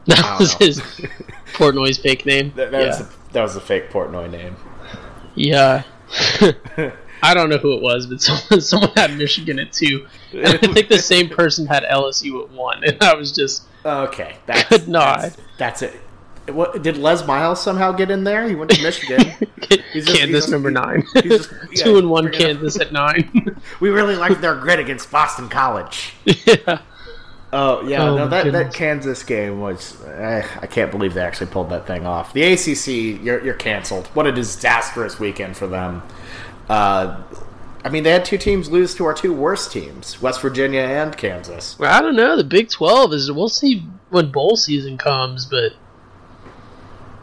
That 0.06 0.38
was 0.38 0.54
his 0.56 0.80
Portnoy's 1.54 1.98
fake 1.98 2.26
name. 2.26 2.52
That, 2.56 2.72
that 2.72 2.82
yeah. 2.82 2.88
was 2.88 3.00
a, 3.00 3.10
that 3.32 3.42
was 3.42 3.56
a 3.56 3.62
fake 3.62 3.90
Portnoy 3.90 4.30
name. 4.30 4.58
Yeah. 5.36 5.84
I 7.24 7.34
don't 7.34 7.50
know 7.50 7.58
who 7.58 7.74
it 7.74 7.82
was, 7.82 8.06
but 8.06 8.22
someone, 8.22 8.62
someone 8.62 8.92
had 8.96 9.18
Michigan 9.18 9.58
at 9.58 9.72
two. 9.72 10.06
And 10.34 10.48
I 10.48 10.58
think 10.58 10.90
the 10.90 11.00
same 11.00 11.30
person 11.36 11.66
had 11.66 11.84
LSU 11.84 12.44
at 12.44 12.52
one, 12.52 12.84
and 12.84 13.02
I 13.02 13.16
was 13.16 13.32
just 13.32 13.64
okay. 13.84 14.36
That's, 14.46 14.68
could 14.68 14.88
not. 14.88 15.22
That's, 15.22 15.38
that's 15.58 15.82
it. 15.82 16.00
What, 16.50 16.84
did 16.84 16.98
Les 16.98 17.26
Miles 17.26 17.64
somehow 17.64 17.94
get 17.94 18.12
in 18.12 18.26
there? 18.26 18.50
He 18.50 18.54
went 18.54 18.70
to 18.72 18.84
Michigan. 18.84 19.34
He's 19.94 20.06
just, 20.06 20.20
Kansas 20.20 20.42
just, 20.42 20.52
number 20.52 20.70
nine. 20.70 21.08
Just, 21.22 21.50
yeah, 21.72 21.84
Two 21.86 21.98
and 21.98 22.10
one 22.10 22.34
Kansas 22.34 22.78
at 22.82 22.92
nine. 22.92 23.56
we 23.80 23.90
really 23.90 24.18
liked 24.18 24.42
their 24.42 24.56
grit 24.56 24.78
against 24.78 25.10
Boston 25.10 25.48
College. 25.48 26.14
Yeah. 26.26 26.82
Oh 27.54 27.88
yeah, 27.88 28.04
oh, 28.04 28.16
no 28.16 28.28
that, 28.28 28.52
that 28.52 28.74
Kansas 28.74 29.22
game 29.22 29.62
was 29.62 30.04
eh, 30.06 30.46
I 30.60 30.66
can't 30.66 30.90
believe 30.90 31.14
they 31.14 31.22
actually 31.22 31.52
pulled 31.52 31.70
that 31.70 31.86
thing 31.86 32.04
off. 32.04 32.34
The 32.34 32.44
ACC, 32.44 33.24
you're 33.24 33.46
you're 33.46 33.54
canceled. 33.54 34.08
What 34.08 34.26
a 34.26 34.32
disastrous 34.32 35.20
weekend 35.20 35.56
for 35.56 35.68
them. 35.68 36.02
Uh, 36.70 37.24
I 37.84 37.90
mean, 37.90 38.04
they 38.04 38.12
had 38.12 38.24
two 38.24 38.38
teams 38.38 38.72
lose 38.72 38.96
to 38.96 39.06
our 39.06 39.14
two 39.14 39.34
worst 39.34 39.72
teams, 39.72 40.22
West 40.22 40.42
Virginia 40.42 40.82
and 40.82 41.16
Kansas. 41.18 41.78
Well, 41.78 41.94
I 41.94 42.02
don't 42.02 42.16
know. 42.16 42.38
The 42.38 42.44
Big 42.44 42.70
Twelve 42.70 43.14
is. 43.14 43.32
We'll 43.32 43.50
see 43.50 43.86
when 44.10 44.32
bowl 44.32 44.56
season 44.56 44.98
comes, 44.98 45.46
but 45.46 45.74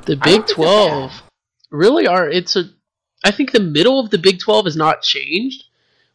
the 0.04 0.16
Big 0.16 0.46
Twelve 0.46 1.22
really 1.70 2.06
are. 2.06 2.28
It's 2.28 2.56
a. 2.56 2.64
I 3.24 3.30
think 3.30 3.52
the 3.52 3.60
middle 3.60 4.00
of 4.00 4.10
the 4.10 4.18
Big 4.18 4.38
Twelve 4.38 4.66
has 4.66 4.76
not 4.76 5.02
changed, 5.02 5.64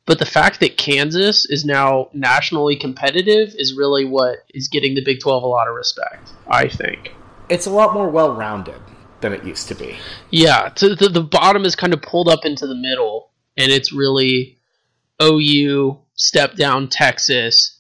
but 0.05 0.19
the 0.19 0.25
fact 0.25 0.59
that 0.59 0.77
Kansas 0.77 1.45
is 1.45 1.65
now 1.65 2.09
nationally 2.13 2.75
competitive 2.75 3.55
is 3.57 3.73
really 3.75 4.05
what 4.05 4.45
is 4.53 4.67
getting 4.67 4.93
the 4.93 5.03
Big 5.03 5.19
Twelve 5.19 5.41
a 5.41 5.47
lot 5.47 5.67
of 5.67 5.73
respect. 5.73 6.29
I 6.47 6.67
think 6.67 7.13
it's 7.49 7.65
a 7.65 7.71
lot 7.71 7.93
more 7.95 8.09
well-rounded 8.09 8.81
than 9.21 9.33
it 9.33 9.43
used 9.43 9.67
to 9.69 9.75
be. 9.75 9.97
Yeah, 10.29 10.69
to, 10.75 10.95
the, 10.95 11.09
the 11.09 11.23
bottom 11.23 11.65
is 11.65 11.75
kind 11.75 11.93
of 11.93 12.01
pulled 12.01 12.29
up 12.29 12.45
into 12.45 12.67
the 12.67 12.75
middle, 12.75 13.31
and 13.57 13.71
it's 13.71 13.91
really 13.91 14.57
OU, 15.21 15.99
step 16.15 16.55
down 16.55 16.89
Texas, 16.89 17.79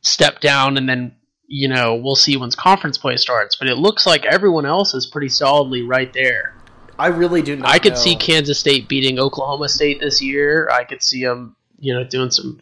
step 0.00 0.40
down, 0.40 0.76
and 0.76 0.88
then 0.88 1.14
you 1.46 1.68
know 1.68 1.94
we'll 1.94 2.16
see 2.16 2.36
once 2.36 2.54
conference 2.54 2.98
play 2.98 3.16
starts. 3.16 3.56
But 3.56 3.68
it 3.68 3.76
looks 3.76 4.06
like 4.06 4.24
everyone 4.24 4.66
else 4.66 4.94
is 4.94 5.06
pretty 5.06 5.28
solidly 5.28 5.82
right 5.82 6.12
there. 6.12 6.54
I 6.98 7.08
really 7.08 7.42
do. 7.42 7.60
I 7.64 7.78
could 7.78 7.94
know. 7.94 7.98
see 7.98 8.16
Kansas 8.16 8.58
State 8.58 8.88
beating 8.88 9.18
Oklahoma 9.18 9.68
State 9.68 10.00
this 10.00 10.20
year. 10.20 10.68
I 10.72 10.84
could 10.84 11.02
see 11.02 11.22
them, 11.22 11.54
you 11.78 11.94
know, 11.94 12.04
doing 12.04 12.30
some 12.30 12.60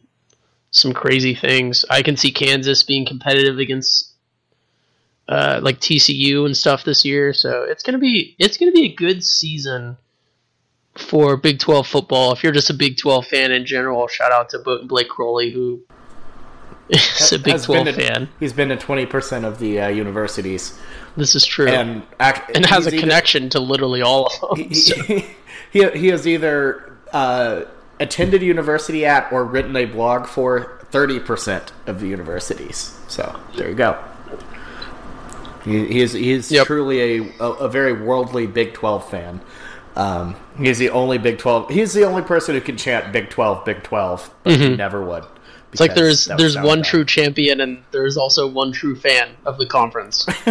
some 0.70 0.92
crazy 0.92 1.34
things. 1.34 1.84
I 1.88 2.02
can 2.02 2.16
see 2.16 2.30
Kansas 2.30 2.82
being 2.82 3.06
competitive 3.06 3.58
against 3.58 4.12
uh, 5.28 5.60
like 5.62 5.80
TCU 5.80 6.44
and 6.46 6.56
stuff 6.56 6.84
this 6.84 7.04
year. 7.04 7.32
So 7.32 7.62
it's 7.64 7.82
gonna 7.82 7.98
be 7.98 8.34
it's 8.38 8.56
gonna 8.56 8.72
be 8.72 8.84
a 8.84 8.94
good 8.94 9.24
season 9.24 9.96
for 10.94 11.36
Big 11.36 11.58
Twelve 11.58 11.86
football. 11.86 12.32
If 12.32 12.42
you're 12.42 12.52
just 12.52 12.70
a 12.70 12.74
Big 12.74 12.96
Twelve 12.98 13.26
fan 13.26 13.50
in 13.52 13.66
general, 13.66 14.06
shout 14.08 14.32
out 14.32 14.48
to 14.50 14.58
Blake 14.84 15.08
Crowley 15.08 15.50
who 15.50 15.82
is 16.88 17.32
a 17.32 17.38
Big 17.38 17.60
Twelve 17.62 17.86
to- 17.86 17.92
fan. 17.92 18.28
He's 18.40 18.52
been 18.52 18.68
to 18.70 18.76
twenty 18.76 19.06
percent 19.06 19.44
of 19.44 19.58
the 19.58 19.80
uh, 19.80 19.88
universities, 19.88 20.78
This 21.16 21.34
is 21.34 21.44
true, 21.44 21.68
and, 21.68 22.02
and 22.20 22.64
has 22.66 22.86
a 22.86 22.90
he's 22.90 22.94
either- 22.94 23.00
connection 23.00 23.48
to 23.50 23.60
literally 23.60 24.02
all 24.02 24.26
of 24.26 24.40
them. 24.58 24.68
He, 24.68 24.74
so- 24.74 25.02
he, 25.02 25.24
he, 25.72 25.90
he 25.90 26.06
has 26.08 26.26
either 26.26 26.96
uh, 27.12 27.62
attended 27.98 28.42
university 28.42 29.04
at 29.04 29.30
or 29.32 29.44
written 29.44 29.74
a 29.76 29.84
blog 29.86 30.26
for 30.26 30.78
thirty 30.90 31.18
percent 31.18 31.72
of 31.86 31.98
the 32.00 32.06
universities. 32.06 32.96
So 33.08 33.38
there 33.56 33.68
you 33.68 33.74
go. 33.74 34.02
He, 35.66 35.86
he 35.86 36.00
is 36.00 36.12
he 36.14 36.32
is 36.32 36.50
Yep. 36.50 36.66
truly 36.66 37.00
a, 37.18 37.32
a 37.40 37.50
a 37.64 37.68
very 37.68 37.92
worldly 37.92 38.46
Big 38.46 38.72
Twelve 38.72 39.10
fan. 39.10 39.40
Um, 39.96 40.36
he's 40.58 40.78
the 40.78 40.90
only 40.90 41.18
Big 41.18 41.38
Twelve. 41.38 41.68
He's 41.70 41.92
the 41.92 42.04
only 42.04 42.22
person 42.22 42.54
who 42.54 42.60
can 42.62 42.76
chant 42.78 43.12
Big 43.12 43.28
Twelve, 43.30 43.64
Big 43.64 43.82
Twelve, 43.82 44.30
but 44.44 44.56
he 44.58 44.74
never 44.76 45.04
would. 45.04 45.22
Mm-hmm. 45.24 45.32
It's 45.72 45.80
like 45.80 45.94
there's 45.94 46.26
there's 46.26 46.56
one 46.56 46.78
bad. 46.78 46.84
true 46.86 47.04
champion 47.04 47.60
and 47.60 47.82
there's 47.90 48.16
also 48.16 48.46
one 48.46 48.72
true 48.72 48.94
fan 48.96 49.30
of 49.44 49.58
the 49.58 49.66
conference. 49.66 50.24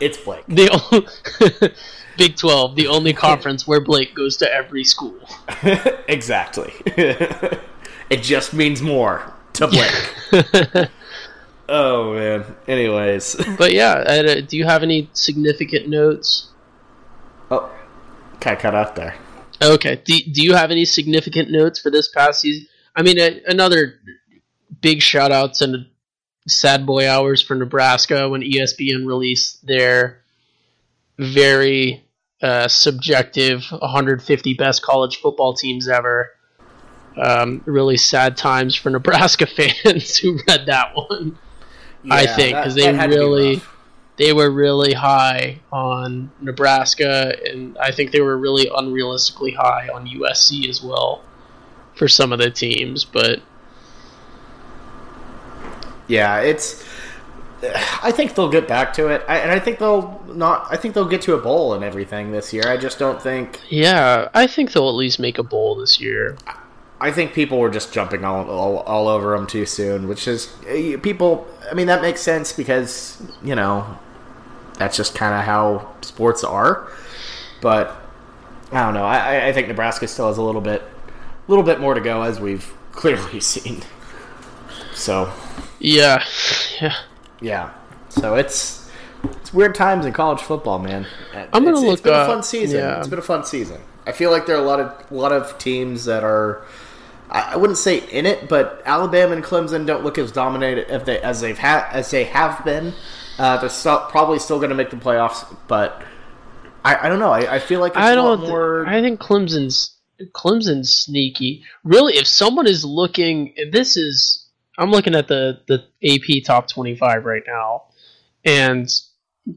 it's 0.00 0.18
Blake. 0.18 0.44
the 0.46 0.68
o- 0.72 1.68
Big 2.18 2.36
Twelve, 2.36 2.74
the 2.76 2.86
only 2.88 3.12
conference 3.14 3.66
where 3.66 3.80
Blake 3.80 4.14
goes 4.14 4.36
to 4.38 4.52
every 4.52 4.84
school. 4.84 5.16
exactly. 6.08 6.72
it 6.86 8.22
just 8.22 8.52
means 8.52 8.82
more 8.82 9.32
to 9.54 9.68
Blake. 9.68 10.88
Oh 11.70 12.14
man. 12.14 12.44
Anyways, 12.68 13.36
But 13.58 13.72
yeah, 13.72 13.92
uh, 13.92 14.40
do 14.40 14.56
you 14.56 14.64
have 14.64 14.82
any 14.82 15.08
significant 15.12 15.88
notes? 15.88 16.48
oh, 17.50 17.70
got 18.40 18.58
cut 18.58 18.74
out 18.74 18.96
there. 18.96 19.16
Okay. 19.62 20.00
Do, 20.04 20.18
do 20.32 20.42
you 20.42 20.54
have 20.54 20.70
any 20.70 20.84
significant 20.84 21.50
notes 21.50 21.78
for 21.78 21.90
this 21.90 22.08
past 22.08 22.40
season? 22.40 22.66
I 22.96 23.02
mean, 23.02 23.18
a, 23.18 23.42
another 23.46 23.94
big 24.80 25.02
shout 25.02 25.32
outs 25.32 25.60
and 25.60 25.86
sad 26.48 26.86
boy 26.86 27.08
hours 27.08 27.42
for 27.42 27.54
Nebraska 27.54 28.28
when 28.28 28.42
ESPN 28.42 29.06
released 29.06 29.66
their 29.66 30.22
very 31.18 32.04
uh, 32.42 32.68
subjective 32.68 33.64
150 33.70 34.54
best 34.54 34.82
college 34.82 35.18
football 35.18 35.54
teams 35.54 35.88
ever. 35.88 36.30
Um, 37.16 37.60
really 37.66 37.96
sad 37.96 38.36
times 38.36 38.74
for 38.74 38.88
Nebraska 38.88 39.46
fans 39.84 40.16
who 40.16 40.38
read 40.48 40.66
that 40.66 40.92
one. 40.94 41.38
I 42.08 42.26
think 42.26 42.56
because 42.56 42.74
they 42.74 42.90
be 42.92 42.98
really 42.98 43.60
they 44.16 44.34
were 44.34 44.50
really 44.50 44.92
high 44.92 45.60
on 45.72 46.30
Nebraska, 46.40 47.34
and 47.48 47.76
I 47.78 47.90
think 47.90 48.12
they 48.12 48.20
were 48.20 48.36
really 48.36 48.66
unrealistically 48.66 49.56
high 49.56 49.88
on 49.88 50.06
USC 50.06 50.68
as 50.68 50.82
well 50.82 51.22
for 51.94 52.06
some 52.06 52.32
of 52.32 52.38
the 52.38 52.50
teams. 52.50 53.04
But 53.04 53.40
Yeah, 56.06 56.40
it's. 56.40 56.84
I 58.02 58.10
think 58.10 58.34
they'll 58.34 58.48
get 58.48 58.66
back 58.66 58.94
to 58.94 59.08
it, 59.08 59.22
I, 59.28 59.38
and 59.38 59.50
I 59.50 59.58
think 59.58 59.78
they'll 59.78 60.22
not. 60.28 60.66
I 60.70 60.76
think 60.76 60.94
they'll 60.94 61.08
get 61.08 61.22
to 61.22 61.34
a 61.34 61.38
bowl 61.38 61.74
and 61.74 61.84
everything 61.84 62.32
this 62.32 62.52
year. 62.52 62.64
I 62.66 62.76
just 62.76 62.98
don't 62.98 63.20
think. 63.22 63.60
yeah, 63.68 64.28
I 64.34 64.46
think 64.46 64.72
they'll 64.72 64.88
at 64.88 64.94
least 64.94 65.18
make 65.18 65.38
a 65.38 65.42
bowl 65.42 65.76
this 65.76 66.00
year. 66.00 66.36
I 67.00 67.10
think 67.10 67.32
people 67.32 67.58
were 67.58 67.70
just 67.70 67.94
jumping 67.94 68.24
all, 68.24 68.48
all, 68.50 68.78
all 68.80 69.08
over 69.08 69.34
them 69.34 69.46
too 69.46 69.64
soon, 69.64 70.08
which 70.08 70.28
is 70.28 70.52
eh, 70.66 70.98
people. 70.98 71.46
I 71.70 71.74
mean, 71.74 71.86
that 71.86 72.02
makes 72.02 72.20
sense 72.20 72.52
because 72.52 73.20
you 73.42 73.54
know 73.54 73.98
that's 74.78 74.96
just 74.96 75.14
kind 75.14 75.34
of 75.34 75.42
how 75.44 75.94
sports 76.02 76.42
are. 76.44 76.88
But 77.60 77.96
I 78.72 78.82
don't 78.84 78.94
know. 78.94 79.04
I, 79.04 79.48
I- 79.48 79.52
think 79.52 79.68
Nebraska 79.68 80.08
still 80.08 80.28
has 80.28 80.38
a 80.38 80.42
little 80.42 80.60
bit, 80.60 80.80
a 80.82 81.50
little 81.50 81.64
bit 81.64 81.80
more 81.80 81.94
to 81.94 82.00
go, 82.00 82.22
as 82.22 82.40
we've 82.40 82.72
clearly 82.92 83.40
seen. 83.40 83.82
So 84.94 85.32
Yeah, 85.78 86.24
yeah. 86.80 86.94
yeah, 87.40 87.70
so 88.08 88.34
it's 88.36 88.90
it's 89.24 89.52
weird 89.52 89.74
times 89.74 90.06
in 90.06 90.12
college 90.12 90.40
football, 90.40 90.78
man. 90.78 91.06
I'm 91.34 91.64
gonna 91.64 91.70
It's- 91.70 91.82
look 91.84 91.92
It's 91.94 92.02
been 92.02 92.14
up- 92.14 92.28
a 92.28 92.32
fun 92.32 92.42
season. 92.42 92.78
yeah. 92.80 92.98
It's 92.98 93.08
been 93.08 93.18
a 93.18 93.22
fun 93.22 93.44
season. 93.44 93.80
I 94.06 94.12
feel 94.12 94.30
like 94.30 94.46
there 94.46 94.56
are 94.56 94.60
a 94.62 94.66
lot 94.66 94.80
of 94.80 94.92
a 95.10 95.14
lot 95.14 95.32
of 95.32 95.56
teams 95.58 96.04
that 96.06 96.24
are. 96.24 96.62
I 97.30 97.56
wouldn't 97.56 97.78
say 97.78 97.98
in 98.10 98.26
it, 98.26 98.48
but 98.48 98.82
Alabama 98.84 99.34
and 99.34 99.44
Clemson 99.44 99.86
don't 99.86 100.02
look 100.02 100.18
as 100.18 100.32
dominated 100.32 100.88
as 100.88 101.04
they 101.04 101.20
as 101.20 101.40
they've 101.40 101.58
had 101.58 101.88
as 101.90 102.10
they 102.10 102.24
have 102.24 102.64
been. 102.64 102.92
Uh, 103.38 103.56
they're 103.58 103.70
still, 103.70 104.00
probably 104.10 104.38
still 104.38 104.58
going 104.58 104.70
to 104.70 104.74
make 104.74 104.90
the 104.90 104.96
playoffs, 104.96 105.56
but 105.66 106.02
I, 106.84 107.06
I 107.06 107.08
don't 107.08 107.20
know. 107.20 107.30
I, 107.30 107.54
I 107.54 107.58
feel 107.58 107.80
like 107.80 107.92
it's 107.92 108.00
I 108.00 108.12
a 108.12 108.14
don't. 108.16 108.40
more. 108.40 108.86
I 108.86 109.00
think 109.00 109.20
Clemson's 109.20 109.96
Clemson's 110.32 110.92
sneaky. 110.92 111.64
Really, 111.84 112.14
if 112.14 112.26
someone 112.26 112.66
is 112.66 112.84
looking, 112.84 113.54
and 113.56 113.72
this 113.72 113.96
is, 113.96 114.46
I'm 114.78 114.90
looking 114.90 115.14
at 115.14 115.28
the 115.28 115.60
the 115.68 115.84
AP 116.04 116.44
top 116.44 116.68
25 116.68 117.24
right 117.24 117.42
now, 117.46 117.84
and 118.44 118.88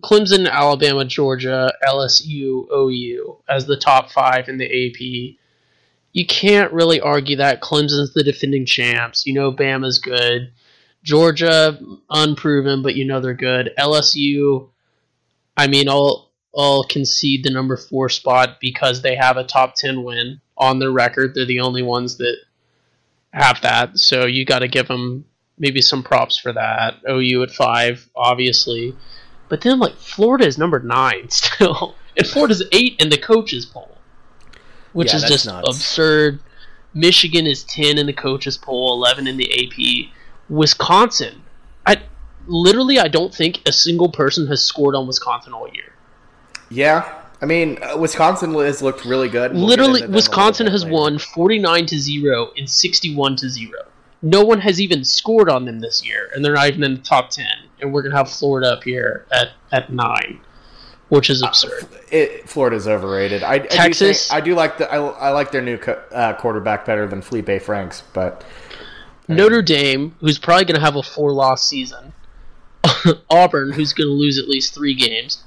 Clemson, 0.01 0.49
Alabama, 0.49 1.05
Georgia, 1.05 1.73
LSU, 1.85 2.65
OU 2.71 3.39
as 3.49 3.65
the 3.65 3.77
top 3.77 4.11
five 4.11 4.47
in 4.47 4.57
the 4.57 4.65
AP. 4.65 5.37
You 6.13 6.25
can't 6.25 6.71
really 6.71 7.01
argue 7.01 7.37
that 7.37 7.61
Clemson's 7.61 8.13
the 8.13 8.23
defending 8.23 8.65
champs. 8.65 9.25
You 9.25 9.33
know, 9.33 9.51
Bama's 9.51 9.99
good. 9.99 10.51
Georgia, 11.03 11.77
unproven, 12.09 12.81
but 12.81 12.95
you 12.95 13.05
know 13.05 13.19
they're 13.19 13.33
good. 13.33 13.71
LSU, 13.77 14.69
I 15.57 15.67
mean, 15.67 15.89
I'll 15.89 16.31
I'll 16.55 16.83
concede 16.83 17.43
the 17.43 17.51
number 17.51 17.75
four 17.75 18.09
spot 18.09 18.57
because 18.61 19.01
they 19.01 19.15
have 19.15 19.37
a 19.37 19.43
top 19.43 19.75
ten 19.75 20.03
win 20.03 20.39
on 20.57 20.79
their 20.79 20.91
record. 20.91 21.33
They're 21.35 21.45
the 21.45 21.59
only 21.59 21.81
ones 21.81 22.17
that 22.17 22.37
have 23.33 23.61
that, 23.61 23.97
so 23.97 24.25
you 24.25 24.45
got 24.45 24.59
to 24.59 24.67
give 24.67 24.87
them 24.87 25.25
maybe 25.57 25.81
some 25.81 26.03
props 26.03 26.37
for 26.37 26.53
that. 26.53 26.95
OU 27.09 27.43
at 27.43 27.51
five, 27.51 28.09
obviously, 28.15 28.95
but 29.49 29.61
then 29.61 29.79
like 29.79 29.95
Florida 29.95 30.45
is 30.45 30.57
number 30.57 30.79
nine 30.79 31.29
still, 31.29 31.95
and 32.15 32.27
Florida's 32.27 32.63
eight 32.71 32.95
in 32.99 33.09
the 33.09 33.17
coaches 33.17 33.65
poll, 33.65 33.92
which 34.93 35.09
Yeah, 35.11 35.17
is 35.17 35.23
just 35.23 35.45
nuts. 35.45 35.67
absurd. 35.67 36.39
Michigan 36.93 37.45
is 37.47 37.63
ten 37.63 37.97
in 37.97 38.05
the 38.05 38.13
coaches 38.13 38.57
poll, 38.57 38.93
eleven 38.93 39.27
in 39.27 39.37
the 39.37 39.51
AP. 39.51 40.11
Wisconsin, 40.49 41.41
I 41.85 42.01
literally 42.47 42.99
I 42.99 43.07
don't 43.07 43.33
think 43.33 43.61
a 43.67 43.71
single 43.71 44.09
person 44.09 44.47
has 44.47 44.61
scored 44.61 44.95
on 44.95 45.07
Wisconsin 45.07 45.53
all 45.53 45.67
year. 45.73 45.93
yeah, 46.69 47.21
I 47.41 47.45
mean, 47.45 47.77
uh, 47.81 47.97
Wisconsin 47.97 48.53
has 48.53 48.81
looked 48.81 49.03
really 49.05 49.27
good. 49.29 49.53
We'll 49.53 49.65
Literally, 49.65 50.01
into 50.01 50.07
them 50.07 50.13
a 50.13 50.17
little 50.17 50.29
Wisconsin 50.31 50.67
has 50.67 50.83
later. 50.83 50.93
won 50.95 51.17
49 51.17 51.85
to 51.87 51.99
0 51.99 52.51
and 52.57 52.69
61 52.69 53.35
to 53.37 53.49
0. 53.49 53.71
No 54.21 54.43
one 54.45 54.59
has 54.61 54.79
even 54.79 55.03
scored 55.03 55.49
on 55.49 55.65
them 55.65 55.79
this 55.81 56.05
year, 56.05 56.29
and 56.33 56.45
they're 56.45 56.53
not 56.53 56.67
even 56.69 56.83
in 56.83 56.93
the 56.95 57.01
top 57.01 57.29
10. 57.31 57.45
And 57.81 57.91
we're 57.91 58.01
going 58.03 58.11
to 58.11 58.17
have 58.17 58.29
Florida 58.31 58.71
up 58.71 58.83
here 58.83 59.25
at, 59.33 59.49
at 59.73 59.91
9, 59.91 60.39
which 61.13 61.29
is 61.29 61.43
absurd. 61.43 61.87
It, 62.09 62.49
Florida's 62.49 62.87
overrated. 62.87 63.43
I, 63.43 63.53
I 63.53 63.59
Texas? 63.59 64.27
Do 64.27 64.31
think, 64.31 64.41
I 64.41 64.45
do 64.45 64.55
like 64.55 64.77
the. 64.79 64.91
I, 64.91 64.97
I 64.97 65.29
like 65.29 65.51
their 65.51 65.61
new 65.61 65.77
co- 65.77 66.01
uh, 66.11 66.33
quarterback 66.33 66.85
better 66.85 67.07
than 67.07 67.21
Feleipe 67.21 67.61
Franks, 67.61 68.01
but 68.13 68.43
Notre 69.27 69.61
Dame, 69.61 70.15
who's 70.21 70.39
probably 70.39 70.65
going 70.65 70.79
to 70.79 70.81
have 70.81 70.95
a 70.95 71.03
four 71.03 71.31
loss 71.31 71.63
season. 71.63 72.13
Auburn, 73.29 73.73
who's 73.73 73.93
going 73.93 74.07
to 74.07 74.13
lose 74.13 74.39
at 74.39 74.49
least 74.49 74.73
three 74.73 74.95
games. 74.95 75.43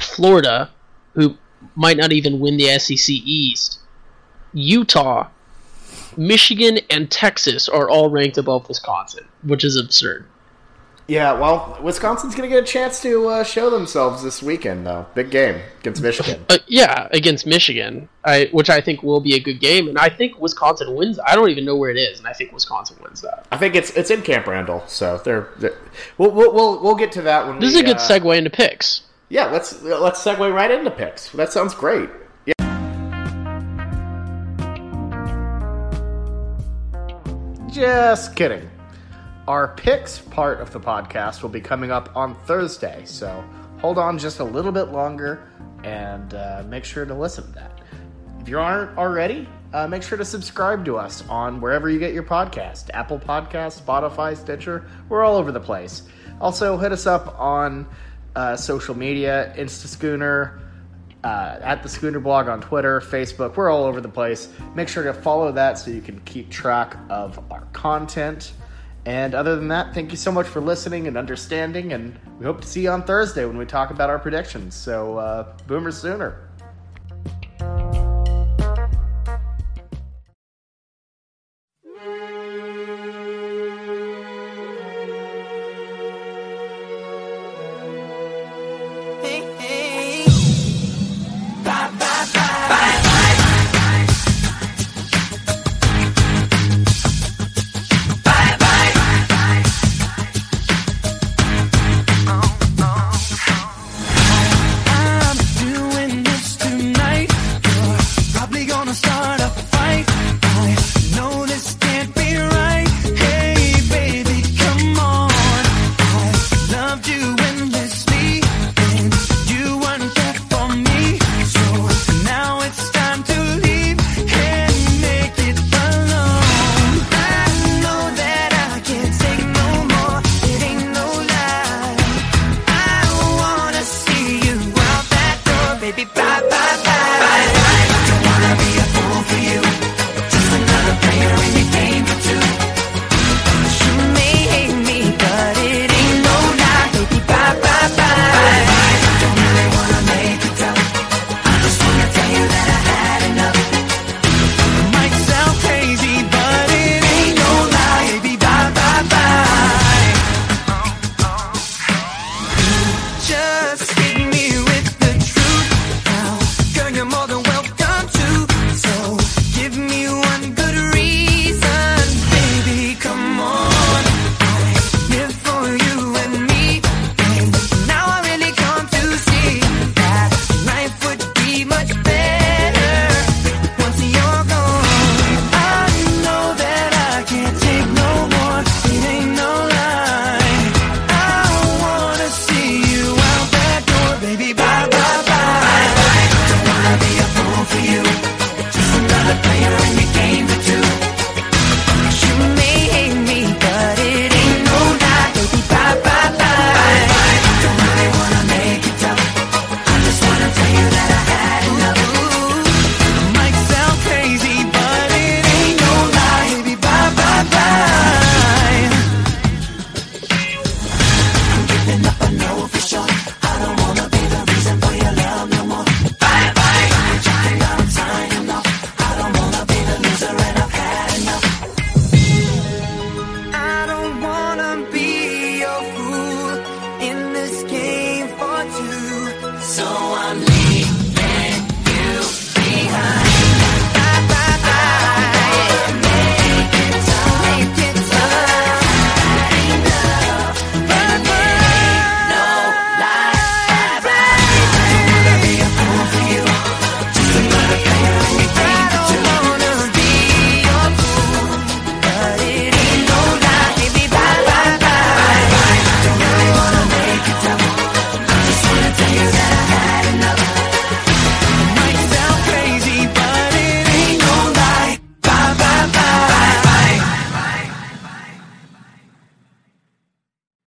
Florida, 0.00 0.70
who 1.12 1.38
might 1.76 1.96
not 1.96 2.12
even 2.12 2.40
win 2.40 2.56
the 2.56 2.76
SEC 2.78 3.08
East. 3.08 3.78
Utah, 4.52 5.28
Michigan, 6.16 6.80
and 6.90 7.08
Texas 7.08 7.68
are 7.68 7.88
all 7.88 8.10
ranked 8.10 8.36
above 8.36 8.68
Wisconsin, 8.68 9.26
which 9.44 9.62
is 9.62 9.76
absurd. 9.76 10.26
Yeah. 11.06 11.32
Well, 11.32 11.78
Wisconsin's 11.82 12.34
going 12.34 12.48
to 12.48 12.54
get 12.54 12.62
a 12.62 12.66
chance 12.66 13.00
to 13.02 13.28
uh, 13.28 13.44
show 13.44 13.70
themselves 13.70 14.22
this 14.22 14.42
weekend, 14.42 14.86
though. 14.86 15.06
Big 15.14 15.30
game 15.30 15.60
against 15.80 16.02
Michigan. 16.02 16.44
Uh, 16.48 16.58
yeah, 16.66 17.08
against 17.12 17.46
Michigan, 17.46 18.08
I, 18.24 18.48
which 18.52 18.70
I 18.70 18.80
think 18.80 19.02
will 19.02 19.20
be 19.20 19.34
a 19.34 19.40
good 19.40 19.60
game, 19.60 19.88
and 19.88 19.98
I 19.98 20.08
think 20.08 20.40
Wisconsin 20.40 20.94
wins. 20.94 21.18
I 21.26 21.34
don't 21.34 21.50
even 21.50 21.64
know 21.64 21.76
where 21.76 21.90
it 21.90 21.96
is, 21.98 22.18
and 22.18 22.26
I 22.26 22.32
think 22.32 22.52
Wisconsin 22.52 22.96
wins 23.02 23.20
that. 23.22 23.46
I 23.52 23.56
think 23.56 23.74
it's 23.74 23.90
it's 23.90 24.10
in 24.10 24.22
Camp 24.22 24.46
Randall, 24.46 24.82
so 24.86 25.20
they're. 25.24 25.48
they're 25.58 25.76
we'll, 26.18 26.30
we'll 26.30 26.52
we'll 26.52 26.82
we'll 26.82 26.94
get 26.96 27.12
to 27.12 27.22
that 27.22 27.46
when 27.46 27.58
This 27.58 27.74
we, 27.74 27.80
is 27.80 27.82
a 27.82 27.84
good 27.84 27.96
uh, 27.96 28.00
segue 28.00 28.36
into 28.36 28.50
picks. 28.50 29.02
Yeah, 29.28 29.46
let's 29.46 29.82
let's 29.82 30.22
segue 30.22 30.52
right 30.52 30.70
into 30.70 30.90
picks. 30.90 31.30
That 31.30 31.52
sounds 31.52 31.74
great. 31.74 32.08
Yeah. 32.46 32.54
Just 37.70 38.36
kidding. 38.36 38.70
Our 39.46 39.68
picks 39.68 40.20
part 40.20 40.60
of 40.60 40.72
the 40.72 40.80
podcast 40.80 41.42
will 41.42 41.50
be 41.50 41.60
coming 41.60 41.90
up 41.90 42.16
on 42.16 42.34
Thursday, 42.46 43.02
so 43.04 43.44
hold 43.78 43.98
on 43.98 44.18
just 44.18 44.40
a 44.40 44.44
little 44.44 44.72
bit 44.72 44.84
longer 44.84 45.46
and 45.84 46.32
uh, 46.32 46.64
make 46.66 46.86
sure 46.86 47.04
to 47.04 47.12
listen 47.12 47.44
to 47.48 47.52
that. 47.52 47.82
If 48.40 48.48
you 48.48 48.58
aren't 48.58 48.96
already, 48.96 49.46
uh, 49.74 49.86
make 49.86 50.02
sure 50.02 50.16
to 50.16 50.24
subscribe 50.24 50.86
to 50.86 50.96
us 50.96 51.28
on 51.28 51.60
wherever 51.60 51.90
you 51.90 51.98
get 51.98 52.14
your 52.14 52.22
podcast 52.22 52.88
Apple 52.94 53.18
Podcast, 53.18 53.82
Spotify, 53.82 54.34
Stitcher. 54.34 54.86
We're 55.10 55.22
all 55.22 55.36
over 55.36 55.52
the 55.52 55.60
place. 55.60 56.04
Also, 56.40 56.78
hit 56.78 56.92
us 56.92 57.06
up 57.06 57.38
on 57.38 57.86
uh, 58.34 58.56
social 58.56 58.96
media 58.96 59.52
Insta 59.58 59.88
Schooner, 59.88 60.62
uh, 61.22 61.58
at 61.60 61.82
the 61.82 61.88
Schooner 61.90 62.20
blog 62.20 62.48
on 62.48 62.62
Twitter, 62.62 63.00
Facebook. 63.00 63.56
We're 63.56 63.70
all 63.70 63.84
over 63.84 64.00
the 64.00 64.08
place. 64.08 64.48
Make 64.74 64.88
sure 64.88 65.04
to 65.04 65.12
follow 65.12 65.52
that 65.52 65.78
so 65.78 65.90
you 65.90 66.00
can 66.00 66.20
keep 66.20 66.48
track 66.50 66.96
of 67.10 67.38
our 67.50 67.66
content. 67.72 68.54
And 69.06 69.34
other 69.34 69.56
than 69.56 69.68
that, 69.68 69.92
thank 69.92 70.10
you 70.12 70.16
so 70.16 70.32
much 70.32 70.46
for 70.46 70.60
listening 70.60 71.06
and 71.06 71.16
understanding. 71.16 71.92
And 71.92 72.18
we 72.38 72.46
hope 72.46 72.62
to 72.62 72.66
see 72.66 72.82
you 72.82 72.90
on 72.90 73.02
Thursday 73.02 73.44
when 73.44 73.58
we 73.58 73.66
talk 73.66 73.90
about 73.90 74.08
our 74.08 74.18
predictions. 74.18 74.74
So, 74.74 75.18
uh, 75.18 75.56
Boomer 75.66 75.90
Sooner. 75.90 76.48